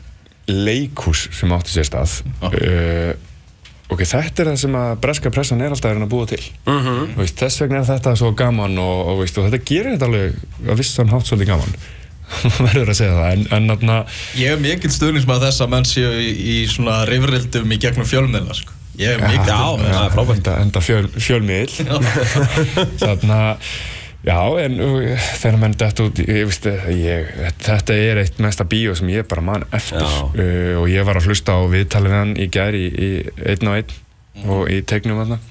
leikhús 0.50 1.28
sem 1.38 1.52
átti 1.54 1.76
sér 1.76 1.86
stað 1.90 2.16
uh, 2.48 3.14
ok, 3.92 4.02
þetta 4.08 4.42
er 4.44 4.50
það 4.52 4.60
sem 4.64 4.76
að 4.80 4.92
breska 5.04 5.32
pressan 5.36 5.62
er 5.62 5.74
alltaf 5.76 5.92
að 5.92 5.98
reyna 5.98 6.08
að 6.08 6.14
búa 6.16 6.28
til 6.32 6.42
Mhm. 6.66 7.16
veist, 7.20 7.38
þess 7.42 7.62
vegna 7.66 7.82
er 7.84 7.90
þetta 7.92 8.16
svo 8.20 8.32
gaman 8.38 8.78
og, 8.82 9.00
og, 9.12 9.20
veist, 9.22 9.38
og 9.38 9.50
þetta 9.50 9.64
gerir 9.68 9.96
þetta 9.98 10.10
alveg 10.10 10.70
að 10.72 10.80
vissan 10.82 11.12
hátt 11.14 11.28
svolítið 11.30 11.52
gaman 11.54 11.76
verður 12.66 12.90
að 12.94 12.96
segja 13.02 13.16
það 13.18 13.32
en, 13.36 13.42
en 13.58 13.66
þarna, 13.74 13.96
Ég 14.40 14.54
er 14.56 14.62
mikill 14.64 14.92
stuðnismað 14.96 15.42
þess 15.50 15.64
að 15.66 15.72
menn 15.74 15.88
séu 15.90 16.12
í, 16.16 16.30
í 16.32 16.58
svona 16.72 17.02
rifrildum 17.10 17.74
í 17.76 17.80
gegnum 17.84 18.08
fjölmiðla 18.08 18.56
sko. 18.56 18.72
Ég 19.02 19.18
er 19.18 19.24
mikill 19.26 19.44
stuðningsmaður 19.52 19.84
þess. 19.84 19.98
það 19.98 20.06
er 20.06 20.16
frábært. 20.16 20.38
enda, 20.40 20.54
enda 20.64 20.84
fjöl, 20.86 21.10
fjölmiðl 21.20 21.76
þarna 23.04 23.40
Já, 24.22 24.38
en 24.62 24.76
uh, 24.78 25.28
þegar 25.42 25.56
menn 25.64 25.74
dætt 25.82 26.00
út, 26.04 26.20
ég, 26.22 26.44
veist, 26.46 26.68
ég, 26.94 27.30
þetta 27.66 27.96
er 27.98 28.20
eitt 28.22 28.42
mesta 28.44 28.68
bíó 28.70 28.94
sem 28.98 29.10
ég 29.10 29.26
bara 29.30 29.42
man 29.46 29.66
eftir. 29.74 30.04
Uh, 30.38 30.76
og 30.84 30.90
ég 30.92 31.08
var 31.08 31.18
að 31.18 31.32
hlusta 31.32 31.56
á 31.58 31.62
viðtalið 31.72 32.14
við 32.14 32.20
hann 32.20 32.36
í 32.38 32.48
gær 32.54 32.78
í, 32.78 32.84
í 32.86 33.10
einn 33.50 33.72
og 33.72 33.80
einn 33.80 34.46
og 34.48 34.70
í 34.72 34.78
tegnum 34.88 35.24
hann 35.24 35.34
uh, 35.40 35.42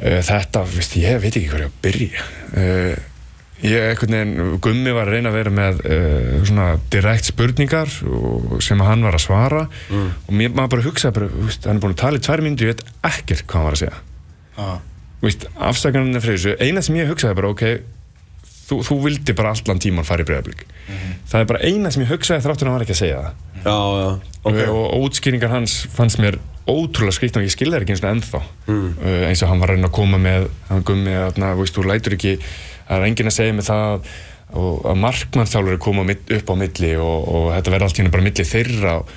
þetta, 0.00 0.64
veist, 0.72 0.96
ég 1.02 1.20
veit 1.20 1.34
ekki 1.34 1.50
hvað 1.52 1.66
ég 1.66 1.68
á 1.68 1.72
að 1.72 1.78
byrja. 1.84 2.24
Uh, 2.56 2.96
ég, 3.66 3.84
einhvern 3.90 4.16
veginn, 4.16 4.56
Gummi 4.64 4.96
var 4.96 5.12
að 5.12 5.18
reyna 5.18 5.34
að 5.34 5.38
vera 5.42 5.54
með 5.60 5.84
uh, 5.84 6.32
svona 6.48 6.72
direkt 6.92 7.30
spurningar 7.34 7.92
og, 8.08 8.58
sem 8.64 8.80
hann 8.80 9.04
var 9.04 9.20
að 9.20 9.26
svara. 9.28 9.66
Og 9.92 10.32
mér 10.32 10.56
maður 10.56 10.78
bara 10.78 10.88
hugsaði 10.88 11.20
bara, 11.20 11.32
veist, 11.44 11.68
hann 11.68 11.76
er 11.76 11.84
búin 11.84 11.96
að 11.98 12.02
tala 12.06 12.20
í 12.20 12.26
tvær 12.30 12.46
myndir, 12.48 12.72
ég 12.72 12.76
veit 12.76 13.00
ekkert 13.12 13.44
hvað 13.44 13.60
hann 13.60 13.68
var 13.68 13.76
að 13.76 13.84
segja. 13.84 14.04
Já. 14.56 14.68
Víst, 14.72 14.95
afsakanarnir 15.22 16.20
fyrir 16.24 16.38
þessu, 16.40 16.56
eina 16.62 16.82
sem 16.84 16.96
ég 16.98 17.08
hugsaði 17.10 17.38
bara, 17.38 17.52
ok, 17.54 17.64
þú, 18.68 18.80
þú 18.86 18.98
vildi 19.06 19.34
bara 19.38 19.54
allan 19.56 19.80
tíman 19.82 20.06
fara 20.06 20.24
í 20.24 20.28
breyðablík. 20.28 20.66
Það 21.26 21.40
er 21.40 21.48
bara 21.50 21.62
eina 21.66 21.90
sem 21.94 22.04
ég 22.04 22.12
hugsaði 22.12 22.44
þráttur 22.44 22.66
að 22.68 22.70
hann 22.70 22.76
var 22.78 22.84
ekki 22.86 22.96
að 22.96 23.00
segja 23.00 23.22
það. 23.24 23.42
Já, 23.66 23.78
já. 23.98 24.10
Okay. 24.46 24.66
Og, 24.70 24.82
og 24.92 25.06
útskýringar 25.08 25.50
hans 25.50 25.78
fannst 25.96 26.20
mér 26.22 26.36
ótrúlega 26.70 27.16
skrýtn 27.16 27.40
og 27.40 27.46
ég 27.46 27.54
skilði 27.54 27.74
það 27.76 27.82
ekki 27.86 27.94
eins 27.96 28.04
og 28.04 28.10
ennþá. 28.12 28.40
Uh, 28.70 29.20
eins 29.30 29.42
og 29.42 29.50
hann 29.50 29.62
var 29.62 29.72
að 29.72 29.78
reyna 29.78 29.90
að 29.90 29.96
koma 29.96 30.20
með, 30.22 30.48
hann 30.70 30.86
gummi, 30.86 31.16
veist, 31.60 31.74
þú 31.78 31.86
lætur 31.90 32.16
ekki, 32.18 32.36
það 32.86 32.96
er 33.00 33.06
enginn 33.10 33.30
að 33.32 33.36
segja 33.40 33.56
mig 33.58 33.66
það 33.66 34.10
og 34.56 34.84
að 34.86 34.98
markmannstjálfur 35.02 35.74
er 35.74 35.80
koma 35.82 36.04
á 36.06 36.08
mitt- 36.12 36.30
upp 36.36 36.50
á 36.50 36.54
milli 36.54 36.92
og, 37.02 37.16
og 37.34 37.46
þetta 37.56 37.72
verður 37.74 37.86
allt 37.88 37.98
henni 37.98 38.12
bara 38.14 38.26
milli 38.28 38.44
þeirra 38.46 38.92
og 39.00 39.08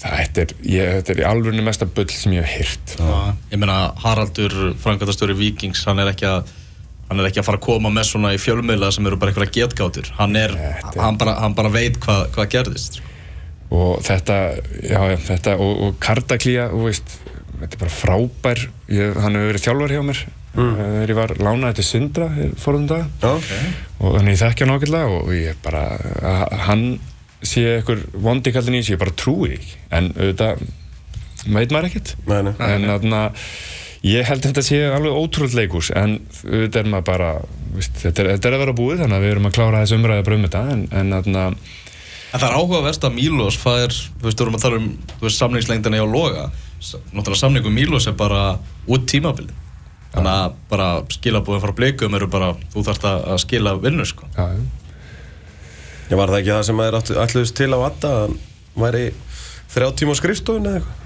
þetta 0.00 0.44
er, 0.46 0.54
ég, 0.64 0.94
þetta 0.98 1.12
er 1.14 1.22
í 1.22 1.28
alvörinu 1.28 1.66
mesta 1.66 1.88
bull 1.88 2.08
sem 2.12 2.32
ég 2.36 2.46
hef 2.46 2.56
hýrt. 2.56 2.96
Já. 2.98 3.36
Ég 3.52 3.60
meina 3.60 3.78
Haraldur, 4.00 4.56
frangatastjóri 4.80 5.36
Víkings, 5.38 5.84
hann 5.88 6.00
er 6.02 6.14
ekki 6.14 6.28
að 6.30 6.48
hann 7.10 7.18
er 7.18 7.26
ekki 7.26 7.42
að 7.42 7.48
fara 7.48 7.58
að 7.58 7.66
koma 7.66 7.90
með 7.90 8.06
svona 8.12 8.30
í 8.36 8.38
fjölmiðla 8.38 8.92
sem 8.94 9.06
eru 9.10 9.18
bara 9.18 9.32
einhverja 9.32 9.66
getgátur 9.66 10.12
hann, 10.14 10.36
er, 10.38 10.54
Þetta 10.54 10.92
er- 10.94 11.02
hann, 11.02 11.16
bara, 11.18 11.34
hann 11.42 11.56
bara 11.58 11.72
veit 11.74 11.98
hvað, 11.98 12.28
hvað 12.36 12.50
gerðist 12.54 13.00
sko. 13.00 13.14
og 13.74 14.04
þetta, 14.06 14.36
já, 14.86 15.00
já, 15.10 15.16
þetta 15.26 15.56
og, 15.58 15.82
og 15.90 16.84
veist 16.86 17.16
þetta 17.60 17.76
er 17.76 17.82
bara 17.82 17.94
frábær 17.94 18.62
ég, 18.88 19.18
hann 19.20 19.36
hefur 19.36 19.50
verið 19.50 19.64
þjálfar 19.66 19.94
hjá 19.96 20.02
mér 20.06 20.20
mm. 20.54 20.74
þegar 20.78 21.12
ég 21.12 21.18
var 21.18 21.34
lánaði 21.42 21.78
til 21.80 21.86
Sindra 21.88 22.28
fórðum 22.62 22.86
dag 22.90 23.06
Já. 23.20 23.32
og 24.00 24.16
þannig 24.16 24.36
ég 24.36 24.42
þekkja 24.44 24.66
hann 24.66 24.76
ágætlega 24.78 25.18
og 25.18 25.32
ég 25.34 25.60
bara, 25.64 25.84
hann 26.68 26.86
sé 27.46 27.64
einhver 27.78 28.04
vondi 28.12 28.52
kallin 28.54 28.78
í 28.78 28.82
þessu, 28.82 28.96
ég 28.96 29.02
bara 29.02 29.16
trúi 29.16 29.54
ekki. 29.56 29.76
En 29.96 30.10
auðvitað 30.16 30.64
veit 31.46 31.72
maður 31.72 31.90
ekkert. 31.90 32.14
Nei, 32.28 32.40
nei. 32.48 32.54
en 32.66 32.88
þarna 32.90 33.20
ég 34.06 34.24
held 34.28 34.40
að 34.40 34.50
þetta 34.50 34.64
sé 34.64 34.80
alveg 34.88 35.18
ótrúlega 35.20 35.60
leikus 35.60 35.90
en 35.96 36.18
auðvitað 36.44 36.80
er 36.80 36.90
maður 36.94 37.06
bara 37.10 37.30
veist, 37.74 38.00
þetta, 38.00 38.22
er, 38.22 38.32
þetta 38.34 38.48
er 38.48 38.56
að 38.56 38.64
vera 38.64 38.76
búið 38.80 39.04
þannig 39.04 39.18
að 39.18 39.24
við 39.26 39.34
erum 39.34 39.48
að 39.50 39.54
klára 39.58 39.84
þessu 39.84 39.98
umræði 40.00 40.26
bara 40.28 40.38
um 40.38 40.46
þetta 40.48 40.62
en, 40.74 40.88
en 41.00 41.14
þarna 41.16 41.44
En 42.30 42.38
það 42.38 42.46
er 42.46 42.56
áhugaverst 42.60 43.04
að 43.08 43.16
Mílos 43.16 43.56
fær, 43.58 43.90
þú 43.90 44.28
veist, 44.28 44.38
þú 44.38 44.44
erum 44.44 44.56
að 44.56 44.62
tala 44.62 44.76
um 44.78 44.90
þú 45.16 45.24
veist, 45.24 45.40
samningslengdina 45.40 45.98
í 45.98 46.02
á 46.04 46.06
loga 46.06 46.44
náttúrulega 47.12 47.40
samningu 47.40 47.72
Mílos 47.74 48.06
er 48.08 48.14
bara 48.16 48.58
út 48.88 49.08
tímabilið. 49.10 49.56
Þannig 50.10 50.32
að 50.32 50.54
bara 50.70 50.86
skilabúðin 51.12 51.62
frá 51.62 51.72
blikum 51.76 52.14
eru 52.18 52.28
bara, 52.30 52.52
þú 52.72 52.84
þarfst 52.86 53.04
að 53.06 53.26
að 53.34 53.42
skila 53.44 53.74
vinnu 53.78 54.06
sko. 54.08 54.26
já, 54.34 54.46
Ég 56.10 56.18
var 56.18 56.32
það 56.32 56.40
ekki 56.40 56.54
það 56.54 56.64
sem 56.68 56.80
að 56.82 56.88
þeir 56.90 57.20
ætluðist 57.24 57.56
til 57.60 57.70
á 57.70 57.78
Adda 57.86 58.10
að 58.10 58.22
hann 58.24 58.40
væri 58.84 59.04
þrjá 59.70 59.88
tíma 60.00 60.16
á 60.16 60.20
skrifstofun 60.20 60.66
eða 60.70 60.80
eitthvað? 60.80 60.96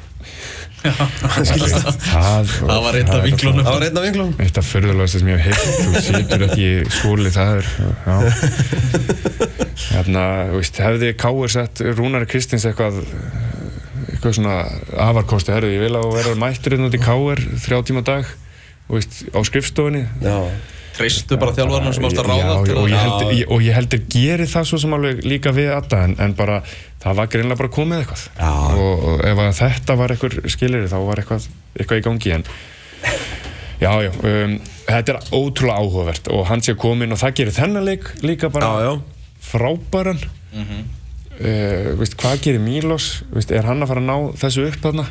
Það, 0.85 2.51
Það 2.55 2.81
var 2.85 2.97
einn 2.99 3.09
af 3.09 3.15
er 3.17 3.23
vinklunum. 3.25 3.65
Það 3.65 3.71
var 3.77 3.85
einn 3.87 3.99
af 4.01 4.05
vinglum 4.05 4.33
Eitt 4.45 4.59
af 4.61 4.67
förðulegast 4.69 5.17
sem 5.17 5.31
ég 5.31 5.41
hef 5.41 5.61
heilt 5.65 5.79
Þú 5.81 6.03
situr 6.05 6.45
ekki 6.45 6.69
skóli, 6.93 7.33
það 7.33 7.53
er 7.55 7.71
Já. 8.05 8.17
Þarna, 9.85 10.25
þú 10.51 10.61
veist, 10.61 10.81
hefði 10.85 11.11
Káur 11.21 11.53
sett 11.55 11.81
Rúnar 11.97 12.27
Kristins 12.29 12.67
eitthvað 12.69 13.01
eitthvað 14.15 14.37
svona 14.39 14.59
afarkosti, 15.07 15.53
herru, 15.57 15.73
ég 15.73 15.83
vil 15.85 15.95
að 15.99 16.05
þú 16.07 16.13
verður 16.19 16.39
mættur 16.41 16.77
inn 16.77 16.87
út 16.87 16.97
í 16.97 17.01
Káur 17.03 17.41
þrjá 17.65 17.81
tíma 17.91 18.05
dag 18.07 18.29
þú 18.89 18.99
veist, 18.99 19.19
á 19.33 19.39
skrifstofunni. 19.49 20.05
Já, 20.25 20.37
Treystu 20.95 21.37
bara 21.43 21.55
þjálfarnum 21.57 21.95
sem 21.97 22.05
ást 22.07 22.19
að 22.23 22.29
ráða 22.31 22.43
Já, 22.45 22.51
til 22.69 22.75
og, 22.79 22.85
að- 22.85 22.93
ég 22.93 23.01
heldur, 23.05 23.31
ég, 23.35 23.49
og 23.51 23.63
ég 23.67 23.75
heldur 23.75 24.03
geri 24.15 24.45
það 24.47 24.67
svo 24.71 24.79
sem 24.85 24.93
alveg 24.95 25.25
líka 25.27 25.51
við 25.57 25.73
Adda 25.75 26.03
en, 26.07 26.15
en 26.23 26.35
bara, 26.39 26.61
það 27.03 27.17
var 27.19 27.31
greinlega 27.33 27.59
bara 27.65 27.73
komið 27.75 28.03
eitthvað. 28.05 28.23
Já. 28.39 28.53
og, 28.79 29.03
og 29.11 29.25
ef 29.27 29.43
að 29.43 29.51
þetta 29.59 29.97
var 29.99 30.15
eitthvað 30.15 30.37
skilir 30.55 30.87
þá 30.93 30.97
var 31.09 31.23
eitthvað, 31.25 31.49
eitthvað 31.81 31.99
í 31.99 32.05
gangi 32.07 32.35
en 32.37 32.47
já, 33.83 33.91
já 34.07 34.11
um, 34.15 34.55
þetta 34.87 35.17
er 35.17 35.19
ótrúlega 35.35 35.81
áhugavert 35.83 36.31
og 36.37 36.47
hann 36.53 36.63
sé 36.65 36.77
komin 36.79 37.13
og 37.17 37.21
það 37.21 37.35
gerir 37.41 37.57
þennan 37.59 37.89
leik 37.91 38.07
líka 38.23 38.53
bara 38.55 38.71
já, 38.71 38.93
já. 38.95 39.27
frábæran. 39.51 40.23
Uh, 41.35 41.91
veist, 41.99 42.15
hvað 42.23 42.39
gerir 42.47 42.63
Mílos 42.63 43.25
veist, 43.35 43.51
er 43.51 43.67
hann 43.67 43.83
að 43.83 43.91
fara 43.91 44.05
að 44.05 44.07
ná 44.07 44.39
þessu 44.39 44.69
upp 44.71 44.79
þarna? 44.85 45.09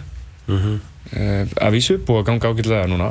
Uh, 0.48 1.44
að 1.60 1.76
vísu 1.76 1.98
búið 2.08 2.22
að 2.22 2.28
ganga 2.32 2.52
ágætlega 2.54 2.88
núna 2.94 3.10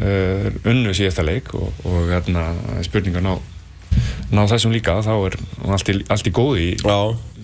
unnu 0.00 0.94
síðasta 0.96 1.24
leik 1.26 1.52
og, 1.54 1.72
og 1.88 2.08
hérna, 2.10 2.46
spurningar 2.86 3.24
ná, 3.24 3.34
ná 4.32 4.42
þessum 4.50 4.72
líka 4.74 4.98
þá 5.04 5.12
er 5.28 5.36
allt 5.68 5.92
í, 5.92 5.98
allt 6.08 6.30
í 6.30 6.32
góði 6.34 6.68
í, 6.70 6.70
Já, 6.80 6.96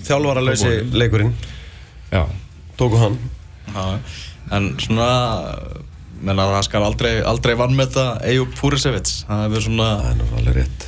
þjálfaralösi 0.09 0.73
leikurinn. 0.97 1.35
Já, 2.13 2.25
Tóku 2.79 3.01
hann. 3.01 3.19
Já, 3.75 3.99
en 4.57 4.71
svona 4.81 5.11
menna 6.25 6.49
það 6.51 6.63
skal 6.67 6.85
aldrei, 6.87 7.13
aldrei 7.27 7.55
vann 7.59 7.75
með 7.79 7.93
þetta 7.93 8.31
Eyjúb 8.31 8.55
Púrisevits 8.59 9.21
það 9.29 9.45
hefur 9.45 9.67
svona 9.69 9.91
Það 10.01 10.09
er 10.11 10.17
nú 10.19 10.31
alveg 10.41 10.57
rétt. 10.57 10.87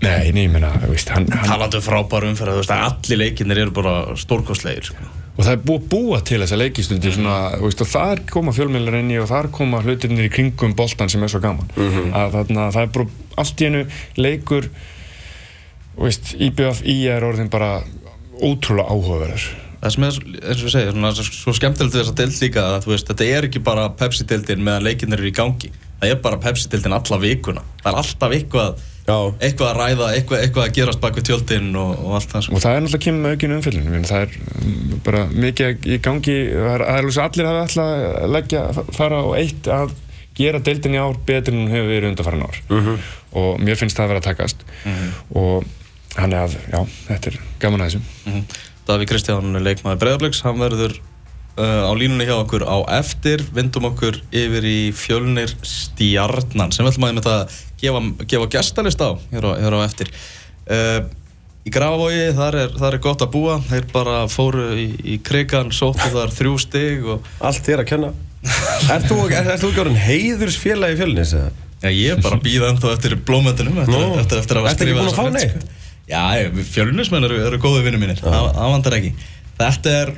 Nei, 0.00 0.30
ég 0.30 0.52
meina 0.52 0.70
veist, 0.88 1.10
hann, 1.12 1.26
hann, 1.28 1.48
talandi 1.48 1.76
um 1.76 1.84
frábæru 1.84 2.30
umferð 2.30 2.54
þú 2.54 2.62
veist 2.62 2.72
að 2.72 2.84
allir 2.86 3.20
leikinnir 3.20 3.60
eru 3.64 3.74
bara 3.76 3.94
stórkostlegir 4.20 4.92
sko. 4.92 5.08
Og 5.40 5.46
það 5.46 5.54
er 5.54 5.60
búið 5.64 5.78
að 5.80 5.88
búa 5.94 6.18
til 6.28 6.38
þessa 6.42 6.56
leikistundi 6.60 7.10
svona, 7.14 7.36
veist, 7.62 7.80
og 7.80 7.88
þar 7.88 8.20
koma 8.28 8.52
fjölmjölar 8.52 8.98
inn 8.98 9.12
í 9.14 9.18
og 9.22 9.28
þar 9.30 9.48
koma 9.56 9.80
hlutirnir 9.80 10.28
í 10.28 10.32
kringum 10.34 10.74
boltan 10.76 11.08
sem 11.08 11.22
er 11.24 11.32
svo 11.32 11.40
gaman. 11.40 11.70
Að 12.12 12.34
þarna, 12.36 12.66
það 12.74 12.82
er 12.82 12.90
bara 12.98 13.06
allt 13.40 13.62
í 13.64 13.70
einu 13.70 13.82
leikur 14.20 14.68
veist, 15.96 16.34
IBF 16.36 16.84
í 16.84 16.98
er 17.08 17.24
orðin 17.24 17.48
bara 17.52 17.78
ótrúlega 18.40 18.92
áhugaverður. 18.92 19.48
Það 19.80 19.94
sem 19.94 20.06
er, 20.10 20.18
eins 20.44 20.60
og 20.60 20.66
við 20.66 20.74
segja, 20.74 20.92
svona, 20.92 21.12
svo 21.24 21.56
skemmtilegt 21.56 21.94
við 21.96 22.02
þessa 22.02 22.16
deild 22.20 22.38
líka 22.44 22.66
að 22.74 22.90
veist, 22.90 23.08
þetta 23.08 23.28
er 23.38 23.48
ekki 23.48 23.64
bara 23.64 23.88
Pepsi-deildin 23.96 24.64
meðan 24.64 24.84
leikinnir 24.90 25.22
eru 25.22 25.30
í 25.30 25.36
gangi. 25.40 25.72
Það 26.02 26.12
er 26.12 26.20
bara 26.24 26.40
Pepsi-deildin 26.44 26.96
alla 26.98 27.20
vikuna. 27.22 27.64
Það 27.80 27.94
er 27.94 28.00
alltaf 28.02 28.36
eitthvað. 28.36 28.84
Eitthvað 29.40 29.70
að 29.70 29.78
ræða, 29.80 30.08
eitthvað, 30.14 30.42
eitthvað 30.44 30.66
að 30.66 30.74
gerast 30.76 31.00
bak 31.00 31.16
við 31.18 31.24
tjöldin 31.30 31.70
og, 31.80 31.90
og 32.04 32.14
allt 32.18 32.30
það 32.34 32.50
og 32.50 32.62
það 32.62 32.76
er 32.76 32.84
náttúrulega 32.84 33.04
kemur 33.06 33.24
með 33.24 33.34
aukinu 33.34 33.56
umfyllin 33.58 34.06
það 34.10 34.22
er 34.26 34.36
um, 34.60 35.00
bara 35.06 35.24
mikið 35.32 35.88
í 35.90 35.98
gangi. 36.04 36.36
Það 36.54 36.84
er, 36.86 37.10
svo 37.10 37.24
allir 37.24 37.50
hafa 37.50 37.64
alltaf 37.64 37.90
að 38.20 38.30
leggja, 38.36 38.62
fara 38.96 39.20
á 39.20 39.26
eitt 39.40 39.70
að 39.80 39.94
gera 40.40 40.62
deildin 40.64 40.96
í 40.96 41.02
ár 41.02 41.18
betur 41.26 41.54
en 41.56 41.64
hún 41.64 41.74
hefur 41.74 41.90
verið 41.90 42.10
undanfæran 42.12 42.46
ár. 42.46 42.62
-hmm. 42.68 42.96
og 43.32 43.60
mér 43.60 43.76
finnst 43.76 43.96
það 43.96 44.04
að 44.04 44.08
vera 44.14 44.20
að 44.20 44.28
takast. 44.30 44.64
Og 45.34 45.64
hann 46.16 46.32
er 46.32 46.46
að, 46.46 46.56
já, 46.70 46.80
þetta 47.08 47.30
er 47.30 47.40
gaman 47.60 47.80
að 47.80 47.86
þessum 47.90 48.04
Mhm. 48.26 48.44
Daví 48.86 49.06
Kristján 49.06 49.62
leikmaður 49.62 49.98
Breiðabliks, 50.00 50.40
hann 50.42 50.58
verður 50.58 50.96
uh, 50.96 51.09
á 51.58 51.92
línunni 51.98 52.26
hjá 52.28 52.36
okkur 52.38 52.62
á 52.64 52.78
eftir 53.00 53.42
vindum 53.54 53.88
okkur 53.90 54.20
yfir 54.30 54.66
í 54.68 54.78
fjölnir 54.96 55.52
stjarnan 55.66 56.72
sem 56.72 56.86
við 56.86 56.92
ætlum 56.94 57.08
að 57.08 57.14
með 57.16 57.24
þetta 57.26 57.62
gefa, 57.82 58.02
gefa 58.30 58.50
gestalist 58.56 59.02
á 59.02 59.10
hér 59.32 59.48
á, 59.48 59.50
hér 59.60 59.76
á 59.76 59.80
eftir 59.84 60.12
uh, 60.70 61.00
í 61.66 61.72
Grafavogi, 61.74 62.26
þar 62.38 62.58
er, 62.62 62.74
þar 62.80 62.96
er 62.96 63.02
gott 63.04 63.24
að 63.26 63.32
búa 63.34 63.58
þeir 63.68 63.88
bara 63.92 64.20
fóru 64.32 64.70
í, 64.80 64.86
í 65.04 65.18
krigan 65.24 65.72
sóttu 65.74 66.08
þar 66.14 66.32
þrjú 66.32 66.54
stig 66.62 67.04
og 67.04 67.26
Allt 67.44 67.66
þér 67.66 67.82
að 67.84 67.90
kenna 67.92 68.12
er, 68.40 69.50
er 69.52 69.60
þú 69.60 69.72
ekki 69.72 69.82
orðin 69.84 70.00
heiðursfélagi 70.00 70.96
fjölnis? 71.02 71.34
eða? 71.36 71.50
Já, 71.80 71.88
ég 71.96 72.14
er 72.14 72.22
bara 72.24 72.36
að 72.36 72.42
býða 72.44 72.70
ennþá 72.74 72.94
eftir 72.94 73.14
blómöndunum 73.24 73.78
eftir, 73.82 73.94
Nú. 74.00 74.16
eftir, 74.20 74.40
eftir 74.42 74.58
að 74.58 74.64
hafa 74.66 74.72
Ertu 74.72 74.84
ekki 74.84 74.94
skrifað 74.94 74.98
búinn 75.00 75.10
að 75.10 75.12
þessa 75.12 75.20
fá 75.20 75.28
mynd, 75.28 75.38
neitt? 75.40 75.52
sko. 75.52 75.76
Já, 76.10 76.64
fjölunismenn 76.74 77.26
eru, 77.28 77.38
eru 77.46 77.60
góði 77.62 77.84
vinnu 77.86 78.00
mínir 78.02 78.18
það 78.20 78.48
það 78.56 78.72
vantar 78.74 78.96
ekki 78.98 79.12
Þetta 79.60 79.94
er 80.00 80.12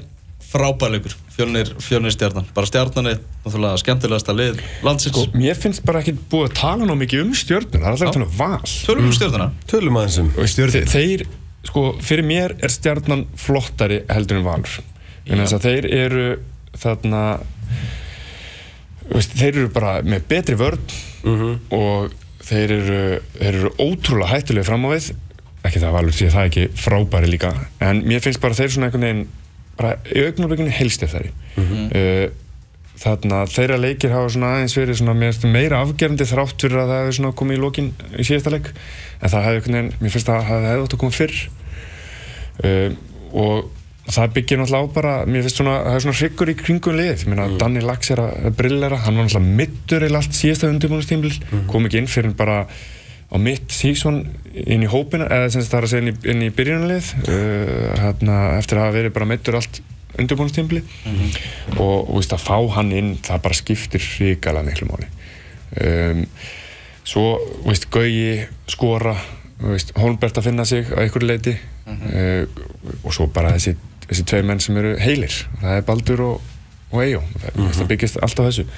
frábærleikur 0.52 1.14
fjölnir, 1.32 1.72
fjölnir 1.80 2.12
stjarnan. 2.12 2.46
Bara 2.54 2.68
stjarnan 2.68 3.08
er 3.12 3.20
náttúrulega 3.44 3.80
skemmtilegasta 3.80 4.34
lið 4.36 4.60
landsins. 4.84 5.18
Og 5.20 5.36
mér 5.38 5.56
finnst 5.58 5.84
bara 5.86 6.02
ekki 6.02 6.14
búið 6.30 6.50
að 6.50 6.56
tala 6.60 6.88
ná 6.88 6.94
mikið 7.00 7.24
um 7.24 7.32
stjörnur 7.36 7.80
það 7.80 7.86
er 7.86 7.96
alltaf 7.96 8.18
að 8.20 8.26
um 8.26 8.34
val. 8.38 8.72
Tölum 8.88 9.08
um 9.08 9.16
stjarnana 9.16 9.48
Tölum 9.70 10.00
aðeins 10.00 10.18
um. 10.22 10.30
Þeir, 10.36 10.74
þeir, 10.92 11.26
sko, 11.68 11.84
fyrir 12.04 12.28
mér 12.28 12.56
er 12.60 12.74
stjarnan 12.74 13.26
flottari 13.40 14.02
heldur 14.12 14.42
en 14.42 14.48
valur. 14.48 14.78
En 15.26 15.42
þess 15.42 15.56
að 15.56 15.68
þeir 15.68 15.90
eru 16.02 16.26
þarna 16.82 17.24
veist, 19.12 19.36
þeir 19.36 19.52
eru 19.54 19.68
bara 19.72 19.98
með 20.04 20.28
betri 20.30 20.58
vörn 20.60 20.96
og 21.72 22.14
þeir 22.42 22.78
eru, 22.78 23.02
þeir 23.38 23.52
eru 23.54 23.76
ótrúlega 23.80 24.34
hættulega 24.34 24.68
fram 24.68 24.88
á 24.88 24.90
við. 24.92 25.12
Ekki 25.62 25.78
það 25.78 25.92
að 25.92 25.94
valur 25.94 26.16
sé 26.16 26.26
það 26.32 26.48
ekki 26.48 26.62
frábæri 26.74 27.28
líka 27.30 27.52
en 27.86 28.02
mér 28.02 28.22
finnst 28.24 28.42
bara 28.42 28.56
þeir 28.58 28.72
svona 28.74 28.88
einhvern 28.88 29.06
veginn 29.06 29.28
bara 29.78 29.96
í 30.12 30.24
augnablikinu 30.26 30.72
helst 30.72 31.04
eftir 31.06 31.30
þeirri 31.32 32.32
þarna 33.02 33.42
þeirra 33.50 33.78
leikir 33.80 34.12
hafa 34.14 34.30
svona 34.32 34.54
aðeins 34.56 34.76
verið 34.78 34.98
svona 35.00 35.14
mér 35.18 35.32
finnst 35.34 35.48
meira 35.50 35.80
afgerandi 35.82 36.26
þrátt 36.28 36.62
fyrir 36.62 36.82
að 36.82 36.92
það 36.92 37.12
svona 37.18 37.36
komið 37.40 37.58
í 37.58 37.62
lokin 37.62 37.90
í 38.14 38.26
síðasta 38.28 38.52
leik 38.54 38.70
en 38.72 39.32
það 39.32 39.46
hefði 39.46 39.60
einhvern 39.60 39.78
veginn, 39.78 39.92
mér 39.98 40.14
finnst 40.14 40.30
að 40.30 40.42
það 40.48 40.66
hefði 40.68 40.84
átt 40.84 40.96
að 40.96 41.02
koma 41.02 41.16
fyrr. 41.16 41.38
Uh, 42.62 42.90
og 43.32 44.12
það 44.12 44.32
byggir 44.36 44.60
náttúrulega 44.60 44.92
á 44.92 44.94
bara 44.96 45.12
mér 45.26 45.44
finnst 45.46 45.60
svona, 45.60 45.76
það 45.86 45.96
er 45.96 46.04
svona 46.04 46.18
hryggur 46.20 46.50
í 46.52 46.56
kringum 46.58 46.98
lið 46.98 47.12
ég 47.12 47.28
meina 47.30 47.46
Danni 47.58 47.84
Lax 47.84 48.10
er 48.12 48.22
að 48.22 48.48
brillera 48.58 48.98
hann 49.04 49.18
var 49.18 49.28
náttúrulega 49.28 49.60
mittur 49.62 50.06
eða 50.06 50.20
allt 50.20 50.36
síðasta 50.36 50.70
undirbúinustímbil 50.72 51.36
kom 51.70 51.86
ekki 51.86 52.02
inn 52.02 52.10
fyrir 52.10 52.34
bara 52.36 52.64
á 53.32 53.36
mitt 53.40 53.72
sísón 53.72 54.22
inn 54.52 54.84
í 54.84 54.90
hópina 54.92 55.26
eða 55.32 55.48
sem 55.54 55.64
það 55.64 55.78
er 55.78 55.86
að 55.86 55.92
segja 55.92 56.04
inn 56.04 56.12
í, 56.12 56.16
inn 56.28 56.44
í 56.44 56.50
byrjunarlið 56.52 57.10
uh, 57.22 57.92
hérna, 58.02 58.38
eftir 58.58 58.78
að 58.78 58.86
hafa 58.86 58.96
verið 58.98 59.14
bara 59.16 59.28
mittur 59.30 59.56
allt 59.56 59.80
undirbúinustímbli 60.20 60.82
og, 61.78 62.10
og 62.10 62.18
veist, 62.18 62.34
að 62.36 62.44
fá 62.44 62.56
hann 62.76 62.92
inn 62.92 63.14
það 63.24 63.44
bara 63.46 63.56
skiptir 63.56 64.02
hrikalega 64.04 64.66
miklu 64.66 64.88
máli. 64.90 65.08
Um, 65.80 66.26
svo 67.08 67.24
veist, 67.64 67.88
Gauji 67.92 68.42
skora 68.68 69.16
veist, 69.62 69.94
Holmbert 69.96 70.36
að 70.36 70.50
finna 70.50 70.68
sig 70.68 70.84
á 70.92 71.00
einhverju 71.00 71.30
leiti 71.30 71.56
uh, 71.88 72.44
og 73.00 73.16
svo 73.16 73.30
bara 73.32 73.54
þessi, 73.56 73.76
þessi 74.04 74.28
tvei 74.28 74.42
menn 74.44 74.60
sem 74.60 74.76
eru 74.76 74.94
heilir. 75.00 75.40
Það 75.62 75.78
er 75.78 75.88
Baldur 75.88 76.24
og, 76.28 76.54
og 76.92 77.04
Eyjó 77.06 77.24
það, 77.38 77.60
það 77.80 77.92
byggist 77.94 78.20
allt 78.20 78.44
á 78.44 78.46
þessu. 78.50 78.68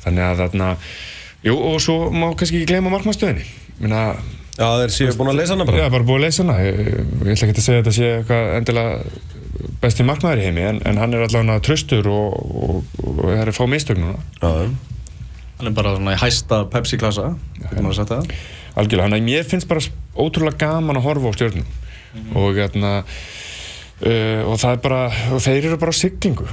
Þannig 0.00 0.30
að 0.30 0.44
þarna 0.46 0.74
jú, 1.46 1.56
og 1.56 1.80
svo 1.82 1.96
má 2.12 2.28
kannski 2.34 2.60
ekki 2.60 2.70
gleyma 2.72 2.92
markmannstöðinni 2.92 3.46
Minna, 3.80 4.14
Já, 4.60 4.66
þeir 4.82 4.92
séu 4.92 5.16
búin 5.16 5.32
að 5.32 5.38
leysa 5.40 5.54
hana 5.56 5.64
Já, 5.64 5.70
bara 5.72 5.90
bara 5.94 6.04
búið 6.04 6.18
að 6.18 6.24
leysa 6.26 6.44
hana. 6.44 6.56
Ég, 6.60 6.78
ég 7.24 7.32
ætla 7.32 7.46
ekki 7.46 7.54
að 7.54 7.64
segja 7.64 7.80
að 7.80 7.84
þetta 7.84 7.94
sé 7.96 8.08
eitthvað 8.18 8.48
endilega 8.58 9.70
besti 9.80 10.04
markmaður 10.04 10.42
í 10.42 10.46
heimi 10.48 10.64
en, 10.68 10.80
en 10.88 11.00
hann 11.00 11.16
er 11.16 11.24
allavega 11.24 11.62
tröstur 11.64 12.08
og, 12.12 12.34
og, 12.36 12.90
og 13.00 13.20
það 13.22 13.36
er 13.38 13.52
að 13.52 13.56
fá 13.56 13.62
mistök 13.72 14.00
núna. 14.02 14.18
Já, 14.42 14.50
hann 15.60 15.70
er 15.70 15.76
bara 15.76 15.94
svona 15.96 16.16
í 16.16 16.20
hæsta 16.20 16.58
Pepsi-klassa 16.72 17.30
getur 17.56 17.86
maður 17.86 17.94
að 17.94 18.00
setja 18.02 18.18
það. 18.18 18.34
Algjörlega, 18.80 19.06
hann 19.06 19.16
að 19.16 19.28
mér 19.30 19.48
finnst 19.48 19.70
bara 19.70 19.84
ótrúlega 20.20 20.60
gaman 20.66 21.00
að 21.00 21.06
horfa 21.08 21.32
á 21.32 21.36
stjórnum 21.38 22.36
og 22.36 22.58
hérna 22.58 22.92
uh, 23.00 24.40
og 24.50 24.60
það 24.60 24.74
er 24.74 24.84
bara, 24.84 25.00
og 25.30 25.42
þeir 25.46 25.70
eru 25.70 25.80
bara 25.80 25.94
á 25.94 26.00
siglingu 26.00 26.50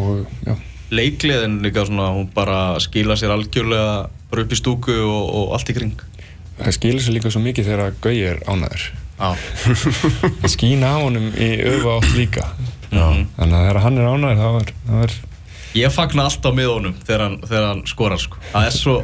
og 0.00 0.26
já 0.46 0.54
leikliðin 0.94 1.60
líka 1.64 1.84
svona, 1.86 2.10
hún 2.16 2.28
bara 2.34 2.78
skila 2.82 3.16
sér 3.18 3.34
algjörlega 3.34 4.08
bara 4.30 4.44
upp 4.44 4.54
í 4.54 4.58
stúku 4.58 4.96
og, 5.06 5.22
og 5.40 5.54
allt 5.56 5.70
í 5.72 5.76
kring 5.76 6.02
það 6.60 6.76
skilur 6.76 7.04
sér 7.04 7.16
líka 7.16 7.32
svo 7.32 7.42
mikið 7.44 7.70
þegar 7.70 7.84
að 7.86 8.00
Gauji 8.04 8.26
er 8.34 8.42
ánæður 8.50 8.88
Já, 9.20 9.30
það 10.40 10.52
skína 10.54 10.94
á 10.96 10.98
honum 11.02 11.26
í 11.36 11.48
öfu 11.68 11.90
átt 11.92 12.12
líka 12.16 12.46
Já. 12.90 13.06
þannig 13.36 13.56
að 13.56 13.64
þegar 13.66 13.80
hann 13.84 13.98
er 14.00 14.10
ánæður 14.10 14.40
þá 14.40 14.46
er, 14.60 14.72
þá 14.88 14.94
er 15.04 15.16
ég 15.80 15.94
fagna 15.94 16.26
alltaf 16.26 16.54
með 16.56 16.70
honum 16.74 16.94
þegar 17.04 17.24
hann, 17.26 17.40
þegar 17.46 17.66
hann 17.68 17.82
skorar 17.90 18.22
sko. 18.22 18.40
það 18.50 18.68
er 18.70 18.76
svo, 18.76 18.94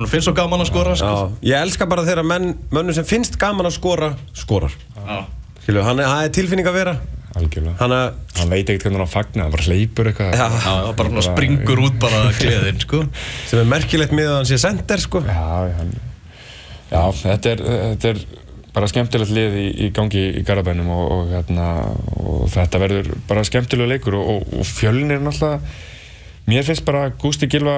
hún 0.00 0.10
finnst 0.10 0.28
svo 0.28 0.34
gaman 0.36 0.64
að 0.64 0.70
skora 0.72 0.94
sko. 0.98 1.12
Já, 1.12 1.50
ég 1.52 1.66
elska 1.68 1.86
bara 1.90 2.06
þegar 2.08 2.26
menn, 2.26 2.54
mönnum 2.74 2.96
sem 2.96 3.06
finnst 3.06 3.38
gaman 3.40 3.68
að 3.68 3.76
skora, 3.78 4.12
skorar 4.36 4.74
Já. 4.96 5.20
Skilu, 5.66 5.82
hann 5.82 5.98
er, 5.98 6.06
það 6.06 6.24
er 6.28 6.34
tilfinning 6.36 6.68
að 6.70 6.76
vera 6.78 6.92
algjörlega 7.36 7.76
Hann 7.80 7.94
er, 7.96 8.12
hann 8.38 8.52
veit 8.52 8.68
ekkert 8.70 8.86
hvernig 8.86 9.02
hann 9.02 9.10
fagnar, 9.10 9.48
hann 9.48 9.54
bara 9.56 9.66
hleypur 9.66 10.10
eitthvað 10.12 10.36
Já. 10.38 10.44
Já, 10.62 10.74
bara 11.00 11.10
svona 11.10 11.24
springur 11.26 11.82
út 11.82 11.96
bara 12.04 12.20
gleðin 12.38 12.78
sko. 12.84 13.00
sem 13.50 13.62
er 13.64 13.66
merkilegt 13.72 14.14
með 14.14 14.30
að 14.30 14.38
hann 14.38 14.48
sé 14.52 14.60
sender, 14.62 15.02
sko 15.02 15.24
Já, 15.26 15.40
hann, 15.80 15.90
já 16.92 17.02
þetta, 17.18 17.56
er, 17.56 17.64
þetta 17.96 18.12
er 18.12 18.22
bara 18.76 18.92
skemmtilegt 18.92 19.34
lið 19.34 19.58
í, 19.58 19.66
í 19.88 19.90
gangi 19.96 20.24
í 20.38 20.46
Garabænum 20.46 20.94
og, 20.94 21.04
og, 21.16 21.34
hérna, 21.34 21.66
og 22.22 22.46
þetta 22.54 22.82
verður 22.86 23.12
bara 23.26 23.44
skemmtilega 23.48 23.96
leikur 23.96 24.20
og, 24.20 24.46
og, 24.46 24.72
er 24.86 24.96
náttúrulega 25.18 25.60
mér 26.46 26.62
finnst 26.62 26.86
bara 26.86 27.08
Gústi 27.10 27.50
Gilva 27.50 27.76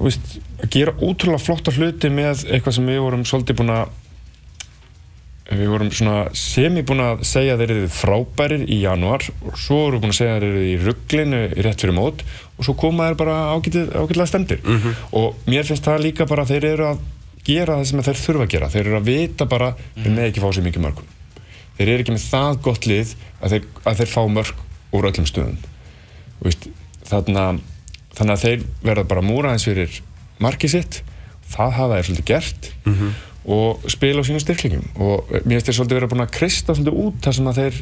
víst, 0.00 0.38
að 0.62 0.70
gera 0.72 0.96
ótrúlega 0.96 1.44
flotta 1.44 1.76
hluti 1.76 2.08
með 2.08 2.46
eitthvað 2.48 2.78
sem 2.78 2.88
við 2.88 3.02
vorum 3.04 3.26
svolítið 3.28 3.58
búin 3.60 3.74
að 3.74 3.90
við 5.48 5.70
vorum 5.72 5.90
svona 5.94 6.28
semi 6.36 6.82
búin 6.84 7.00
að 7.00 7.22
segja 7.24 7.56
þeir 7.56 7.74
eru 7.74 7.90
frábærir 7.92 8.64
í 8.68 8.82
janúar 8.82 9.24
og 9.46 9.54
svo 9.56 9.78
vorum 9.84 9.98
við 9.98 10.02
búin 10.04 10.14
að 10.14 10.18
segja 10.18 10.34
þeir 10.36 10.48
eru 10.48 10.64
í 10.64 10.74
rugglinu 10.82 11.42
rétt 11.56 11.84
fyrir 11.84 11.96
mót 11.96 12.24
og 12.58 12.66
svo 12.66 12.74
koma 12.76 13.08
þeir 13.08 13.20
bara 13.22 13.36
ágætið, 13.54 13.94
ágætlega 13.96 14.28
stendir 14.28 14.60
og 15.16 15.38
mér 15.48 15.64
finnst 15.64 15.88
það 15.88 16.04
líka 16.04 16.26
bara 16.28 16.44
að 16.44 16.52
þeir 16.52 16.68
eru 16.72 16.88
að 16.90 17.06
gera 17.48 17.78
það 17.78 17.86
sem 17.88 18.02
þeir 18.04 18.20
þurfa 18.24 18.44
að 18.44 18.52
gera. 18.52 18.68
Þeir 18.68 18.86
eru 18.86 18.98
að 18.98 19.06
vita 19.08 19.46
bara, 19.48 19.70
þeir 19.96 20.12
með 20.12 20.26
ekki 20.28 20.42
fá 20.44 20.50
sér 20.52 20.66
mikið 20.68 20.84
mörgum 20.84 21.14
þeir 21.78 21.92
eru 21.92 22.02
ekki 22.02 22.14
með 22.14 22.26
það 22.26 22.56
gott 22.66 22.86
lið 22.90 23.14
að 23.38 23.52
þeir, 23.54 23.66
að 23.86 24.00
þeir 24.00 24.10
fá 24.10 24.22
mörg 24.34 24.62
úr 24.98 25.06
öllum 25.10 25.28
stöðum. 25.28 25.58
Þannig, 27.08 27.60
þannig 28.18 28.34
að 28.34 28.42
þeir 28.42 28.64
verða 28.82 29.04
bara 29.12 29.24
múra 29.24 29.52
eins 29.54 29.66
fyrir 29.68 30.00
markið 30.42 30.74
sitt. 30.74 31.00
Það 31.48 31.74
hafa 31.78 31.94
þeir 32.00 32.08
svolítið 32.08 32.28
gert 32.32 32.70
og 33.48 33.88
spila 33.88 34.20
á 34.20 34.26
sínum 34.28 34.42
styrklingum 34.42 34.84
og 35.00 35.30
mér 35.40 35.56
finnst 35.56 35.70
þeir 35.70 35.78
svolítið 35.78 35.98
vera 36.00 36.10
búin 36.10 36.24
að 36.26 36.34
kristja 36.36 36.76
svolítið 36.76 37.00
út 37.04 37.24
þar 37.24 37.38
sem 37.38 37.48
að 37.48 37.60
þeir 37.62 37.80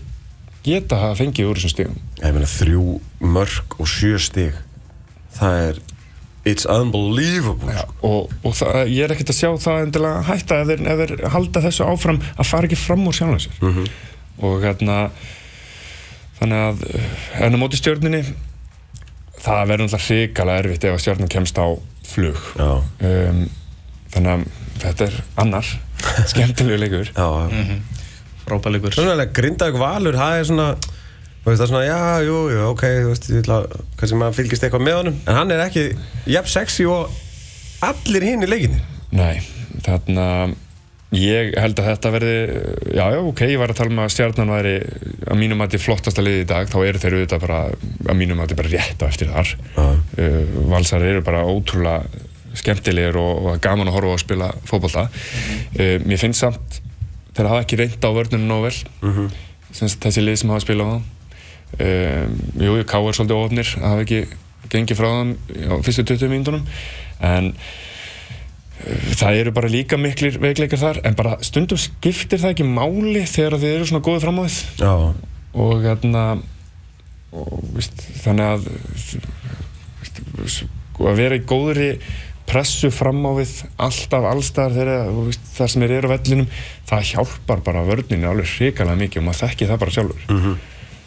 geta 0.66 1.00
hafa 1.00 1.18
fengið 1.18 1.50
úr 1.50 1.58
þessum 1.60 1.72
stigum. 1.74 1.98
Ég 2.22 2.34
meina 2.34 2.48
þrjú 2.50 2.86
mörg 3.36 3.76
og 3.78 3.90
sjö 3.90 4.18
stig 4.22 4.56
Það 5.36 5.60
er 5.66 5.78
It's 6.46 6.66
unbelievable 6.70 7.74
Já, 7.74 7.82
og, 8.06 8.30
og 8.46 8.52
það, 8.54 8.76
ég 8.94 9.02
er 9.02 9.14
ekkert 9.16 9.32
að 9.32 9.38
sjá 9.40 9.48
það 9.64 9.80
endilega 9.82 10.26
hætta 10.28 10.60
ef 10.62 10.68
þeir, 10.70 10.84
ef 10.86 11.00
þeir 11.00 11.24
halda 11.34 11.62
þessu 11.64 11.86
áfram 11.90 12.20
að 12.22 12.50
fara 12.52 12.68
ekki 12.68 12.78
fram 12.78 13.02
úr 13.10 13.16
sjálfum 13.18 13.40
sér. 13.42 13.56
Og 14.46 14.62
hérna 14.62 14.98
þannig 16.38 16.62
að 16.68 16.84
eh, 16.92 17.42
á 17.42 17.58
móti 17.58 17.80
stjórninni 17.80 18.22
það 19.42 19.72
verður 19.72 19.88
náttúrulega 19.88 20.06
hrikalega 20.06 20.62
erfitt 20.62 20.86
ef 20.86 20.94
að 20.94 21.02
stjórnin 21.02 21.32
kemst 21.34 21.58
á 21.58 21.66
flug. 22.06 22.38
Um, 23.02 23.42
þannig 24.14 24.32
að 24.36 24.46
þetta 24.82 25.08
er 25.08 25.16
annar 25.42 25.70
skemmtilegu 26.32 26.78
leikur. 26.82 27.12
Já, 27.16 27.26
já. 27.26 27.48
Mhm. 27.50 27.80
frábæleikur 28.46 28.94
Svona 28.94 29.16
alveg 29.16 29.32
Grindavík 29.34 29.78
Valur, 29.80 30.14
það 30.20 30.40
er 30.40 30.44
svona 30.50 30.68
þú 30.76 31.50
veist, 31.50 31.60
það 31.60 31.64
er 31.66 31.70
svona, 31.72 31.86
já, 31.86 32.26
jú, 32.26 32.36
jú, 32.52 32.60
ok 32.72 32.84
þú 32.90 33.08
veist, 33.12 33.30
ég 33.30 33.42
ætla, 33.44 33.58
kannski 33.98 34.20
maður 34.20 34.36
fylgist 34.40 34.66
eitthvað 34.66 34.84
með 34.86 34.96
honum. 35.00 35.16
En 35.26 35.40
hann 35.40 35.54
er 35.54 35.64
ekki 35.66 35.88
jafn 36.26 36.52
sexy 36.52 36.86
og 36.90 37.10
allir 37.86 38.24
hinn 38.26 38.42
í 38.46 38.50
leikinni 38.50 38.80
Nei, 39.16 39.40
þarna 39.86 40.28
ég 41.14 41.52
held 41.60 41.78
að 41.78 41.86
þetta 41.86 42.10
verði 42.16 42.36
já, 42.96 43.04
já, 43.14 43.18
ok, 43.22 43.42
ég 43.46 43.60
var 43.62 43.70
að 43.70 43.78
tala 43.78 43.94
um 43.94 44.00
að 44.02 44.12
stjarnan 44.12 44.50
væri 44.50 44.72
að 45.30 45.38
mínum 45.38 45.62
að 45.62 45.70
þetta 45.70 45.84
flottasta 45.84 46.24
liði 46.24 46.42
í 46.42 46.48
dag 46.50 46.70
þá 46.72 46.78
eru 46.82 47.02
þeir 47.02 47.16
auðvitað 47.18 47.44
bara 47.46 47.60
að 48.10 48.18
mínum 48.18 48.40
að 48.42 48.48
þetta 48.48 48.58
bara 48.62 48.72
rétt 48.74 49.04
á 49.04 49.06
eftir 49.06 49.30
þar. 49.30 49.52
Uh, 50.18 50.40
valsar 50.72 51.06
eru 51.06 51.22
bara 51.26 51.44
ótrúlega 51.46 52.24
skemmtilegir 52.60 53.18
og, 53.20 53.50
og 53.50 53.60
gaman 53.64 53.90
að 53.90 53.98
horfa 53.98 54.16
að 54.16 54.24
spila 54.24 54.52
fótbolta. 54.68 55.08
Uh, 55.76 55.96
mér 56.06 56.22
finnst 56.22 56.44
samt 56.44 56.80
þeir 57.36 57.50
hafa 57.50 57.66
ekki 57.66 57.80
reynd 57.82 58.04
á 58.04 58.10
vörnunum 58.16 58.48
nóg 58.48 58.68
vel. 58.68 58.78
Mm 59.02 59.28
þessi 59.76 60.24
lið 60.24 60.38
sem 60.40 60.52
hafa 60.52 60.64
spilað 60.64 60.88
á 60.88 60.96
það 60.96 61.02
um, 61.86 62.36
jú, 62.62 62.76
Ká 62.88 62.98
er 63.00 63.16
svolítið 63.18 63.40
ofnir 63.40 63.72
að 63.80 63.90
hafa 63.90 64.04
ekki 64.06 64.20
gengið 64.72 64.98
frá 64.98 65.08
þeim 65.10 65.32
á 65.68 65.74
fyrstu 65.86 66.04
20 66.06 66.32
mínútonum 66.32 66.64
en 67.26 67.50
uh, 67.52 69.08
það 69.18 69.40
eru 69.42 69.54
bara 69.56 69.72
líka 69.72 69.98
miklir 70.00 70.38
veikleikar 70.42 70.82
þar 70.82 71.02
en 71.06 71.18
bara 71.18 71.38
stundum 71.46 71.80
skiptir 71.80 72.42
það 72.42 72.54
ekki 72.54 72.68
máli 72.68 73.24
þegar 73.28 73.58
þið 73.62 73.74
eru 73.74 73.90
svona 73.90 74.06
góðið 74.06 74.26
fram 74.26 74.40
á 74.40 74.44
Já, 74.80 74.94
og 75.56 75.84
hérna 75.84 76.24
og, 77.36 77.58
víst, 77.76 78.06
þannig 78.22 78.52
að 78.54 78.70
víst, 80.40 80.64
að 80.96 81.18
vera 81.20 81.36
í 81.36 81.44
góðri 81.44 81.90
pressu 82.46 82.90
fram 82.94 83.20
á 83.26 83.32
við 83.36 83.52
alltaf 83.82 84.26
víst, 85.26 85.46
þar 85.56 85.72
sem 85.72 85.84
þeir 85.84 85.94
eru 85.98 86.10
á 86.10 86.14
vellinum 86.14 86.48
það 86.88 87.06
hjálpar 87.10 87.62
bara 87.66 87.84
vörninu 87.86 88.28
alveg 88.30 88.50
hrikalega 88.56 89.02
mikið 89.02 89.22
og 89.22 89.26
maður 89.26 89.42
þekki 89.44 89.70
það 89.70 89.80
bara 89.82 89.96
sjálfur. 89.96 90.26
-hmm. 90.28 90.58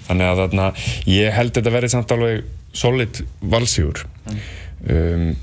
þannig 0.07 0.31
að 0.31 0.41
þarna, 0.43 0.71
ég 1.05 1.37
held 1.37 1.53
þetta 1.55 1.75
verið 1.77 1.93
samt 1.95 2.11
alveg 2.11 2.43
solid 2.73 3.23
valsígur. 3.41 4.05
Um, 4.89 5.35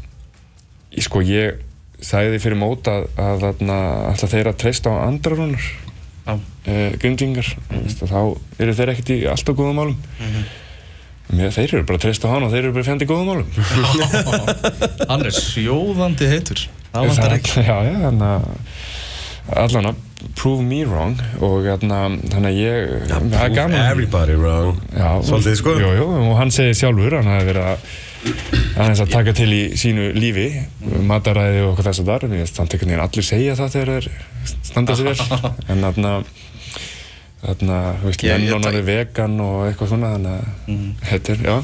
ég, 0.93 1.03
sko 1.05 1.23
ég 1.25 1.63
sagði 2.01 2.41
fyrir 2.43 2.59
mót 2.61 2.89
að, 2.91 3.09
að 3.17 3.43
þarna, 3.47 3.81
alltaf 4.13 4.33
þeir 4.33 4.51
að 4.53 4.61
treysta 4.63 4.93
á 4.93 4.97
andra 5.07 5.37
rúnar 5.37 5.67
Já. 6.27 6.35
uh, 6.37 6.93
grindingar 7.01 7.49
þá 7.97 8.21
eru 8.59 8.75
þeir 8.77 8.93
ekkert 8.93 9.13
í 9.15 9.19
alltaf 9.31 9.57
góðum 9.57 9.81
málum 9.81 9.99
Mér, 11.27 11.51
þeir 11.51 11.73
eru 11.75 11.87
bara 11.89 11.99
að 11.99 12.05
treysta 12.07 12.29
á 12.31 12.33
hann 12.37 12.47
og 12.47 12.53
þeir 12.53 12.63
eru 12.69 12.75
bara 12.77 12.87
fjandi 12.87 13.07
í 13.07 13.11
góðum 13.11 13.31
málum. 13.33 13.49
Hann 15.11 15.25
er 15.27 15.35
sjóðandi 15.35 16.29
heitur. 16.31 16.61
Það 16.93 17.09
vantar 17.11 17.35
ekki. 17.37 17.65
já, 17.67 17.77
já, 17.83 17.95
þannig 18.05 18.29
að 18.31 19.57
allan 19.67 19.89
að 19.91 20.03
prove 20.39 20.63
me 20.67 20.79
wrong 20.87 21.19
og 21.45 21.67
þarna, 21.67 21.99
þannig 22.31 22.49
að 22.51 22.61
ég 22.63 22.73
er 23.11 23.55
gaman 23.55 23.77
everybody 23.83 24.37
wrong. 24.39 24.79
Já, 24.95 25.11
Svolítið, 25.27 25.59
sko. 25.61 25.75
jú, 25.83 25.91
jú, 25.99 26.07
og 26.31 26.37
hann 26.41 26.55
segir 26.55 26.79
sjálfur 26.79 27.19
hann 27.19 27.31
hafi 27.31 27.51
verið 27.51 27.69
að 27.75 27.79
aðeins 28.77 29.03
að 29.05 29.13
taka 29.13 29.35
til 29.39 29.51
í 29.55 29.61
sínu 29.79 30.09
lífi 30.17 30.47
mataræði 31.07 31.61
og 31.63 31.69
eitthvað 31.75 31.91
þess 31.91 32.03
að 32.03 32.09
þar 32.11 32.27
einhvern 32.27 32.81
veginn 32.81 33.05
allir 33.05 33.27
segja 33.29 33.59
það 33.61 33.77
þegar 33.77 33.93
þeir 33.93 34.09
standa 34.71 34.97
sér 34.99 35.13
vel. 35.13 35.21
En 35.75 35.87
þarna 37.47 37.57
þarna, 37.57 37.81
þú 38.03 38.11
veist, 38.11 38.23
Ég- 38.27 38.31
ég 38.33 38.45
menn 38.45 38.55
og 38.59 38.63
tak- 38.67 38.75
er 38.75 38.87
vegan 38.91 39.41
og 39.41 39.57
eitthvað 39.71 39.89
svona 39.93 40.13
þannig 40.17 40.37
að 40.37 41.09
þetta 41.11 41.33
er, 41.37 41.43
já. 41.47 41.57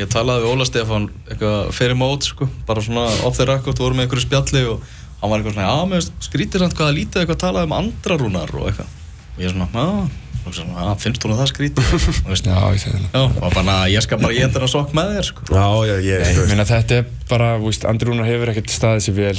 Ég 0.00 0.08
talaði 0.08 0.44
við 0.44 0.52
Óla 0.54 0.64
Stefán 0.68 1.08
eitthvað 1.28 1.72
fyrir 1.76 1.96
mót 1.98 2.22
sko, 2.24 2.48
bara 2.66 2.80
svona 2.80 3.04
off 3.26 3.36
the 3.36 3.44
record, 3.44 3.76
vorum 3.78 3.96
með 3.98 4.06
einhverju 4.08 4.24
spjalli 4.28 4.62
og 4.70 4.80
hann 5.20 5.30
var 5.30 5.38
eitthvað 5.42 5.54
svona, 5.58 5.68
já, 5.68 5.84
mér 5.90 6.00
finnst 6.00 6.30
skrítið 6.30 6.58
samt 6.64 6.74
hvað 6.78 6.88
það 6.88 6.98
lítið 7.00 7.20
eitthvað 7.24 7.40
talað 7.44 7.68
um 7.68 7.74
andrarúnar 7.80 8.54
og 8.54 8.70
eitthvað. 8.70 8.96
Og 9.36 9.44
ég 9.44 9.52
svona, 9.52 9.68
já, 9.74 10.08
og 10.46 10.54
svona, 10.56 10.72
já, 10.80 10.94
finnst 11.04 11.20
þú 11.24 11.28
nú 11.28 11.36
það 11.36 11.50
skrítið 11.52 11.90
veist, 12.30 12.46
já, 12.48 12.56
ég 12.72 12.80
segi 12.80 12.96
það. 12.96 13.10
Já, 13.12 13.24
og 13.44 13.54
bara, 13.58 13.74
ég 13.92 14.02
skal 14.06 14.18
bara 14.24 14.32
geta 14.38 14.60
það 14.64 14.72
sokk 14.72 14.94
með 14.96 15.12
þér 15.18 15.28
sko. 15.28 15.42
Já, 15.52 15.66
já, 15.90 15.96
ég, 16.00 16.24
þú 16.24 16.30
ég 16.30 16.40
veist. 16.40 16.48
meina 16.54 16.64
þetta 16.70 16.96
er 16.96 17.04
bara, 17.28 17.50
þú 17.60 17.68
veist, 17.68 17.84
Andri 17.92 18.08
Rúnar 18.08 18.30
hefur 18.30 18.52
ekkert 18.54 18.72
staðið 18.72 19.04
sér 19.04 19.14
vel, 19.20 19.36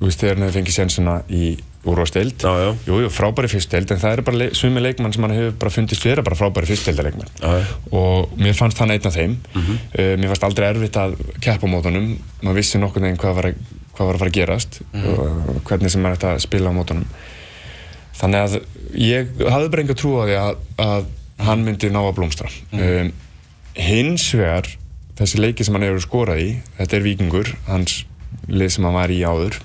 þú 0.00 0.08
veist, 0.08 0.20
þegar 0.24 0.34
hann 0.38 0.46
hefur 0.48 0.56
fengið 0.62 0.78
sensina 0.80 1.18
í 1.28 1.44
úrváðsteild. 1.88 2.38
Já, 2.38 2.52
já. 2.62 2.70
Jú, 2.86 2.98
jú, 3.02 3.08
frábæri 3.10 3.48
fyrstdeild, 3.50 3.90
en 3.90 3.98
það 4.02 4.12
eru 4.16 4.24
bara 4.28 4.38
le 4.38 4.48
sumi 4.54 4.82
leikmann 4.84 5.12
sem 5.14 5.24
hann 5.26 5.34
hefur 5.34 5.54
bara 5.64 5.72
fundist 5.74 6.04
vera 6.06 6.22
bara 6.22 6.38
frábæri 6.38 6.68
já. 7.42 7.60
Og 7.98 8.36
mér 8.38 8.54
fannst 8.58 8.78
hann 8.78 8.94
einn 8.94 9.08
af 9.08 9.16
þeim. 9.16 9.36
uh, 9.56 10.14
mér 10.20 10.30
fannst 10.30 10.46
aldrei 10.46 10.68
erfitt 10.70 10.98
að 11.02 11.16
keppa 11.42 11.66
mótunum. 11.70 12.12
Maður 12.42 12.60
vissi 12.60 12.78
nokkur 12.78 13.02
veginn 13.02 13.18
hvað 13.18 13.38
hvað 13.92 14.06
var 14.08 14.14
að 14.14 14.22
fara 14.22 14.30
að 14.32 14.38
gerast 14.38 14.78
og 14.94 15.58
hvernig 15.68 15.90
sem 15.92 16.02
maður 16.02 16.16
ætti 16.20 16.30
að 16.30 16.44
spila 16.46 16.70
á 16.70 16.78
mótunum. 16.78 17.08
Þannig 18.22 18.38
að 18.46 18.54
ég 19.02 19.34
hafði 19.50 19.72
bara 19.72 19.82
enga 19.82 19.96
trú 19.98 20.14
á 20.20 20.24
því 20.28 20.38
að, 20.38 20.56
að 20.86 21.04
hann 21.42 21.64
myndi 21.66 21.90
ná 21.90 22.00
að 22.06 22.14
blómstra. 22.20 22.48
Um, 22.72 23.12
hins 23.74 24.28
vegar, 24.38 24.68
þessi 25.18 25.40
leiki 25.42 25.64
sem 25.66 25.74
hann 25.74 25.86
hefur 25.88 26.04
skorað 26.04 26.42
í, 26.44 26.48
þetta 26.78 26.96
er 26.98 27.06
Víkingur, 27.06 27.52
hans 27.66 28.04
lið 28.48 28.70
sem 28.76 28.84
hann 28.86 28.94
var 28.96 29.10
í 29.10 29.20
áður. 29.26 29.58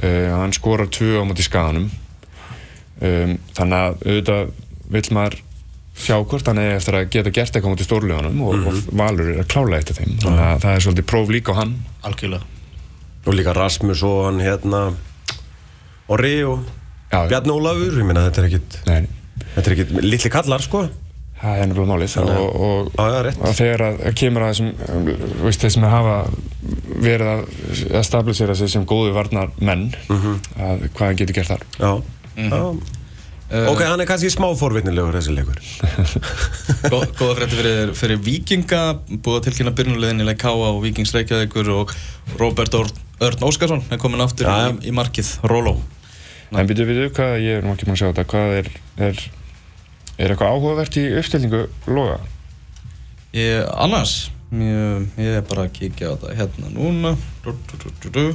Uh, 0.00 0.32
hann 0.36 0.56
skorar 0.56 0.90
tvö 0.92 1.20
á 1.20 1.24
móti 1.28 1.46
skaganum. 1.46 1.90
Um, 3.00 3.36
þannig 3.56 3.78
að 3.78 4.02
auðvitað 4.06 4.50
vill 4.90 5.06
maður 5.16 5.38
sjá 6.00 6.16
hvort 6.18 6.48
hann 6.48 6.60
er 6.60 6.74
eftir 6.78 6.96
að 6.96 7.06
geta 7.12 7.32
gert 7.34 7.54
eitthvað 7.54 7.74
mútið 7.74 7.88
stórlegunum 7.88 8.42
og, 8.44 8.66
og 8.68 8.90
Valur 8.96 9.30
er 9.34 9.44
að 9.44 9.52
klála 9.52 9.80
eftir 9.80 10.00
þeim. 10.00 10.18
Þannig 10.24 10.44
að 10.46 10.64
það 10.64 10.74
er 10.74 10.84
svolítið 10.86 11.08
próf 11.12 11.32
líka 11.32 11.54
á 11.56 11.60
hann. 11.60 11.78
Algjörlega. 12.08 12.58
Og 13.28 13.36
líka 13.36 13.54
Rasmus 13.56 14.04
og 14.08 14.20
hann 14.28 14.40
hérna 14.40 14.84
og 16.10 16.20
Já, 17.10 17.26
Bjarni 17.26 17.54
Ólafur 17.54 17.96
Ég 17.98 18.06
meina 18.06 18.26
þetta 18.28 18.42
er 18.42 18.48
ekkit 18.48 18.76
Nei, 18.86 18.98
Þetta 19.54 19.64
er 19.64 19.74
ekkit 19.76 19.94
litli 20.04 20.30
kallar 20.32 20.62
sko 20.62 20.84
það 21.40 21.58
er 21.62 21.66
nefnilega 21.70 21.90
málið. 21.90 22.14
Og, 22.20 22.60
og, 22.68 23.02
rétt. 23.26 23.40
og 23.40 23.54
þegar 23.56 23.84
að, 23.88 23.98
að 24.10 24.16
kemur 24.20 24.44
að 24.46 24.54
þessum 24.54 24.70
um, 24.94 25.10
veist, 25.46 25.64
þeir 25.64 25.74
sem 25.76 25.86
hafa 25.88 26.16
verið 27.00 27.28
að, 27.34 27.44
að 27.96 28.06
stabilisera 28.10 28.56
sig 28.60 28.72
sem 28.72 28.86
góðu 28.88 29.12
varnar 29.16 29.52
menn 29.64 29.88
að 30.10 30.88
hvað 30.94 31.04
hann 31.06 31.20
getur 31.22 31.38
gert 31.40 31.52
þar. 31.54 31.68
Já, 31.80 31.92
já. 32.50 32.64
Ok, 33.50 33.80
hann 33.82 33.98
er 33.98 34.06
kannski 34.06 34.28
smá 34.30 34.46
forvitnilegur 34.54 35.16
þessi 35.18 35.32
leikur. 35.34 35.56
Gó- 36.92 37.08
Góða 37.18 37.32
frétti 37.40 37.56
fyrir, 37.58 37.90
fyrir 37.98 38.20
Víkinga 38.22 38.82
búið 39.10 39.40
að 39.40 39.46
tilkynna 39.48 39.72
byrjunulegin 39.74 40.22
í 40.22 40.26
leik 40.28 40.38
Káa 40.38 40.68
og 40.68 40.78
Víkings 40.84 41.10
Reykjavíkur 41.16 41.72
og 41.74 41.90
Robert 42.38 42.76
Örn, 42.78 42.92
Örn 43.26 43.42
Óskarsson 43.48 43.82
er 43.90 43.98
komin 43.98 44.22
aftur 44.22 44.46
já. 44.46 44.68
í, 44.70 44.92
í 44.92 44.94
markið. 44.94 45.32
Róló. 45.50 45.74
En 46.54 46.66
byrju, 46.70 46.86
byrju, 46.92 47.10
hvað, 47.18 47.34
ég 47.42 47.58
er 47.58 47.66
nú 47.66 47.74
ekki 47.74 47.88
búin 47.88 47.96
að 47.98 48.02
sjá 48.04 48.08
þetta. 48.12 48.26
Hvað 48.30 48.54
er, 48.60 48.70
er, 49.08 49.20
er 50.20 50.34
eitthvað 50.34 50.52
áhugavert 50.54 50.98
í 51.00 51.06
uppstillingu 51.18 51.64
loga? 51.88 52.18
Ég, 53.36 53.64
annars, 53.72 54.14
ég, 54.52 55.08
ég 55.16 55.38
er 55.40 55.46
bara 55.48 55.64
að 55.66 55.74
kíkja 55.78 56.12
á 56.12 56.18
þetta 56.18 56.36
hérna 56.38 56.72
núna. 56.74 57.14
Du, 57.44 57.54
du, 57.70 57.80
du, 57.80 57.92
du, 58.02 58.12
du. 58.14 58.26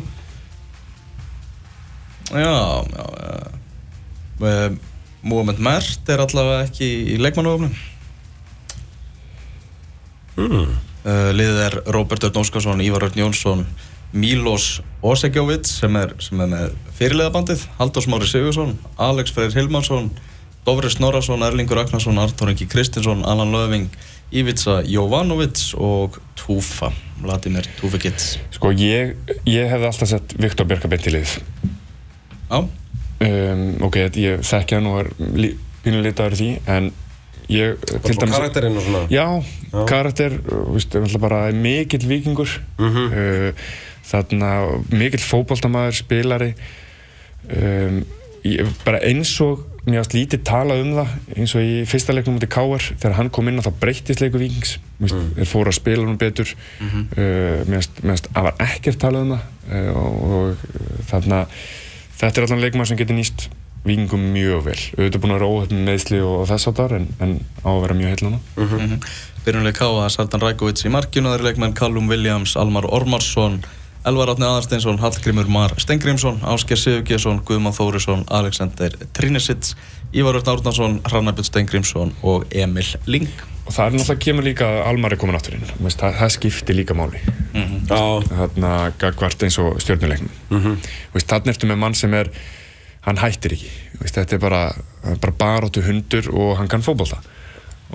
Já, 2.32 2.58
já, 2.90 3.06
já. 4.42 4.76
Mohamed 5.26 5.58
Mert 5.64 6.10
er 6.14 6.22
allavega 6.22 6.66
ekki 6.68 6.88
í 7.16 7.20
leikmannhófnum. 7.22 7.74
mm. 10.38 10.76
Uh, 11.06 11.30
liðið 11.38 11.60
er 11.62 11.76
Róbert 11.94 12.24
Örn 12.26 12.40
Óskarsson, 12.42 12.82
Ívar 12.82 13.04
Örn 13.06 13.20
Jónsson, 13.20 13.60
Mílos 14.16 14.80
Osegjóvits 15.06 15.76
sem 15.82 15.94
er, 16.00 16.16
sem 16.18 16.40
er 16.42 16.50
með 16.50 16.72
fyrirliðabandið, 16.98 17.68
Halldór 17.78 18.06
Smári 18.08 18.30
Sigursson, 18.30 18.74
Alex 18.98 19.34
Freyr 19.36 19.54
Hilmarsson, 19.54 20.10
Dofri 20.66 20.90
Snorarsson, 20.90 21.44
Erlingur 21.46 21.78
Ragnarsson, 21.78 22.18
Artur 22.18 22.50
Ingi 22.50 22.66
Kristinsson, 22.70 23.22
Alan 23.26 23.52
Löfing, 23.54 23.88
Ivica 24.34 24.80
Jovanovic 24.90 25.62
og 25.78 26.18
Túfa, 26.40 26.90
Vladimir 27.22 27.68
Túfikits. 27.80 28.40
Sko, 28.56 28.72
ég, 28.74 29.14
ég 29.46 29.70
hefði 29.70 29.90
alltaf 29.92 30.10
sett 30.10 30.34
Viktor 30.42 30.66
Björka 30.70 30.90
beint 30.90 31.06
í 31.06 31.14
lið. 31.14 31.36
Já, 32.50 32.64
um, 32.66 33.64
Ok, 33.86 34.00
ég 34.18 34.42
þekki 34.46 34.78
hann 34.80 34.90
og 34.90 35.04
er 35.04 35.12
pínulitaður 35.86 36.34
í 36.34 36.40
því 36.42 36.50
en 36.74 36.90
ég, 37.54 37.78
til 38.02 38.18
dæmis 38.18 38.34
Karakterinn 38.40 38.78
og 38.82 38.88
svona? 38.88 39.04
Já, 39.14 39.28
karakter, 39.90 40.40
uh, 40.50 40.64
veist, 40.74 40.96
er 40.98 41.06
náttúrulega 41.06 41.22
bara 41.28 41.44
mikill 41.54 42.08
vikingur 42.10 42.50
Mhm. 42.80 43.06
uh, 43.14 43.70
þarna 44.06 44.52
mikill 44.90 45.22
fótboltamaður, 45.22 45.94
spilari. 46.02 46.52
Um, 47.54 48.02
ég, 48.44 48.66
bara 48.86 49.00
eins 49.06 49.34
og 49.42 49.62
mér 49.86 50.00
varst 50.02 50.14
lítið 50.18 50.42
talað 50.48 50.82
um 50.82 50.92
það 50.98 51.10
eins 51.38 51.56
og 51.56 51.62
í 51.62 51.74
fyrsta 51.90 52.14
leiknum 52.16 52.38
mútið 52.40 52.52
Káar 52.56 52.86
þegar 52.96 53.16
hann 53.20 53.30
kom 53.30 53.48
inn 53.52 53.60
og 53.62 53.66
þá 53.68 53.74
breyttist 53.84 54.22
leiku 54.24 54.42
vikings 54.42 54.78
Mm. 54.96 55.34
þeir 55.36 55.50
fóru 55.52 55.68
að 55.68 55.76
spila 55.76 56.06
hann 56.08 56.18
betur. 56.18 56.54
Mhm. 56.80 57.02
uh, 57.18 57.66
mér 57.68 57.82
varst- 57.84 58.30
að 58.32 58.44
var 58.48 58.54
ekkert 58.64 58.98
talað 59.02 59.22
um 59.26 59.34
það 59.36 59.42
uh, 59.76 59.98
og, 60.00 60.24
og 60.24 60.48
uh, 60.56 61.04
þarna 61.10 61.40
þetta 62.16 62.38
er 62.42 62.46
allan 62.48 62.62
leikmaður 62.64 62.88
sem 62.88 62.98
getur 63.02 63.18
nýst 63.18 63.48
vikingum 63.86 64.24
mjög 64.34 64.64
vel. 64.66 64.80
Auðvitað 64.98 65.22
búin 65.22 65.34
að 65.36 65.40
vera 65.42 65.50
óhefn 65.52 65.76
með 65.76 65.86
meðsli 65.92 66.22
og 66.26 66.48
þess 66.50 66.70
áttar 66.72 66.96
en, 66.96 67.08
en 67.20 67.34
á 67.62 67.70
að 67.76 67.82
vera 67.84 67.98
mjög 68.00 68.14
heil 68.16 68.24
núna. 68.30 68.40
Mm 68.56 69.00
byrjunuleg 69.46 69.76
Káa, 69.78 70.08
Sartan 70.10 70.42
Rækovits 70.42 70.88
í 70.88 70.90
markinu, 70.90 71.30
það 71.30 71.36
er 71.38 71.44
leikmenn 71.46 71.76
Callum 71.78 72.08
Williams, 72.10 72.56
Almar 72.58 72.88
Ormarsson, 72.90 73.60
Elvar 74.06 74.30
Átni 74.30 74.46
Aðarsteinsson, 74.46 75.00
Hallgrimur 75.02 75.48
Mar 75.50 75.72
Stengrimsson, 75.82 76.36
Ásker 76.46 76.78
Sigurgesson, 76.78 77.40
Guðmann 77.48 77.74
Þórisson, 77.74 78.22
Alexander 78.30 78.94
Trinisic, 79.18 79.72
Ívar 80.14 80.38
Örn 80.38 80.52
Árnarsson, 80.52 81.00
Hrannabjörn 81.08 81.48
Stengrimsson 81.48 82.12
og 82.22 82.46
Emil 82.54 82.86
Ling. 83.10 83.32
Og 83.66 83.74
það 83.74 83.88
er 83.88 83.96
náttúrulega 83.96 84.22
kemur 84.22 84.46
líka 84.46 84.68
að 84.70 84.82
Almar 84.92 85.16
er 85.16 85.20
komin 85.24 85.38
aftur 85.40 85.56
inn. 85.58 85.66
Það, 85.66 86.20
það 86.20 86.34
skiptir 86.36 86.78
líka 86.78 86.98
máli. 86.98 87.22
Já, 87.56 88.04
þarna 88.30 88.74
gagvart 89.02 89.46
eins 89.48 89.58
og 89.64 89.80
stjórnuleiknum 89.82 90.30
mm 90.52 90.60
-hmm. 90.62 91.24
þannig 91.26 91.56
ertu 91.56 91.68
með 91.72 91.82
mann 91.82 91.98
sem 91.98 92.14
er 92.14 92.30
hann 93.08 93.18
hættir 93.18 93.58
ekki. 93.58 93.72
Þú 93.96 94.04
veist, 94.04 94.16
þetta 94.20 94.36
er 94.36 94.40
bara, 94.40 94.62
bara 95.22 95.34
baróttu 95.34 95.82
hundur 95.82 96.30
og 96.30 96.58
hann 96.58 96.68
kann 96.68 96.86
fótbolta. 96.86 97.18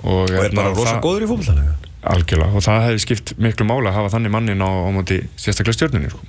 Og, 0.03 0.27
og 0.27 0.29
er 0.29 0.43
hérna, 0.43 0.55
bara 0.55 0.75
rosa 0.75 0.95
það- 0.95 1.01
góður 1.01 1.23
í 1.23 1.31
fólkvallega 1.31 1.90
algjörlega. 2.01 2.55
Og 2.55 2.65
það 2.65 2.85
hefði 2.87 3.03
skipt 3.05 3.33
miklu 3.41 3.67
máli 3.69 3.91
að 3.91 3.97
hafa 3.99 4.13
þannig 4.15 4.33
mannin 4.33 4.63
á, 4.65 4.69
á 4.69 4.89
móti 4.93 5.17
sérstaklega 5.39 5.77
stjórnunni 5.77 6.09
sko. 6.11 6.23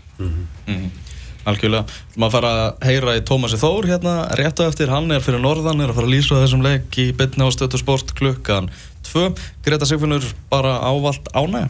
Algjörlega, 1.43 1.85
maður 2.23 2.35
fara 2.37 2.51
að 2.55 2.85
heyra 2.87 3.17
í 3.19 3.23
Tómasi 3.27 3.59
Þór 3.59 3.89
hérna 3.91 4.13
rétt 4.39 4.61
á 4.63 4.65
eftir, 4.69 4.93
hann 4.93 5.11
er 5.11 5.25
fyrir 5.25 5.43
norðan, 5.43 5.83
er 5.83 5.91
að 5.91 5.99
fara 5.99 6.07
að 6.07 6.15
lýsa 6.15 6.39
þessum 6.39 6.63
leik 6.63 6.99
í 7.03 7.09
bytni 7.19 7.43
á 7.43 7.51
stötu 7.51 7.81
sport 7.83 8.15
klukkan 8.15 8.71
2, 9.11 9.25
Greta 9.67 9.89
Sigfinnur 9.91 10.23
bara 10.53 10.77
ávalt 10.87 11.27
ánæg 11.35 11.67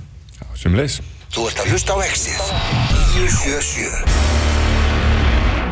sem 0.61 0.77
leis 0.77 1.01
Þú 1.33 1.49
ert 1.49 1.63
að 1.63 1.73
hlusta 1.73 1.97
á 1.97 1.99
exið. 2.05 2.37
977 3.17 4.51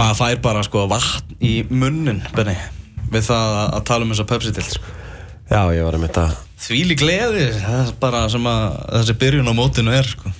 maður 0.01 0.17
fær 0.23 0.39
bara 0.49 0.65
sko 0.65 0.89
vatn 0.89 1.37
í 1.45 1.55
munnin 1.69 2.23
Benni, 2.33 2.57
við 3.13 3.29
það 3.29 3.59
að, 3.61 3.67
að 3.77 3.85
tala 3.91 4.07
um 4.07 4.15
þessa 4.15 4.31
Pepsi 4.33 4.55
til 4.57 4.65
sko. 4.65 4.95
Já, 5.51 5.61
ég 5.77 5.85
var 5.85 5.99
að 5.99 6.07
mynda 6.07 6.25
þvíli 6.61 6.97
gleði, 7.01 7.49
það 7.57 7.81
er 7.83 7.93
bara 8.03 8.23
sem 8.33 8.47
að 8.51 8.79
þessi 8.99 9.17
byrjun 9.23 9.51
á 9.51 9.55
mótinu 9.57 9.95
er 9.97 10.09
sko. 10.09 10.33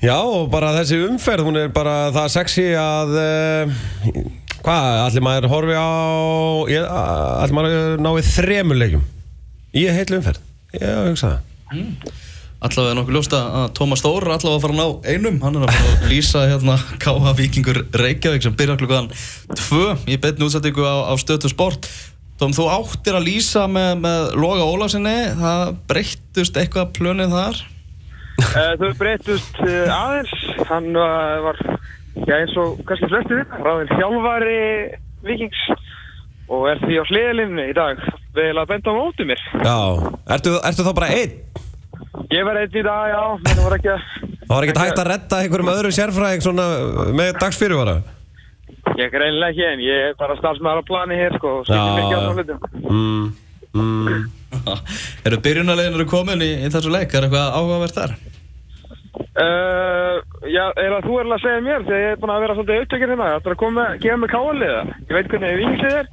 Já, 0.00 0.16
og 0.16 0.48
bara 0.52 0.72
þessi 0.78 1.02
umferð, 1.04 1.44
hún 1.44 1.60
er 1.60 1.72
bara 1.74 2.08
það 2.14 2.30
sexy 2.32 2.70
að 2.80 3.10
uh, 3.20 3.74
hvað, 4.62 4.88
allir 5.04 5.26
maður 5.26 5.50
horfi 5.52 5.76
á 5.76 5.90
ég, 6.72 6.88
allir 6.88 7.56
maður 7.58 8.00
náið 8.06 8.32
þremur 8.32 8.80
leikjum 8.80 9.04
í 9.76 9.84
heilu 9.92 10.20
umferð. 10.22 10.42
Ég 10.80 11.06
hugsa 11.10 11.36
það. 11.36 12.18
Allavega 12.60 12.92
er 12.92 12.96
nokkuð 12.98 13.16
ljóst 13.16 13.34
að 13.36 13.70
Tómas 13.76 14.02
Þór 14.04 14.26
allavega 14.34 14.56
að 14.58 14.64
fara 14.66 14.74
að 14.74 14.80
ná 14.80 15.12
einum. 15.14 15.36
Hann 15.40 15.54
er 15.56 15.62
að 15.64 15.78
fara 15.78 15.92
að 15.94 16.10
lýsa 16.10 16.42
hérna 16.50 16.74
K.H. 17.00 17.32
Víkingur 17.38 17.78
Reykjavík 17.96 18.44
sem 18.44 18.56
byrjar 18.58 18.80
klukkan 18.82 19.08
2 19.56 20.10
í 20.12 20.18
betni 20.20 20.44
útsettingu 20.44 20.84
á, 20.84 21.08
á 21.08 21.14
stötu 21.20 21.48
sport 21.48 21.88
Tóm, 22.40 22.54
þú 22.56 22.70
áttir 22.72 23.16
að 23.18 23.26
lýsa 23.26 23.66
með, 23.68 23.90
með 24.00 24.22
Loga 24.40 24.64
Ólafsinni 24.64 25.16
það 25.36 25.62
breyttust 25.90 26.54
eitthvað 26.56 26.94
plönið 26.96 27.34
þar? 27.34 27.58
Uh, 28.40 28.70
þau 28.80 28.86
breytust 28.96 29.58
uh, 29.60 29.90
aðeins, 29.92 30.32
hann 30.70 30.86
uh, 30.96 31.34
var 31.44 31.58
já, 32.24 32.38
eins 32.38 32.54
og 32.62 32.80
kannski 32.88 33.10
flestu 33.10 33.36
við, 33.42 33.52
ráðinn 33.60 33.92
þjálfari 33.92 34.56
vikings 35.26 35.66
og 36.48 36.64
er 36.70 36.80
því 36.80 36.96
á 36.96 37.04
hliðlinni 37.10 37.66
í 37.68 37.76
dag. 37.76 38.00
Vel 38.38 38.54
að 38.56 38.70
benda 38.72 38.94
á 38.96 38.96
móti 38.96 39.26
mér. 39.28 39.42
Já, 39.60 39.76
ertu, 40.38 40.54
ertu 40.64 40.86
þá 40.86 40.90
bara 40.96 41.12
einn? 41.12 41.36
Ég 42.32 42.48
var 42.48 42.62
einn 42.62 42.72
í 42.72 42.86
dag, 42.88 43.12
já, 43.12 43.20
menn 43.36 43.52
það 43.52 43.66
var 43.68 43.76
ekki 43.76 43.92
að, 43.92 44.08
Það 44.40 44.56
var 44.56 44.66
ekkert 44.66 44.82
hægt 44.86 45.02
að 45.04 45.12
redda 45.12 45.42
einhverjum 45.44 45.74
öðrum 45.74 45.92
sérfræðing 45.94 46.48
svona 46.48 46.64
með 47.20 47.36
dagsfyrirvara 47.36 47.98
ég 48.98 49.06
er 49.06 49.22
reynilega 49.24 49.50
ekki 49.50 49.68
en 49.68 49.84
ég 49.84 50.08
er 50.08 50.18
bara 50.20 50.38
starfsmæður 50.40 50.82
á 50.82 50.88
plani 50.90 51.20
hér 51.20 51.38
sko 51.38 51.54
og 51.60 51.68
skilja 51.68 51.94
mikið 51.98 52.16
á 52.16 52.20
svona 52.20 52.36
hlutum. 52.40 52.58
mm, 52.90 53.26
mm. 53.76 54.20
eru 55.30 55.40
byrjunarlegin 55.46 56.00
eru 56.00 56.10
komin 56.10 56.44
í, 56.44 56.52
í 56.64 56.72
þessu 56.72 56.92
leik 56.92 57.14
er 57.14 57.28
eitthvað 57.28 57.56
áhugavert 57.60 57.98
þar 58.00 58.18
Uh, 59.30 60.18
já, 60.50 60.64
er 60.74 60.90
það 60.90 61.06
þú 61.06 61.16
er 61.20 61.28
að 61.30 61.42
segja 61.44 61.62
mér 61.62 61.84
þegar 61.86 62.00
ég 62.02 62.12
er 62.14 62.18
búin 62.20 62.32
að 62.34 62.40
vera 62.44 62.54
svolítið 62.56 62.80
upptökinn 62.84 63.12
hérna, 63.12 63.28
þetta 63.36 63.48
er 63.50 63.54
að 63.54 63.60
koma, 63.60 63.84
gefa 64.02 64.18
mig 64.18 64.32
káaliða, 64.32 64.80
ég 65.00 65.12
veit 65.16 65.30
hvernig 65.30 65.58
vikingslið 65.60 65.96
er. 66.00 66.08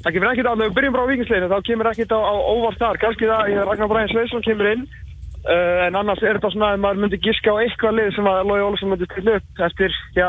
Það 0.00 0.14
kemur 0.14 0.30
ekkert 0.30 0.48
á, 0.48 0.52
þegar 0.52 0.62
við 0.62 0.76
byrjum 0.78 0.94
bara 0.96 1.04
á 1.04 1.10
vikingsliðinu, 1.10 1.50
þá 1.50 1.66
kemur 1.68 1.90
ekkert 1.90 2.14
á, 2.14 2.20
á 2.22 2.34
óvart 2.54 2.80
þar, 2.80 3.00
kannski 3.02 3.30
það, 3.30 3.50
ég 3.52 3.66
Ragnar 3.68 3.90
Bræðin 3.90 4.12
Sveitsson 4.12 4.46
kemur 4.46 4.70
inn, 4.70 4.84
uh, 5.42 5.80
en 5.86 5.98
annars 6.00 6.22
er 6.22 6.38
þetta 6.38 6.52
svona 6.54 6.70
að 6.74 6.84
maður 6.84 7.02
myndi 7.04 7.20
giska 7.26 7.54
á 7.54 7.60
eitthvað 7.64 7.98
lið 7.98 8.12
sem 8.16 8.30
að 8.30 8.40
Lói 8.50 8.62
Olsson 8.68 8.92
myndi 8.94 9.10
stilla 9.10 9.36
upp 9.40 9.64
eftir, 9.68 9.98
já, 10.16 10.26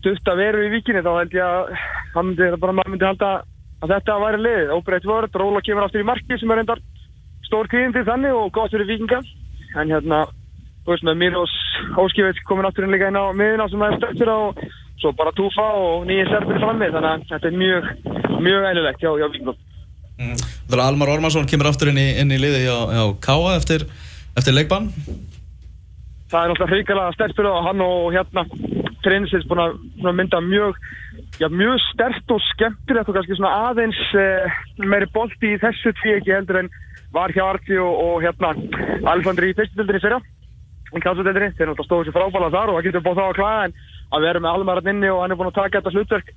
stutt 0.00 0.30
að 0.32 0.40
veru 0.40 0.66
í 0.66 0.72
vikinni, 0.74 1.04
þá 1.04 1.12
held 1.18 1.36
ég 1.36 1.44
að 1.44 1.72
hann 2.14 2.28
myndi, 2.30 2.50
bara 2.62 2.76
myndi 2.80 3.06
halda 3.06 3.30
að 3.80 3.94
þetta 3.94 4.18
væri 4.24 4.42
lið, 4.44 4.74
óbreytt 4.76 5.08
vörð, 5.08 5.38
Róla 5.40 5.62
kemur 5.64 5.86
aftur 5.86 6.02
í 6.02 6.08
marki 6.08 6.38
sem 6.40 6.52
er 6.52 6.60
reyndar 6.60 6.82
stór 7.46 7.70
tíðindi 7.72 8.04
þannig 8.08 8.36
og 8.36 8.52
gott 8.54 8.74
fyrir 8.74 8.88
vikinga, 8.88 9.20
en 9.80 9.94
hérna, 9.94 10.20
þú 10.84 10.94
veist 10.94 11.08
með 11.08 11.18
Miros 11.22 11.56
Óskivits 12.00 12.44
komin 12.48 12.68
átturinn 12.68 12.92
líka 12.94 13.08
inn 13.10 13.20
á 13.20 13.24
miðina 13.36 13.68
sem 13.70 13.84
er 13.86 13.96
stöttur 13.98 14.32
og 14.34 14.62
svo 15.00 15.12
bara 15.16 15.32
Túfa 15.36 15.66
og 15.80 16.06
nýja 16.08 16.28
serfur 16.28 16.60
frammi 16.60 16.90
þannig 16.92 17.10
að 17.10 17.26
þetta 17.32 17.50
er 17.50 17.58
mjög, 17.62 17.90
mjög 18.44 18.68
eðlilegt 18.70 19.04
hjá, 19.04 19.10
hjá 19.16 19.28
Víkingum. 19.32 19.60
Það 20.20 20.76
er 20.76 20.84
Almar 20.84 21.12
Ormarsson 21.14 21.48
kemur 21.48 21.70
aftur 21.70 21.92
inn 21.92 22.00
í, 22.00 22.08
inn 22.20 22.32
í 22.34 22.40
liði 22.40 22.66
hjá, 22.66 22.76
hjá 22.92 23.04
K.A. 23.24 23.54
eftir, 23.56 23.86
eftir 24.36 24.56
leikbann 24.56 24.90
Það 26.30 26.44
er 26.44 26.52
náttúrulega 26.52 26.74
hrigalega 26.74 27.14
sterkur 27.16 27.48
og 27.50 27.64
hann 27.66 27.80
og 27.82 28.12
hérna 28.14 28.44
Trinsins 29.04 29.46
búin 29.48 29.62
að 29.62 30.14
mynda 30.16 30.40
mjög 30.44 30.78
já, 31.40 31.48
mjög 31.48 31.78
stert 31.88 32.34
og 32.34 32.42
skemmtilegt 32.50 33.08
og 33.08 33.16
kannski 33.16 33.38
svona 33.38 33.70
aðeins 33.70 34.00
eh, 34.18 34.60
meiri 34.82 35.08
bolti 35.14 35.54
í 35.54 35.60
þessu 35.62 35.92
tví 36.00 36.16
ekki 36.18 36.34
heldur 36.36 36.62
en 36.62 36.70
var 37.14 37.32
hjá 37.34 37.44
Arti 37.46 37.78
og, 37.80 37.94
og 38.04 38.22
hérna 38.24 38.52
Alfandri 39.10 39.50
í 39.50 39.56
fyrstutildinni 39.58 40.02
fyrra. 40.02 40.20
Í 40.90 41.02
kallsutildinni, 41.02 41.52
þeir 41.54 41.70
náttúrulega 41.70 41.88
stóðu 41.88 42.06
sér 42.08 42.16
frábæla 42.16 42.52
þar 42.54 42.70
og 42.70 42.78
það 42.78 42.86
getur 42.88 43.04
búin 43.06 43.18
þá 43.18 43.24
að 43.26 43.36
klæða 43.38 43.64
en 43.66 43.74
að 44.10 44.26
vera 44.26 44.42
með 44.42 44.54
Almaran 44.56 44.92
inni 44.92 45.10
og 45.10 45.20
hann 45.22 45.34
er 45.34 45.40
búin 45.40 45.50
að 45.50 45.58
taka 45.60 45.80
þetta 45.80 45.94
hlutverk 45.94 46.32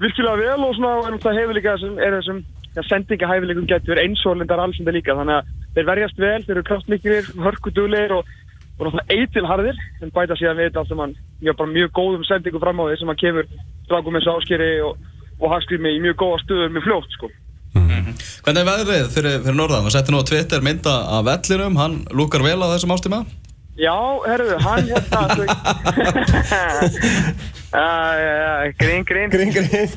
virkilega 0.00 0.40
vel 0.42 0.66
og 0.66 0.74
svona 0.76 0.94
og 1.00 1.20
það 1.24 1.38
hefur 1.40 1.56
líka 1.56 1.76
þessum, 1.76 1.98
er 1.98 2.16
þessum 2.18 2.42
ja, 2.76 2.84
sendingahæfileikum 2.90 3.68
getur 3.70 4.02
einsólindar 4.02 4.62
allsenda 4.62 4.94
líka. 4.94 5.16
Þannig 5.18 5.40
að 5.40 5.54
þeir 5.76 5.88
verjast 5.90 6.20
vel, 6.22 6.42
þeir 6.44 6.56
eru 6.56 6.66
kraftmiklir, 6.70 7.30
hörkuduglegir 7.46 8.18
og, 8.18 8.34
og 8.76 8.86
náttúrulega 8.86 9.16
eitilharðir 9.16 9.82
en 10.02 10.14
bæta 10.14 10.38
síðan 10.38 10.60
við 10.60 10.70
þetta 10.70 10.82
allt 10.84 10.92
sem 10.92 11.02
hann 11.04 11.16
já, 11.40 11.52
bara 11.52 11.72
mjög 11.72 11.90
góðum 11.96 12.24
sendingum 12.28 12.62
fram 12.62 12.80
á 12.80 12.84
því 12.86 13.00
sem 13.00 13.10
hann 13.12 13.22
kemur 13.22 13.46
dragum 13.90 14.18
eins 14.18 14.28
og 14.30 14.38
áskeri 14.40 14.70
og, 14.86 14.92
og 15.40 15.52
hagskriðmi 15.54 15.90
í 15.96 16.04
mjög 16.04 16.16
góða 16.22 16.38
stöður 16.44 16.76
mjög 16.76 16.86
fljótt 16.88 17.16
sko. 17.16 17.32
Hvernig 17.76 18.62
er 18.62 18.68
veðrið 18.68 19.10
fyrir, 19.12 19.34
fyrir 19.44 19.58
norðan? 19.58 19.84
Það 19.86 19.96
setti 19.96 20.14
nú 20.14 20.22
á 20.22 20.28
Twitter 20.30 20.60
mynda 20.64 20.94
af 21.18 21.26
vellinum, 21.26 21.74
hann 21.80 21.94
lúkar 22.16 22.46
vel 22.46 22.60
á 22.62 22.72
þessum 22.72 22.94
ástíma 22.94 23.20
Já, 23.76 23.96
herru, 24.24 24.46
hann 24.64 24.86
hérna 24.88 25.20
Grín, 28.80 29.02
grín 29.04 29.28
Grín, 29.34 29.50
grín 29.52 29.90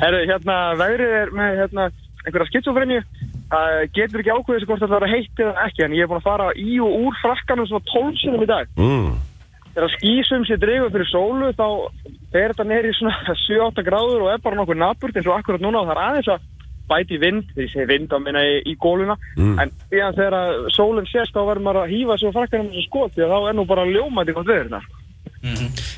Herru, 0.00 0.20
hérna, 0.30 0.56
veðrið 0.80 1.12
er 1.18 1.28
með 1.36 1.50
hérna, 1.60 1.84
einhverja 2.24 2.50
skitsofrenju 2.52 3.00
uh, 3.02 3.82
getur 3.96 4.22
ekki 4.22 4.32
ákveðið 4.32 4.62
þessu 4.62 4.70
hvort 4.70 4.86
það 4.86 4.96
er 5.00 5.12
heitt 5.12 5.44
eða 5.44 5.66
ekki 5.66 5.84
en 5.84 5.96
ég 5.98 6.06
er 6.06 6.10
búin 6.10 6.22
að 6.22 6.28
fara 6.28 6.48
í 6.56 6.78
og 6.82 6.90
úr 7.08 7.20
frakkanum 7.20 7.68
svona 7.68 7.88
12 7.92 8.20
sinum 8.22 8.44
í 8.44 8.50
dag 8.50 8.70
mm. 8.80 9.10
Þegar 9.74 9.92
skísum 9.98 10.44
sér 10.48 10.60
dreifur 10.62 10.92
fyrir 10.94 11.10
sólu 11.10 11.52
þá 11.58 11.66
fer 12.32 12.52
þetta 12.54 12.66
neyri 12.70 12.92
svona 12.96 13.36
7-8 13.46 13.84
gráður 13.86 14.24
og 14.26 14.32
er 14.32 14.42
bara 14.44 14.58
nokkuð 14.60 14.80
naburt 14.80 15.16
eins 15.18 15.28
og 15.30 15.38
akkurat 15.38 15.62
núna. 15.64 15.82
Og 15.82 15.88
það 15.90 15.96
er 15.96 16.02
aðeins 16.08 16.32
að 16.34 16.50
bæti 16.84 17.16
vind, 17.22 17.46
því 17.56 17.66
segi 17.72 17.86
vind 17.88 18.12
á 18.12 18.18
minna 18.20 18.42
í, 18.44 18.58
í 18.68 18.74
góluna. 18.76 19.14
Mm. 19.40 19.54
en 19.62 19.70
þegar 19.90 20.34
að 20.36 20.58
sólinn 20.76 21.08
sést 21.08 21.32
þá 21.32 21.40
verður 21.48 21.64
maður 21.64 21.82
að 21.86 21.94
hífa 21.94 22.18
sig 22.20 22.28
og 22.28 22.34
frakkanum 22.36 22.68
þessu 22.74 22.84
skot 22.90 23.14
því 23.16 23.24
að 23.24 23.32
þá 23.32 23.48
er 23.48 23.56
nú 23.58 23.64
bara 23.70 23.86
ljómandi 23.88 24.34
gott 24.36 24.50
veður 24.50 24.68
þarna. 24.68 24.82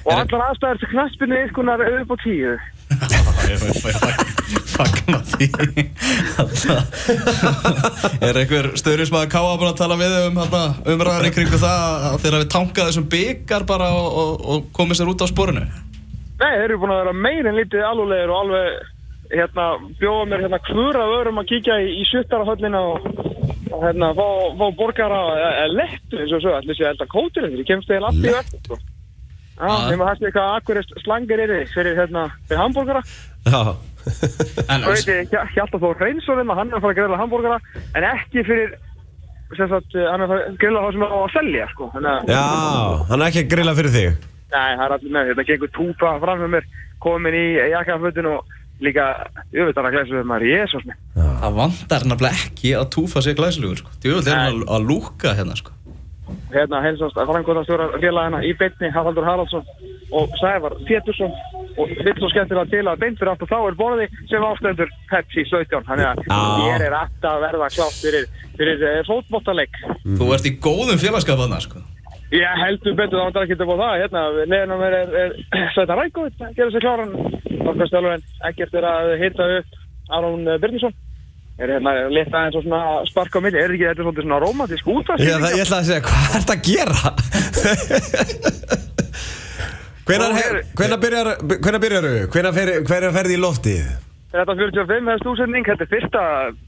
Og 0.06 0.12
Er- 0.12 0.20
allar 0.22 0.44
aðstæður 0.50 0.78
til 0.82 0.88
knaspinni 0.94 1.42
ykkurnar 1.48 1.82
upp 1.90 2.14
á 2.14 2.16
tíu 2.22 2.54
Fagna 4.76 5.18
því 5.32 5.46
Er 8.26 8.38
einhver 8.40 8.66
stöðurismæður 8.78 9.30
K.A. 9.32 9.56
búin 9.60 9.70
að 9.70 9.80
tala 9.80 9.96
við 10.00 10.12
um 10.26 10.40
umræðan 10.42 11.28
í 11.28 11.34
kringu 11.34 11.58
það 11.60 11.80
að 12.10 12.18
þeir 12.24 12.36
hafi 12.38 12.48
tankað 12.56 12.88
þessum 12.90 13.08
byggar 13.12 13.62
bara 13.68 13.88
og, 13.96 14.08
og, 14.22 14.32
og 14.52 14.58
komið 14.76 15.00
sér 15.00 15.12
út 15.12 15.24
á 15.24 15.26
sporinu 15.30 15.64
Nei, 16.36 16.52
þeir 16.52 16.66
eru 16.66 16.80
búin 16.82 16.92
að 16.92 17.02
vera 17.04 17.14
meir 17.26 17.44
en 17.48 17.56
lítið 17.56 17.88
alveglegir 17.88 18.32
og 18.32 18.40
alveg 18.42 18.66
hérna, 19.32 19.64
bjóða 20.00 20.26
mér 20.30 20.44
hérna 20.46 20.60
klura 20.66 21.06
vörum 21.10 21.40
að 21.40 21.48
kíkja 21.52 21.78
í, 21.82 21.84
í 22.02 22.04
suttarahöllina 22.10 22.80
og, 22.92 22.98
hérna, 23.72 24.06
fá, 24.18 24.28
fá 24.60 24.66
borgara 24.78 25.22
eða 25.38 25.66
lettu 25.72 26.20
eins 26.20 26.36
og 26.36 26.44
svo, 26.44 26.52
allir 26.58 26.76
sé 26.78 26.84
elda 26.90 27.06
kótir 27.10 27.48
þeir 27.48 27.64
kemst 27.70 27.90
þeir 27.90 28.06
allt 28.08 28.20
í 28.20 28.36
verð 28.36 28.52
sko. 28.60 28.74
Já, 29.56 29.66
Ah. 29.66 29.88
þeim 29.90 30.02
að 30.04 30.08
hætti 30.10 30.26
eitthvað 30.28 30.54
akkurist 30.60 30.90
slangir 31.04 31.40
er 31.40 31.52
fyrir, 31.72 31.94
hérna, 31.96 32.26
fyrir 32.48 32.60
hambúrgara 32.60 33.02
Já 33.46 33.60
En 34.72 34.84
og 34.84 34.92
veit 34.94 35.08
ég, 35.10 35.32
Hjalta 35.56 35.78
Þór 35.82 36.00
Reynsson 36.00 36.42
hann 36.44 36.68
er 36.70 36.76
að 36.76 36.82
fara 36.84 36.92
að 36.92 36.98
grilla 37.00 37.20
hambúrgara 37.22 37.58
en 37.96 38.04
ekki 38.06 38.44
fyrir 38.46 38.76
sem 39.56 39.68
sagt, 39.70 39.94
hann 39.94 40.20
er 40.20 40.26
að 40.26 40.32
fara 40.32 40.44
að 40.50 40.58
grilla 40.60 40.82
þá 40.84 40.92
sem 40.92 41.04
er 41.06 41.14
á 41.14 41.18
að 41.22 41.32
selja 41.36 41.66
sko. 41.72 41.88
Þannig 41.94 42.10
að 42.12 42.32
Já, 42.34 42.44
hann 43.10 43.22
er 43.22 43.26
ekki 43.30 43.42
að 43.44 43.52
grilla 43.54 43.74
fyrir 43.78 43.94
þig 43.96 44.10
Nei, 44.46 44.70
það 44.76 44.84
er 44.86 44.94
allir 44.96 45.14
með, 45.16 45.30
þetta 45.32 45.46
gengur 45.50 45.72
túpa 45.74 46.12
fram 46.22 46.42
með 46.44 46.52
mér, 46.54 46.68
komin 47.02 47.34
í 47.38 47.44
jakkafötun 47.72 48.30
og 48.30 48.54
líka 48.84 49.06
auðvitað 49.54 49.88
að 49.88 50.12
við 50.12 50.26
maður, 50.28 50.46
jésús 50.52 50.84
minn. 50.86 50.98
það 51.16 51.56
vantar 51.56 52.06
nefnilega 52.06 52.42
ekki 52.46 52.74
að 52.76 52.90
túfa 52.94 53.22
sig 53.24 53.36
glæsilegur 53.38 53.80
sko. 53.80 53.94
Djúvill 54.02 54.26
er 54.28 54.36
hann 54.36 54.60
að, 54.60 54.66
að 54.76 54.86
lúka 54.90 55.34
hérna 55.38 55.56
sko. 55.58 55.75
Hérna 56.52 56.80
heilsast 56.84 57.18
að 57.18 57.30
framkvæmastjóra 57.32 57.86
félagina 58.00 58.40
í 58.46 58.52
beinni, 58.58 58.90
Haraldur 58.94 59.26
Haraldsson 59.26 59.64
og 60.14 60.34
Sævar 60.40 60.76
Pétursson 60.86 61.32
og 61.76 61.90
vill 61.90 62.14
svo 62.20 62.30
skemmtilega 62.32 62.70
til 62.70 62.84
að 62.86 63.02
beint 63.02 63.18
fyrir 63.20 63.32
aftur 63.32 63.50
þá 63.50 63.56
er 63.58 63.78
borði 63.78 64.06
sem 64.30 64.46
ástendur 64.46 64.92
Pepsi 65.10 65.44
17, 65.50 65.84
þannig 65.88 66.08
að 66.08 66.22
Já. 66.24 66.38
ég 66.70 66.86
er 66.86 66.96
alltaf 67.00 67.34
að 67.34 67.44
verða 67.46 67.70
klátt 67.74 67.98
fyrir, 68.00 68.28
fyrir 68.56 68.84
uh, 68.86 69.00
fótbottaleg. 69.08 69.80
Þú 70.06 70.30
ert 70.36 70.48
í 70.48 70.54
góðum 70.66 71.02
félagskap 71.02 71.42
þarna 71.42 71.60
sko. 71.64 71.82
Ég 72.34 72.62
heldur 72.62 72.96
betur 72.98 73.20
það 73.20 73.26
vantar 73.28 73.44
ekki 73.46 73.58
að 73.58 73.68
búið 73.70 73.82
það, 73.84 73.98
hérna, 74.02 74.22
neðan 74.50 74.80
mér 74.80 74.96
er, 75.00 75.12
er 75.22 75.68
Sveitar 75.76 76.00
Rækóð, 76.00 76.32
að 76.42 76.56
gera 76.56 76.72
sér 76.74 76.86
kláran, 76.86 77.12
okkar 77.60 77.90
stjálfur 77.90 78.16
en 78.16 78.24
ekkert 78.50 78.78
er 78.80 78.88
að 78.90 79.12
hýrta 79.20 79.50
upp 79.60 79.76
Aron 80.16 80.48
Birnisson 80.62 80.96
er 81.56 81.72
hérna 81.72 81.92
leta 82.12 82.36
aðeins 82.40 82.58
og 82.58 82.64
svona 82.66 82.80
sparka 83.08 83.40
á 83.40 83.44
milli, 83.44 83.60
er 83.60 83.72
ekki 83.72 83.86
þetta 83.88 84.04
svolítið 84.04 84.26
svona 84.26 84.40
romantísk 84.44 84.90
útast? 84.92 85.22
Ég, 85.24 85.38
það, 85.40 85.54
ég 85.56 85.62
ætla 85.64 85.78
að 85.78 85.88
segja, 85.90 86.02
hvað 86.08 86.36
ert 86.40 86.50
að 86.52 86.60
gera? 86.66 87.02
er- 90.42 90.60
hvenær 90.76 91.00
byrjar, 91.02 91.32
hvenær 91.64 91.80
byrjar 91.86 92.04
hvenær, 92.34 92.52
fer, 92.58 92.74
hvenær 92.86 93.16
ferði 93.16 93.38
í 93.38 93.40
loftið? 93.42 93.86
Þetta 94.36 94.54
45 94.58 95.08
hefst 95.12 95.28
útsending, 95.30 95.64
þetta 95.64 95.84
er 95.86 95.90
fyrsta 95.94 96.22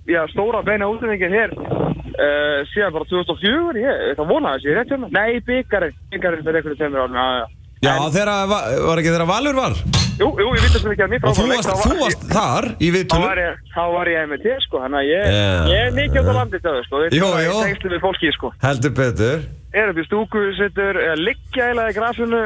já, 0.09 0.21
stóra 0.33 0.63
beina 0.65 0.89
útsendingin 0.89 1.35
hér 1.37 1.53
uh, 1.59 2.65
síðan 2.73 2.95
bara 2.95 3.09
2004, 3.11 3.83
ég 3.83 4.17
það 4.19 4.31
vona 4.33 4.55
þess, 4.57 4.69
ég 4.71 4.79
rétt 4.79 4.93
hérna. 4.95 5.11
Nei, 5.13 5.41
byggarinn, 5.45 5.97
byggarinn 6.15 6.45
fyrir 6.47 6.61
einhverju 6.63 6.79
tveimur 6.81 7.05
árum, 7.05 7.19
já, 7.19 7.27
já. 7.43 7.58
Já, 7.79 7.93
En- 7.95 8.13
þegar, 8.13 8.31
va- 8.51 8.65
var 8.89 8.99
ekki 9.01 9.13
þegar 9.15 9.27
Valur 9.29 9.55
var? 9.55 9.75
Jú, 10.19 10.29
jú, 10.35 10.47
ég 10.57 10.63
veit 10.65 10.75
að 10.75 10.87
ekki 10.93 11.05
að 11.05 11.13
mér 11.13 11.27
Og 11.29 11.37
þú 11.39 11.45
varst, 11.47 11.71
þú 11.85 11.99
varst 12.01 12.25
þar 12.33 12.67
í 12.83 12.89
Þá 12.91 13.19
var 13.23 13.39
ég, 13.39 13.61
þá 13.75 13.83
var 13.95 14.09
ég 14.11 14.25
MT, 14.33 14.55
sko, 14.65 14.81
þannig 14.83 14.99
að 14.99 15.11
ég, 15.13 15.29
Já. 15.31 15.53
ég 15.71 15.83
er 15.85 15.93
mikið 15.99 16.19
út 16.19 16.31
á 16.33 16.35
landið 16.39 16.63
stöðu, 16.65 16.83
sko. 16.89 17.03
Jú, 17.15 17.29
ég 17.39 17.47
jú. 17.47 17.61
Tengslu 17.63 17.93
við 17.93 18.03
fólki, 18.03 18.33
sko. 18.35 18.51
Heldur 18.65 18.95
betur 18.99 19.47
Er 19.79 19.93
upp 19.93 20.01
í 20.01 20.05
stúku, 20.09 20.43
sittur, 20.59 20.99
liggja 21.21 21.69
eiginlega 21.69 21.93
í 21.93 21.97
grafinu, 21.99 22.43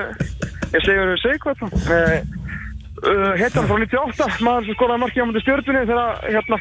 ég 0.74 0.84
segur 0.84 1.12
uh, 1.70 2.16
uh, 3.06 3.32
hettan 3.38 3.68
frá 3.70 3.78
98, 3.78 4.42
maður 4.42 4.66
sem 4.68 4.76
skoraði 4.76 5.02
markið 5.04 5.22
á 5.22 5.26
mútið 5.30 5.44
stjörnunni 5.46 5.84
þegar, 5.88 6.18
hérna, 6.34 6.58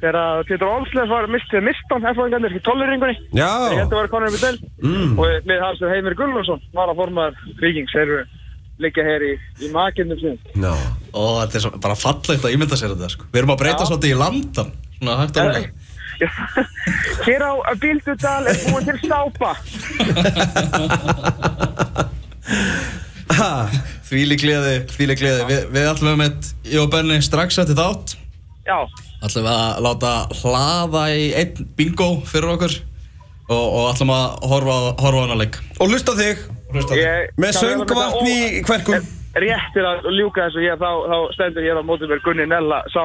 þegar 0.00 0.44
Pétur 0.48 0.68
Olsles 0.70 1.08
var 1.10 1.26
mistið 1.32 1.62
mistan, 1.66 2.04
eftirvæðingarnir 2.06 2.54
í 2.58 2.60
tolleringunni. 2.66 3.16
Held 3.34 3.82
að 3.82 3.96
vera 3.96 4.10
konur 4.12 4.28
upp 4.30 4.38
í 4.38 4.42
del 4.44 4.58
Mm. 4.78 5.18
og 5.18 5.24
með 5.50 5.58
hans 5.64 5.80
Heimir 5.90 6.14
Gullarsson 6.14 6.60
var 6.76 6.88
að 6.92 6.98
formaður 7.00 7.34
Víkings 7.58 7.90
þeir 7.92 8.02
eru 8.06 8.20
liggja 8.78 9.02
hér 9.02 9.22
í, 9.26 9.32
í 9.66 9.68
makinnum 9.74 10.18
sin 10.20 10.38
no. 10.54 10.70
Og 11.12 11.40
þetta 11.42 11.56
er 11.58 11.62
svo, 11.64 11.70
bara 11.82 11.96
fallegt 11.98 12.44
að 12.46 12.54
ímynda 12.54 12.76
sér 12.78 12.94
þetta 12.94 13.10
sko. 13.10 13.24
Við 13.32 13.38
erum 13.42 13.54
að 13.56 13.62
breyta 13.64 13.82
Já. 13.82 13.88
svolítið 13.90 14.14
í 14.14 14.20
landan. 14.22 14.70
Svona 15.00 15.18
hægt 15.24 15.36
og 15.36 15.42
rólega. 15.48 15.70
Hér 17.26 17.42
á 17.46 17.52
Bíldudal 17.78 18.44
er 18.50 18.56
búin 18.70 18.84
til 18.86 18.98
stápa 19.02 19.50
Þvíli 24.08 24.38
gleði, 24.40 24.74
þvíli 24.90 25.16
gleði. 25.20 25.42
Við, 25.48 25.60
við 25.74 25.88
ætlum 25.90 26.14
við 26.14 26.18
með 26.22 26.32
ég 26.72 26.80
og 26.82 26.88
Benni 26.94 27.18
strax 27.24 27.58
eftir 27.62 27.76
þátt. 27.78 28.08
Já, 28.66 28.78
ætlum 29.24 29.44
við 29.48 29.54
að 29.54 29.80
láta 29.86 30.12
hlaða 30.42 31.02
í 31.18 31.24
einn 31.40 31.66
bingo 31.78 32.08
fyrir 32.28 32.52
okkur 32.54 32.74
og, 33.48 33.64
og 33.64 33.84
ætlum 33.92 34.12
að 34.14 34.26
horfa, 34.52 34.74
á- 34.78 34.94
horfa 35.02 35.18
á 35.18 35.24
hana 35.26 35.38
leik. 35.40 35.58
Og 35.80 35.90
hlusta 35.90 36.12
á 36.14 36.20
þig. 36.20 36.36
Ég 36.98 37.30
Með 37.40 37.52
söngvatn 37.62 38.28
í 38.28 38.38
kverkum. 38.66 39.06
Rétt 39.38 39.68
til 39.74 39.84
að 39.86 40.06
ljúka 40.18 40.46
þessu 40.48 40.60
hér 40.64 40.78
þá, 40.80 40.90
þá 41.10 41.16
stendur 41.36 41.62
hér 41.66 41.78
á 41.78 41.82
mótum 41.86 42.10
mér 42.10 42.20
Gunni 42.24 42.46
Nella 42.50 42.80
sá 42.92 43.02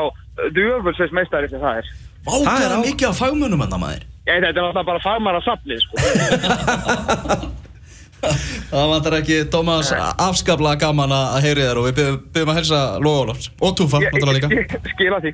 djöfulsveits 0.56 1.14
meistari 1.14 1.50
sem 1.52 1.62
það 1.62 1.82
er. 1.84 1.92
Vá, 2.24 2.32
Það 2.34 2.48
það 2.48 2.64
er 2.66 2.74
á- 2.74 2.86
mikið 2.88 3.08
af 3.12 3.20
fagmunum 3.22 3.62
en 3.66 3.72
það 3.76 3.82
maður? 3.84 4.04
Ég, 4.24 4.40
þetta 4.40 4.48
er 4.48 4.54
náttúrulega 4.56 4.88
bara 4.88 5.04
fagmar 5.04 5.36
að 5.40 5.46
safni 5.50 5.76
sko. 5.84 5.96
Það 8.24 8.86
vantar 8.88 9.16
ekki 9.18 9.38
Tómas 9.52 9.90
afskaplega 9.92 10.80
gaman 10.86 11.12
að 11.12 11.34
heyri 11.44 11.66
þér 11.68 11.80
og 11.82 11.88
við 11.90 11.98
byggjum 12.32 12.52
að 12.54 12.58
helsa 12.62 12.78
Lóa 13.04 13.24
Ólafs 13.26 13.50
og 13.60 13.74
Túfa, 13.76 14.00
ég, 14.00 14.16
ég, 14.16 14.54
ég 14.56 14.88
skila 14.94 15.20
því 15.26 15.34